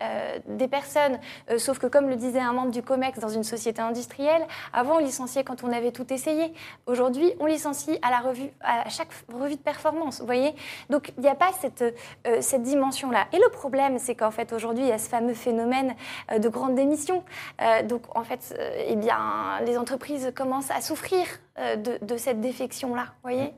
des 0.47 0.69
personnes, 0.69 1.19
sauf 1.57 1.77
que 1.77 1.87
comme 1.87 2.07
le 2.07 2.15
disait 2.15 2.39
un 2.39 2.53
membre 2.53 2.71
du 2.71 2.81
Comex 2.81 3.19
dans 3.19 3.32
une 3.35 3.43
société 3.43 3.81
industrielle. 3.81 4.45
Avant, 4.71 4.95
on 4.95 4.99
licenciait 4.99 5.43
quand 5.43 5.63
on 5.63 5.71
avait 5.71 5.91
tout 5.91 6.11
essayé. 6.13 6.53
Aujourd'hui, 6.85 7.33
on 7.39 7.45
licencie 7.45 7.97
à, 8.01 8.09
la 8.09 8.19
revue, 8.19 8.49
à 8.61 8.89
chaque 8.89 9.09
revue 9.33 9.55
de 9.55 9.61
performance. 9.61 10.19
Vous 10.19 10.25
voyez 10.25 10.53
Donc, 10.89 11.11
il 11.17 11.21
n'y 11.21 11.29
a 11.29 11.35
pas 11.35 11.51
cette, 11.59 11.81
euh, 12.27 12.41
cette 12.41 12.63
dimension-là. 12.63 13.27
Et 13.33 13.37
le 13.37 13.49
problème, 13.49 13.99
c'est 13.99 14.15
qu'en 14.15 14.31
fait, 14.31 14.53
aujourd'hui, 14.53 14.83
il 14.85 14.89
y 14.89 14.93
a 14.93 14.97
ce 14.97 15.09
fameux 15.09 15.33
phénomène 15.33 15.95
euh, 16.31 16.39
de 16.39 16.49
grande 16.49 16.75
démission. 16.75 17.23
Euh, 17.61 17.83
donc, 17.83 18.03
en 18.17 18.23
fait, 18.23 18.55
eh 18.87 18.95
bien, 18.95 19.59
les 19.65 19.77
entreprises 19.77 20.31
commencent 20.35 20.71
à 20.71 20.81
souffrir 20.81 21.25
de, 21.57 22.17
cette 22.17 22.41
défection-là. 22.41 23.03
Vous 23.03 23.29
voyez 23.29 23.53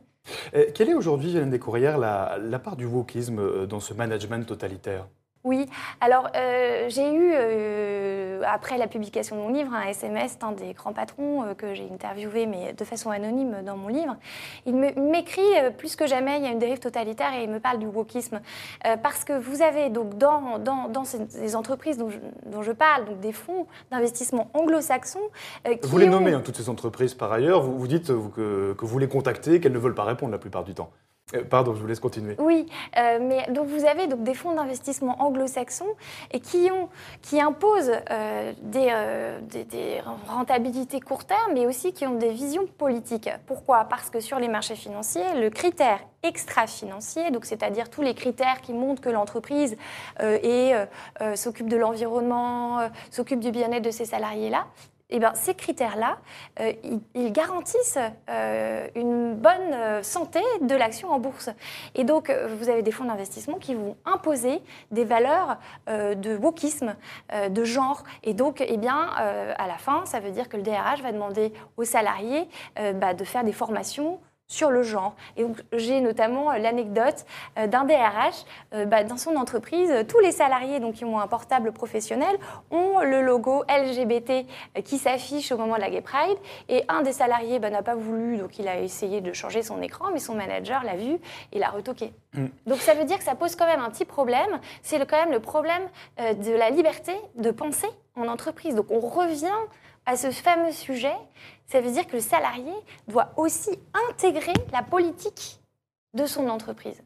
quelle 0.74 0.90
est 0.90 0.96
aujourd'hui, 0.96 1.36
Hélène 1.36 1.52
Descourrières, 1.52 2.00
la, 2.00 2.40
la 2.42 2.58
part 2.58 2.76
du 2.76 2.86
wokisme 2.86 3.68
dans 3.68 3.80
ce 3.80 3.94
management 3.94 4.44
totalitaire? 4.44 5.06
Oui, 5.46 5.68
alors 6.02 6.30
euh, 6.36 6.88
j'ai 6.90 7.14
eu, 7.14 7.32
euh, 7.36 8.42
après 8.48 8.80
la 8.80 8.88
publication 8.88 9.36
de 9.36 9.42
mon 9.42 9.50
livre, 9.50 9.72
un 9.76 9.84
SMS 9.84 10.40
d'un 10.40 10.52
des 10.52 10.74
grands 10.74 10.92
patrons 10.92 11.44
euh, 11.44 11.54
que 11.54 11.76
j'ai 11.76 11.88
interviewé, 11.94 12.48
mais 12.48 12.74
de 12.74 12.84
façon 12.84 13.12
anonyme 13.12 13.58
dans 13.64 13.78
mon 13.78 13.90
livre. 13.90 14.18
Il 14.66 14.74
m'écrit 14.74 15.44
plus 15.78 15.96
que 15.96 16.08
jamais, 16.08 16.38
il 16.38 16.44
y 16.44 16.48
a 16.48 16.50
une 16.50 16.58
dérive 16.58 16.80
totalitaire 16.80 17.32
et 17.36 17.44
il 17.44 17.50
me 17.52 17.60
parle 17.60 17.78
du 17.78 17.86
wokisme. 17.86 18.42
parce 19.04 19.24
que 19.24 19.34
vous 19.34 19.62
avez 19.62 19.90
donc 19.90 20.18
dans, 20.18 20.58
dans, 20.58 20.90
dans 20.90 21.04
ces, 21.06 21.56
entreprises 21.56 22.00
dont 22.00 22.10
je, 22.10 22.18
dont 22.48 22.64
je, 22.64 22.72
parle, 22.72 23.06
donc 23.06 23.20
des 23.20 23.32
fonds 23.32 23.68
d'investissement 23.92 24.50
anglo-saxons. 24.56 25.20
vous 25.84 25.98
les 26.00 26.08
nommez, 26.08 26.34
hein, 26.34 26.42
toutes 26.44 26.58
ces 26.58 26.70
entreprises 26.70 27.14
par 27.14 27.32
ailleurs, 27.32 27.62
vous, 27.62 27.78
vous 27.78 27.88
dites 27.88 28.08
que, 28.08 28.74
que 28.74 28.86
vous 28.86 28.98
les 28.98 29.08
contactez, 29.08 29.60
qu'elles 29.60 29.74
ne 29.74 29.78
veulent 29.78 29.94
pas 29.94 30.06
répondre 30.06 30.32
la 30.32 30.40
plupart 30.40 30.64
du 30.64 30.74
temps. 30.74 30.90
Euh, 31.34 31.44
pardon, 31.44 31.74
je 31.74 31.82
vous 31.82 31.88
laisse 31.88 32.00
continuer. 32.00 32.36
Oui, 32.38 32.68
euh, 32.98 33.18
mais 33.20 33.52
donc 33.52 33.68
vous 33.68 33.86
avez 33.86 34.06
donc 34.06 34.22
des 34.22 34.36
fonds 34.36 34.54
d'investissement 34.54 35.20
anglo-saxons 35.24 35.96
qui, 36.44 36.70
imposent 37.40 37.92
euh, 38.12 38.54
des, 38.62 40.02
rentabilités 40.28 41.00
court 41.00 41.26
terme, 41.26 41.54
mais 41.56 41.66
aussi 41.66 41.94
qui 41.94 42.06
ont 42.06 42.14
des 42.16 42.30
visions 42.30 42.68
politiques. 42.68 43.30
Pourquoi? 43.48 43.86
Parce 43.86 44.12
que 44.12 44.20
sur 44.20 44.38
les 44.38 44.48
marchés 44.48 44.76
financiers, 44.76 45.40
le 45.40 45.50
critère 45.50 46.00
extra-financier, 46.22 47.24
c'est-à-dire 47.42 47.90
tous 47.90 48.04
les 48.04 48.14
critères 48.14 48.62
qui 48.62 48.74
montrent 48.74 49.02
que 49.02 49.10
l'entreprise 49.10 49.78
s'occupe 51.36 51.70
de 51.70 51.78
l'environnement, 51.78 52.90
s'occupe 53.12 53.40
du 53.40 53.52
bien-être 53.52 53.84
de 53.84 53.92
ses 53.92 54.06
salariés-là, 54.06 54.66
eh 55.12 55.20
bien, 55.20 55.34
ces 55.36 55.54
critères-là, 55.54 56.18
euh, 56.60 56.74
ils, 57.14 57.32
garantissent 57.32 58.00
euh, 58.30 58.88
une 58.96 59.36
bonne 59.36 59.74
euh, 59.74 60.02
santé 60.02 60.40
de 60.62 60.76
l'action 60.76 61.12
en 61.12 61.20
bourse. 61.20 61.50
Et 61.94 62.04
donc, 62.04 62.32
vous 62.58 62.70
avez 62.70 62.82
des 62.82 62.92
fonds 62.92 63.06
d'investissement 63.06 63.58
qui 63.58 63.76
vont 63.76 63.98
imposer 64.06 64.62
des 64.92 65.06
valeurs 65.06 65.58
de 65.88 66.36
wokisme, 66.36 66.96
de 67.50 67.64
genre. 67.64 68.04
Et 68.24 68.34
donc, 68.34 68.64
eh 68.66 68.78
bien, 68.78 69.10
à 69.16 69.68
la 69.68 69.78
fin, 69.78 70.06
ça 70.06 70.20
veut 70.20 70.32
dire 70.32 70.50
que 70.50 70.58
le 70.58 70.64
DRH 70.64 71.02
va 71.02 71.12
demander 71.12 71.54
aux 71.78 71.84
salariés 71.84 72.48
bah, 72.96 73.14
de 73.14 73.24
faire 73.24 73.44
des 73.44 73.54
formations 73.54 74.20
sur 74.48 74.70
le 74.70 74.84
genre. 74.84 75.16
Et 75.38 75.44
donc, 75.44 75.58
j'ai 75.74 76.02
notamment 76.02 76.52
euh, 76.52 76.58
l'anecdote 76.58 77.26
euh, 77.58 77.68
d'un 77.68 77.84
DRH 77.84 78.46
euh, 78.74 78.86
bah, 78.86 79.04
dans 79.04 79.18
son 79.18 79.36
entreprise. 79.36 79.92
Tous 80.08 80.20
les 80.20 80.32
salariés 80.32 80.80
donc, 80.80 80.96
qui 80.96 81.06
ont 81.06 81.20
un 81.20 81.28
portable 81.28 81.72
professionnel 81.72 82.36
ont 82.70 83.00
le 83.02 83.22
logo 83.22 83.64
LGBT 83.64 84.46
qui 84.84 84.98
s'affiche 84.98 85.52
au 85.52 85.58
moment 85.58 85.76
de 85.76 85.82
la 85.82 85.90
Gay 85.90 86.02
Pride. 86.02 86.38
Et 86.70 86.84
un 86.90 87.02
des 87.02 87.14
salariés 87.14 87.60
bah, 87.60 87.70
n'a 87.70 87.82
pas 87.82 87.96
voulu, 87.96 88.38
donc 88.38 88.60
il 88.60 88.68
a 88.68 88.80
essayé 88.80 89.22
de 89.22 89.34
changer 89.34 89.64
son 89.64 89.82
écran, 89.82 90.06
mais 90.14 90.20
son 90.20 90.36
manager 90.36 90.84
l'a 90.84 90.96
vu 90.96 91.18
et 91.52 91.60
l'a 91.60 91.70
retoqué. 91.70 92.14
Mm. 92.34 92.46
Donc 92.68 92.78
ça 92.80 92.94
veut 92.94 93.06
dire 93.06 93.18
que 93.18 93.24
ça 93.24 93.36
pose 93.36 93.56
quand 93.56 93.66
même 93.66 93.82
un 93.82 93.90
petit 93.90 94.06
problème. 94.06 94.60
C'est 94.84 95.04
quand 95.06 95.18
même 95.18 95.32
le 95.32 95.40
problème 95.40 95.84
de 96.18 96.52
la 96.52 96.70
liberté 96.70 97.14
de 97.36 97.52
penser 97.52 97.88
en 98.16 98.28
entreprise. 98.28 98.76
Donc 98.76 98.88
on 98.90 99.00
revient 99.00 99.48
à 100.06 100.18
ce 100.18 100.32
fameux 100.32 100.72
sujet, 100.72 101.16
ça 101.68 101.82
veut 101.82 101.92
dire 101.92 102.08
que 102.08 102.16
le 102.16 102.22
salarié 102.22 102.74
doit 103.08 103.32
aussi 103.38 103.80
intégrer 104.10 104.54
la 104.72 104.84
politique 104.84 105.60
de 106.16 106.26
son 106.26 106.48
entreprise. 106.48 107.02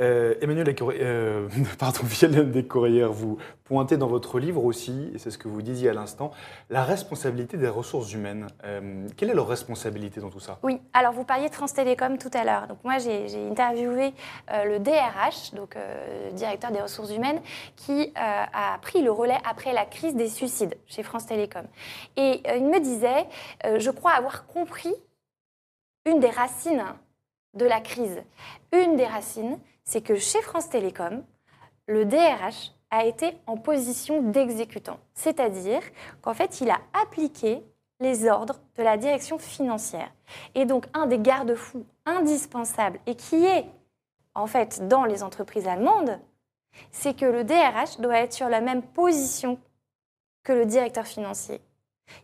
Euh, 0.00 0.34
Emmanuel 0.40 0.74
euh, 0.80 1.48
pardon, 1.78 2.00
Violaine 2.04 2.52
Descourrières, 2.52 3.12
vous 3.12 3.36
pointez 3.64 3.96
dans 3.96 4.06
votre 4.06 4.38
livre 4.38 4.64
aussi, 4.64 5.10
et 5.12 5.18
c'est 5.18 5.30
ce 5.30 5.38
que 5.38 5.48
vous 5.48 5.60
disiez 5.60 5.90
à 5.90 5.92
l'instant, 5.92 6.30
la 6.70 6.84
responsabilité 6.84 7.56
des 7.56 7.68
ressources 7.68 8.12
humaines. 8.12 8.46
Euh, 8.64 9.08
quelle 9.16 9.30
est 9.30 9.34
leur 9.34 9.48
responsabilité 9.48 10.20
dans 10.20 10.30
tout 10.30 10.38
ça? 10.38 10.58
Oui, 10.62 10.80
alors 10.92 11.12
vous 11.12 11.24
parliez 11.24 11.48
de 11.48 11.54
France 11.54 11.74
Télécom 11.74 12.16
tout 12.16 12.30
à 12.32 12.44
l'heure. 12.44 12.68
Donc 12.68 12.78
moi, 12.84 12.98
j'ai 12.98 13.26
interviewé 13.50 14.14
euh, 14.52 14.64
le 14.64 14.78
DRH, 14.78 15.54
donc 15.54 15.76
directeur 16.32 16.70
des 16.70 16.80
ressources 16.80 17.12
humaines, 17.14 17.40
qui 17.76 18.12
a 18.14 18.78
pris 18.80 19.02
le 19.02 19.10
relais 19.10 19.38
après 19.48 19.72
la 19.72 19.84
crise 19.84 20.14
des 20.14 20.28
suicides 20.28 20.76
chez 20.86 21.02
France 21.02 21.26
Télécom. 21.26 21.64
Et 22.16 22.42
il 22.56 22.66
me 22.66 22.80
disait, 22.80 23.26
je 23.78 23.90
crois 23.90 24.12
avoir 24.12 24.46
compris 24.46 24.94
une 26.06 26.20
des 26.20 26.30
racines 26.30 26.84
de 27.54 27.64
la 27.64 27.80
crise. 27.80 28.22
Une 28.72 28.96
des 28.96 29.06
racines, 29.06 29.58
c'est 29.84 30.02
que 30.02 30.16
chez 30.16 30.40
France 30.42 30.68
Télécom, 30.68 31.24
le 31.86 32.04
DRH 32.04 32.72
a 32.90 33.04
été 33.04 33.36
en 33.46 33.56
position 33.56 34.22
d'exécutant. 34.22 34.98
C'est-à-dire 35.14 35.82
qu'en 36.22 36.34
fait, 36.34 36.60
il 36.60 36.70
a 36.70 36.80
appliqué 37.02 37.62
les 38.00 38.28
ordres 38.28 38.60
de 38.76 38.82
la 38.82 38.96
direction 38.96 39.38
financière. 39.38 40.10
Et 40.54 40.64
donc, 40.64 40.86
un 40.94 41.06
des 41.06 41.18
garde-fous 41.18 41.84
indispensables 42.06 43.00
et 43.06 43.16
qui 43.16 43.44
est, 43.44 43.66
en 44.34 44.46
fait, 44.46 44.86
dans 44.88 45.04
les 45.04 45.22
entreprises 45.22 45.66
allemandes, 45.66 46.20
c'est 46.92 47.16
que 47.16 47.26
le 47.26 47.44
DRH 47.44 47.98
doit 47.98 48.18
être 48.18 48.32
sur 48.32 48.48
la 48.48 48.60
même 48.60 48.82
position 48.82 49.58
que 50.44 50.52
le 50.52 50.66
directeur 50.66 51.06
financier. 51.06 51.60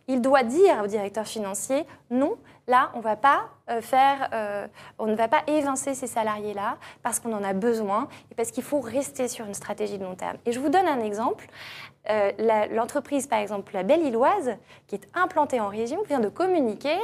Il 0.07 0.21
doit 0.21 0.43
dire 0.43 0.81
au 0.83 0.87
directeur 0.87 1.25
financier, 1.25 1.85
non, 2.09 2.37
là, 2.67 2.91
euh, 2.95 3.81
euh, 3.93 4.67
on 4.99 5.05
ne 5.05 5.15
va 5.15 5.27
pas 5.27 5.43
évincer 5.47 5.93
ces 5.93 6.07
salariés-là 6.07 6.77
parce 7.03 7.19
qu'on 7.19 7.33
en 7.33 7.43
a 7.43 7.53
besoin 7.53 8.07
et 8.31 8.35
parce 8.35 8.51
qu'il 8.51 8.63
faut 8.63 8.79
rester 8.79 9.27
sur 9.27 9.45
une 9.45 9.53
stratégie 9.53 9.97
de 9.97 10.03
long 10.03 10.15
terme. 10.15 10.37
Et 10.45 10.51
je 10.51 10.59
vous 10.59 10.69
donne 10.69 10.87
un 10.87 10.99
exemple. 10.99 11.47
Euh, 12.09 12.67
L'entreprise, 12.71 13.27
par 13.27 13.39
exemple, 13.39 13.73
la 13.73 13.83
Belle-Illoise, 13.83 14.57
qui 14.87 14.95
est 14.95 15.07
implantée 15.13 15.59
en 15.59 15.67
région, 15.67 16.01
vient 16.03 16.19
de 16.19 16.29
communiquer 16.29 16.97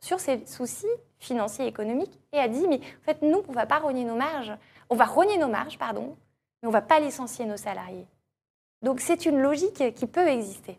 sur 0.00 0.20
ses 0.20 0.44
soucis 0.46 0.86
financiers 1.18 1.64
et 1.64 1.68
économiques 1.68 2.20
et 2.32 2.38
a 2.38 2.48
dit, 2.48 2.66
mais 2.68 2.76
en 2.76 3.04
fait, 3.04 3.22
nous, 3.22 3.42
on 3.48 3.52
va 3.52 3.66
pas 3.66 3.78
rogner 3.78 4.04
nos 4.04 4.16
marges, 4.16 4.52
on 4.90 4.96
va 4.96 5.06
rogner 5.06 5.38
nos 5.38 5.48
marges, 5.48 5.78
pardon, 5.78 6.16
mais 6.62 6.68
on 6.68 6.72
va 6.72 6.82
pas 6.82 7.00
licencier 7.00 7.46
nos 7.46 7.56
salariés. 7.56 8.06
Donc 8.82 9.00
c'est 9.00 9.24
une 9.24 9.40
logique 9.40 9.94
qui 9.94 10.06
peut 10.06 10.28
exister. 10.28 10.78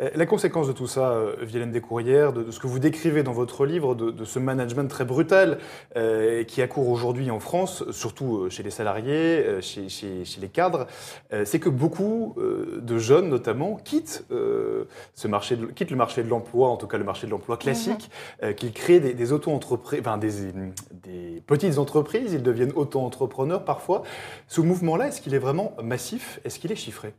Euh, 0.00 0.10
La 0.14 0.26
conséquence 0.26 0.68
de 0.68 0.72
tout 0.72 0.86
ça, 0.86 1.12
euh, 1.12 1.36
Violaine 1.40 1.70
Descourrières, 1.72 2.32
de, 2.32 2.42
de 2.42 2.50
ce 2.50 2.60
que 2.60 2.66
vous 2.66 2.78
décrivez 2.78 3.22
dans 3.22 3.32
votre 3.32 3.64
livre, 3.66 3.94
de, 3.94 4.10
de 4.10 4.24
ce 4.24 4.38
management 4.38 4.88
très 4.88 5.04
brutal 5.04 5.58
euh, 5.96 6.44
qui 6.44 6.62
accourt 6.62 6.88
aujourd'hui 6.88 7.30
en 7.30 7.40
France, 7.40 7.84
surtout 7.90 8.48
chez 8.50 8.62
les 8.62 8.70
salariés, 8.70 9.60
chez, 9.60 9.88
chez- 9.88 10.24
chez 10.24 10.40
les 10.40 10.48
cadres, 10.48 10.86
euh, 11.32 11.44
c'est 11.44 11.58
que 11.58 11.68
beaucoup 11.68 12.34
euh, 12.38 12.80
de 12.82 12.98
jeunes, 12.98 13.28
notamment, 13.28 13.76
quittent, 13.76 14.24
ce 14.30 15.28
marché 15.28 15.56
de- 15.56 15.66
quittent 15.66 15.90
le 15.90 15.96
marché 15.96 16.22
de 16.22 16.28
l'emploi, 16.28 16.68
en 16.68 16.76
tout 16.76 16.86
cas 16.86 16.98
le 16.98 17.04
marché 17.04 17.26
de 17.26 17.32
l'emploi 17.32 17.56
classique, 17.56 18.10
euh, 18.42 18.52
qu'ils 18.52 18.72
créent 18.72 19.00
des, 19.00 19.14
des 19.14 19.32
auto-entreprises, 19.32 20.00
enfin 20.00 20.18
des, 20.18 20.52
des 20.92 21.42
petites 21.46 21.78
entreprises, 21.78 22.32
ils 22.32 22.42
deviennent 22.42 22.72
auto-entrepreneurs 22.74 23.64
parfois. 23.64 24.02
Ce 24.48 24.60
mouvement-là, 24.60 25.08
est-ce 25.08 25.20
qu'il 25.20 25.34
est 25.34 25.38
vraiment 25.38 25.72
massif? 25.82 26.40
Est-ce 26.44 26.58
qu'il 26.58 26.70
est 26.72 26.76
chiffré? 26.76 27.14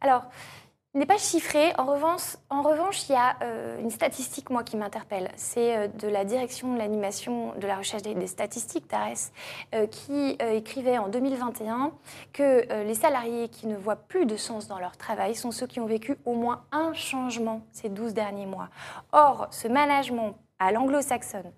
Alors, 0.00 0.22
n'est 0.98 1.06
pas 1.06 1.18
chiffré. 1.18 1.72
En 1.78 1.86
revanche, 1.86 2.36
en 2.50 2.62
revanche 2.62 3.08
il 3.08 3.12
y 3.12 3.16
a 3.16 3.36
euh, 3.42 3.80
une 3.80 3.90
statistique, 3.90 4.50
moi, 4.50 4.64
qui 4.64 4.76
m'interpelle. 4.76 5.30
C'est 5.36 5.76
euh, 5.76 5.88
de 5.88 6.08
la 6.08 6.24
direction 6.24 6.74
de 6.74 6.78
l'animation 6.78 7.54
de 7.54 7.66
la 7.66 7.76
recherche 7.76 8.02
des, 8.02 8.26
statistiques, 8.26 8.90
DARES, 8.90 9.32
euh, 9.74 9.86
qui 9.86 10.36
écrivait 10.40 10.98
en 10.98 11.08
2021 11.08 11.92
que 12.32 12.82
les 12.82 12.94
salariés 12.94 13.48
qui 13.48 13.66
ne 13.66 13.76
voient 13.76 13.96
plus 13.96 14.26
de 14.26 14.36
sens 14.36 14.68
dans 14.68 14.78
leur 14.78 14.96
travail 14.96 15.34
sont 15.34 15.50
ceux 15.50 15.66
qui 15.66 15.80
ont 15.80 15.86
vécu 15.86 16.16
au 16.24 16.34
moins 16.34 16.64
un 16.72 16.92
changement 16.92 17.62
ces 17.72 17.88
12 17.88 18.14
derniers 18.14 18.46
mois. 18.46 18.68
Or, 19.12 19.48
ce 19.50 19.68
management 19.68 20.36
à 20.58 20.72
l'anglo-saxonne, 20.72 21.52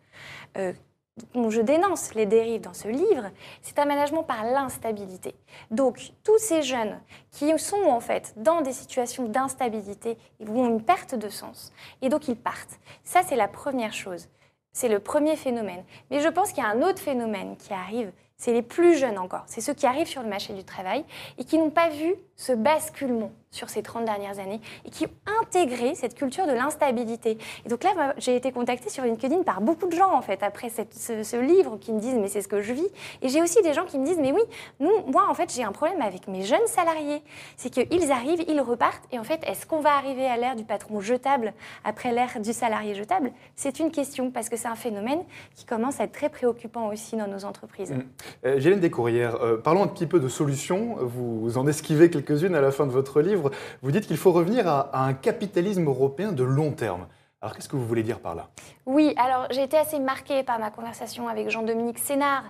dont 1.35 1.51
je 1.51 1.61
dénonce 1.61 2.15
les 2.15 2.27
dérives 2.27 2.61
dans 2.61 2.75
ce 2.75 2.89
livre, 2.89 3.31
c'est 3.63 3.79
un 3.79 3.85
management 3.85 4.23
par 4.23 4.45
l'instabilité. 4.45 5.35
Donc, 5.71 6.13
tous 6.25 6.39
ces 6.39 6.63
jeunes 6.63 7.01
qui 7.31 7.57
sont 7.59 7.85
en 7.85 8.01
fait 8.01 8.35
dans 8.37 8.61
des 8.61 8.73
situations 8.73 9.25
d'instabilité, 9.25 10.17
ils 10.39 10.49
ont 10.51 10.69
une 10.69 10.83
perte 10.83 11.15
de 11.15 11.29
sens 11.29 11.73
et 12.03 12.09
donc 12.09 12.29
ils 12.29 12.37
partent. 12.37 12.79
Ça, 13.05 13.23
c'est 13.23 13.37
la 13.37 13.49
première 13.49 13.93
chose. 13.93 14.29
C'est 14.73 14.89
le 14.89 15.01
premier 15.01 15.37
phénomène. 15.37 15.85
Mais 16.11 16.21
je 16.21 16.29
pense 16.29 16.53
qu'il 16.53 16.63
y 16.63 16.67
a 16.67 16.71
un 16.71 16.83
autre 16.83 17.01
phénomène 17.01 17.57
qui 17.57 17.73
arrive, 17.73 18.13
c'est 18.37 18.53
les 18.53 18.63
plus 18.63 18.97
jeunes 18.97 19.19
encore. 19.19 19.43
C'est 19.47 19.61
ceux 19.61 19.75
qui 19.75 19.87
arrivent 19.87 20.07
sur 20.07 20.23
le 20.23 20.29
marché 20.29 20.53
du 20.53 20.65
travail 20.65 21.05
et 21.39 21.45
qui 21.45 21.59
n'ont 21.59 21.71
pas 21.71 21.89
vu 21.89 22.15
ce 22.37 22.53
basculement 22.53 23.33
sur 23.51 23.69
ces 23.69 23.83
30 23.83 24.05
dernières 24.05 24.39
années 24.39 24.61
et 24.85 24.91
qui 24.91 25.07
ont 25.07 25.33
intégré 25.43 25.95
cette 25.97 26.15
culture 26.15 26.47
de 26.47 26.53
l'instabilité. 26.53 27.37
Et 27.67 27.69
donc 27.69 27.83
là, 27.83 28.15
j'ai 28.17 28.37
été 28.37 28.53
contactée 28.53 28.91
sur 28.91 29.03
LinkedIn 29.03 29.43
par 29.43 29.61
beaucoup 29.61 29.89
de 29.89 29.95
gens, 29.95 30.15
en 30.15 30.23
fait, 30.23 30.43
après 30.43 30.69
ce, 30.71 31.37
livre, 31.41 31.77
qui 31.81 31.93
me 31.93 32.01
disent, 32.01 32.15
mais 32.15 32.29
c'est 32.29 32.43
ce 32.43 32.49
que 32.49 32.61
je 32.61 32.73
vis. 32.73 32.87
Et 33.23 33.29
j'ai 33.29 33.43
aussi 33.43 33.61
des 33.63 33.73
gens 33.73 33.85
qui 33.87 33.99
me 33.99 34.07
disent, 34.07 34.19
mais 34.21 34.33
oui, 34.33 34.43
nous, 34.79 34.91
moi, 35.11 35.27
en 35.29 35.35
fait, 35.35 35.53
j'ai 35.53 35.65
un 35.65 35.73
problème 35.73 36.01
avec 36.01 36.29
mes 36.29 36.43
jeunes 36.43 36.67
salariés. 36.67 37.23
C'est 37.57 37.71
qu'ils 37.71 38.13
arrivent, 38.13 38.45
ils 38.47 38.61
repartent, 38.61 39.03
et 39.11 39.19
en 39.19 39.25
fait, 39.25 39.41
est-ce 39.45 39.67
qu'on 39.67 39.81
va 39.81 39.95
arriver 39.97 40.27
à 40.27 40.37
l'ère 40.37 40.55
du 40.55 40.65
patron 40.65 41.01
jetable 41.01 41.53
après 41.83 42.13
l'ère 42.13 42.41
du 42.41 42.53
salarié 42.53 42.95
jetable? 42.95 43.33
C'est 43.57 43.81
une 43.81 43.91
question, 43.91 44.31
parce 44.31 44.49
que 44.49 44.57
c'est 44.57 44.69
un 44.69 44.77
phénomène 44.77 45.25
qui 45.57 45.65
commence 45.65 45.99
à 46.01 46.05
être 46.05 46.13
très 46.13 46.29
préoccupant 46.29 46.89
aussi 46.89 47.17
dans 47.17 47.27
nos 47.27 47.45
entreprises. 47.45 47.91
Mm. 47.91 48.03
Euh, 48.47 48.61
Gélène 48.61 48.81
Descourrières, 48.81 49.43
euh, 49.43 49.57
parlons 49.57 49.83
un 49.83 49.89
petit 49.89 50.07
peu 50.07 50.21
de 50.21 50.29
solutions. 50.29 50.97
Vous 51.01 51.59
en 51.59 51.67
esquivez 51.67 52.11
quelques-unes 52.11 52.55
à 52.55 52.61
la 52.61 52.71
fin 52.71 52.87
de 52.87 52.93
votre 52.93 53.21
livre. 53.21 53.40
Vous 53.83 53.91
dites 53.91 54.07
qu'il 54.07 54.17
faut 54.17 54.33
revenir 54.33 54.69
à, 54.69 55.05
un 55.05 55.15
capitalisme 55.15 55.87
européen 55.87 56.33
de 56.33 56.45
long 56.45 56.73
terme. 56.73 57.07
Alors 57.43 57.57
qu'est-ce 57.57 57.71
que 57.71 57.77
vous 57.77 57.87
voulez 57.87 58.03
dire 58.03 58.21
par 58.21 58.35
là? 58.35 58.51
Oui, 58.85 59.15
alors 59.17 59.47
j'ai 59.51 59.63
été 59.63 59.79
assez 59.79 59.99
marquée 59.99 60.43
par 60.43 60.59
ma 60.59 60.71
conversation 60.71 61.27
avec 61.27 61.49
Jean-Dominique 61.49 61.99
Sénard, 61.99 62.45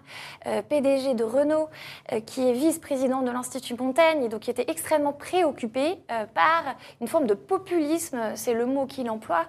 euh, 0.46 0.62
PDG 0.62 1.14
de 1.14 1.22
Renault, 1.22 1.68
euh, 2.10 2.18
qui 2.18 2.48
est 2.48 2.52
vice-président 2.52 3.22
de 3.22 3.30
l'Institut 3.30 3.74
Montaigne, 3.74 4.24
et 4.24 4.28
donc 4.28 4.40
qui 4.40 4.50
était 4.50 4.68
extrêmement 4.68 5.12
préoccupé 5.12 6.02
euh, 6.10 6.26
par 6.34 6.74
une 7.00 7.06
forme 7.06 7.28
de 7.28 7.34
populisme, 7.34 8.18
c'est 8.34 8.52
le 8.54 8.66
mot 8.66 8.86
qu'il 8.86 9.08
emploie, 9.10 9.46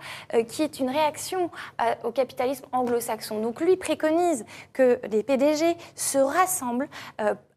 qui 0.47 0.61
est 0.61 0.79
une 0.79 0.89
réaction 0.89 1.49
au 2.03 2.11
capitalisme 2.11 2.65
anglo-saxon. 2.71 3.41
Donc 3.41 3.61
lui 3.61 3.77
préconise 3.77 4.45
que 4.73 4.99
les 5.09 5.23
PDG 5.23 5.75
se 5.95 6.17
rassemblent 6.19 6.87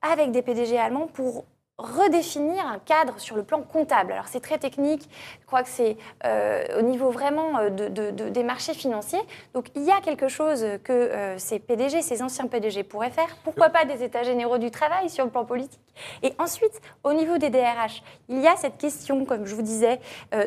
avec 0.03 0.30
des 0.30 0.43
PDG 0.43 0.78
allemands 0.78 1.07
pour 1.07 1.45
redéfinir 1.78 2.66
un 2.66 2.78
cadre 2.78 3.18
sur 3.18 3.34
le 3.36 3.42
plan 3.42 3.60
comptable. 3.62 4.12
Alors 4.12 4.28
c'est 4.28 4.40
très 4.40 4.58
technique, 4.58 5.08
je 5.40 5.46
crois 5.46 5.62
que 5.62 5.68
c'est 5.68 5.96
euh, 6.24 6.64
au 6.78 6.82
niveau 6.82 7.10
vraiment 7.10 7.58
euh, 7.58 7.70
de, 7.70 7.88
de- 7.88 8.10
de- 8.10 8.28
des 8.28 8.44
marchés 8.44 8.74
financiers. 8.74 9.20
Donc 9.54 9.66
il 9.74 9.82
y 9.82 9.90
a 9.90 10.00
quelque 10.00 10.28
chose 10.28 10.64
que 10.84 10.92
euh, 10.92 11.36
ces 11.38 11.58
PDG, 11.58 12.02
ces 12.02 12.22
anciens 12.22 12.46
PDG 12.46 12.84
pourraient 12.84 13.10
faire. 13.10 13.36
Pourquoi 13.42 13.70
pas 13.70 13.84
des 13.84 14.02
états 14.04 14.22
généraux 14.22 14.58
du 14.58 14.70
travail 14.70 15.10
sur 15.10 15.24
le 15.24 15.30
plan 15.30 15.44
politique 15.44 15.80
Et 16.22 16.32
ensuite, 16.38 16.80
au 17.02 17.12
niveau 17.12 17.38
des 17.38 17.50
DRH, 17.50 18.02
il 18.28 18.40
y 18.40 18.46
a 18.46 18.56
cette 18.56 18.78
question, 18.78 19.24
comme 19.24 19.44
je 19.44 19.54
vous 19.54 19.62
disais, 19.62 20.00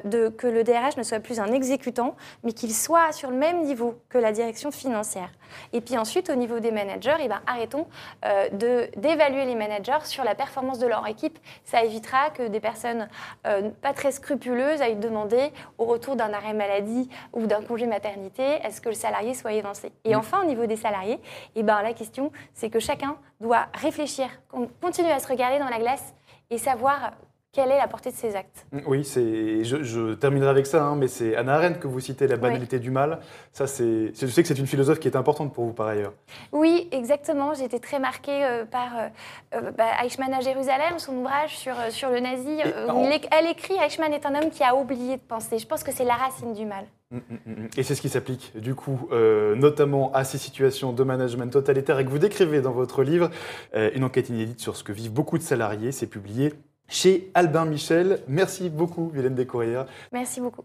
de 0.06 0.30
que 0.30 0.48
le 0.48 0.64
DRH 0.64 0.98
ne 0.98 1.04
soit 1.04 1.20
plus 1.20 1.40
un 1.40 1.52
exécutant, 1.52 2.16
mais 2.44 2.54
qu'il 2.54 2.74
soit 2.74 3.12
sur 3.12 3.30
le 3.32 3.38
même 3.38 3.64
niveau 3.64 3.96
que 4.10 4.18
la 4.18 4.32
direction 4.32 4.72
financière. 4.72 5.30
Et 5.74 5.82
puis 5.82 5.98
ensuite, 5.98 6.30
au 6.30 6.36
niveau 6.36 6.60
des 6.60 6.72
managers, 6.72 7.16
eh 7.20 7.28
ben, 7.28 7.42
arrêtons 7.48 7.88
euh, 8.26 8.50
de- 8.50 8.90
d'évaluer 8.98 9.46
les 9.46 9.56
managers 9.56 10.06
sur 10.06 10.24
la 10.24 10.36
performance 10.36 10.80
de 10.80 10.88
leur 10.88 11.06
équipe. 11.08 11.40
Ça 11.64 11.84
évitera 11.84 12.30
que 12.30 12.48
des 12.48 12.60
personnes 12.60 13.08
euh, 13.46 13.70
pas 13.82 13.94
très 13.94 14.12
scrupuleuses 14.12 14.82
aillent 14.82 14.96
demander 14.96 15.52
au 15.78 15.86
retour 15.86 16.16
d'un 16.16 16.34
arrêt 16.34 16.54
maladie 16.54 17.10
ou 17.34 17.48
d'un 17.48 17.62
congé 17.62 17.88
maternité, 17.88 18.44
est-ce 18.64 18.82
que 18.82 18.90
le 18.90 18.96
salarié 18.96 19.34
soit 19.34 19.54
évincé? 19.54 19.92
Et 20.06 20.16
enfin, 20.16 20.42
au 20.42 20.46
niveau 20.46 20.66
des 20.66 20.76
salariés, 20.78 21.20
eh 21.56 21.64
ben, 21.64 21.82
la 21.82 21.94
question, 21.94 22.32
c'est 22.54 22.70
que 22.70 22.80
chacun 22.80 23.18
doit 23.40 23.68
réfléchir, 23.74 24.28
qu'on 24.50 24.68
continue 24.82 25.12
à 25.12 25.20
se 25.20 25.28
regarder 25.28 25.60
dans 25.60 25.70
la 25.70 25.80
glace 25.80 26.14
et 26.50 26.58
savoir 26.58 27.12
quelle 27.54 27.72
est 27.72 27.78
la 27.78 27.88
portée 27.88 28.12
de 28.12 28.16
ses 28.16 28.36
actes? 28.36 28.68
Oui, 28.86 29.04
c'est. 29.04 29.64
Je, 29.64 29.82
je 29.82 30.14
terminerai 30.14 30.50
avec 30.50 30.68
ça, 30.68 30.84
hein, 30.84 30.96
mais 30.96 31.08
c'est 31.08 31.36
Anna 31.36 31.56
Arendt 31.56 31.80
que 31.80 31.88
vous 31.88 32.00
citez, 32.00 32.28
la 32.28 32.38
banalité 32.38 32.78
du 32.78 32.92
mal. 32.92 33.20
Ça, 33.52 33.66
c'est. 33.66 34.14
Je 34.14 34.28
sais 34.28 34.44
que 34.44 34.48
c'est 34.48 34.60
une 34.60 34.68
philosophe 34.68 35.00
qui 35.00 35.08
est 35.08 35.16
importante 35.16 35.54
pour 35.54 35.66
vous 35.66 35.74
par 35.74 35.88
ailleurs. 35.88 36.14
Oui, 36.52 36.88
exactement. 36.92 37.54
J'ai 37.56 37.66
été 37.66 37.80
très 37.80 38.00
marquée 38.00 38.46
euh, 38.46 38.66
par 38.66 38.96
euh, 38.96 39.08
euh, 39.56 39.72
bah, 39.72 39.86
Eichmann 40.04 40.34
à 40.34 40.42
Jérusalem, 40.42 41.00
son 41.00 41.16
ouvrage 41.16 41.58
sur, 41.58 41.74
euh, 41.80 41.90
sur 41.90 42.10
le 42.10 42.20
nazi. 42.20 42.60
Euh, 42.66 42.88
il 42.90 43.28
elle 43.32 43.48
écrit 43.50 43.74
Eichmann 43.84 44.14
est 44.14 44.26
un 44.26 44.36
homme 44.36 44.52
qui 44.52 44.64
a 44.64 44.76
oublié 44.76 45.18
de 45.18 45.22
penser. 45.22 45.58
Je 45.58 45.66
pense 45.66 45.84
que 45.84 45.92
c'est 45.92 46.06
la 46.06 46.16
racine 46.16 46.54
du 46.54 46.66
mal. 46.66 46.86
Mm, 47.10 47.18
mm, 47.18 47.22
mm. 47.46 47.68
Et 47.78 47.84
c'est 47.84 47.96
ce 47.96 48.02
qui 48.02 48.10
s'applique, 48.10 48.52
du 48.60 48.76
coup, 48.76 49.08
euh, 49.12 49.56
notamment 49.56 50.12
à 50.14 50.26
ces 50.26 50.38
situations 50.38 50.92
de 50.94 51.04
management 51.04 51.52
totalitaire 51.52 51.98
et 51.98 52.06
que 52.06 52.10
vous 52.10 52.20
décrivez 52.20 52.62
dans 52.62 52.74
votre 52.74 53.02
livre. 53.02 53.32
Euh, 53.74 53.90
une 53.96 54.04
enquête 54.04 54.30
inédite 54.30 54.60
sur 54.60 54.76
ce 54.76 54.84
que 54.84 54.92
vivent 54.92 55.14
beaucoup 55.14 55.38
de 55.38 55.44
salariés. 55.44 55.92
C'est 55.92 56.08
publié 56.08 56.54
chez 56.88 57.32
Albin 57.34 57.66
Michel. 57.66 58.20
Merci 58.28 58.70
beaucoup, 58.70 59.10
Violaine 59.10 59.36
Descourrières. 59.36 59.88
Merci 60.12 60.42
beaucoup. 60.42 60.64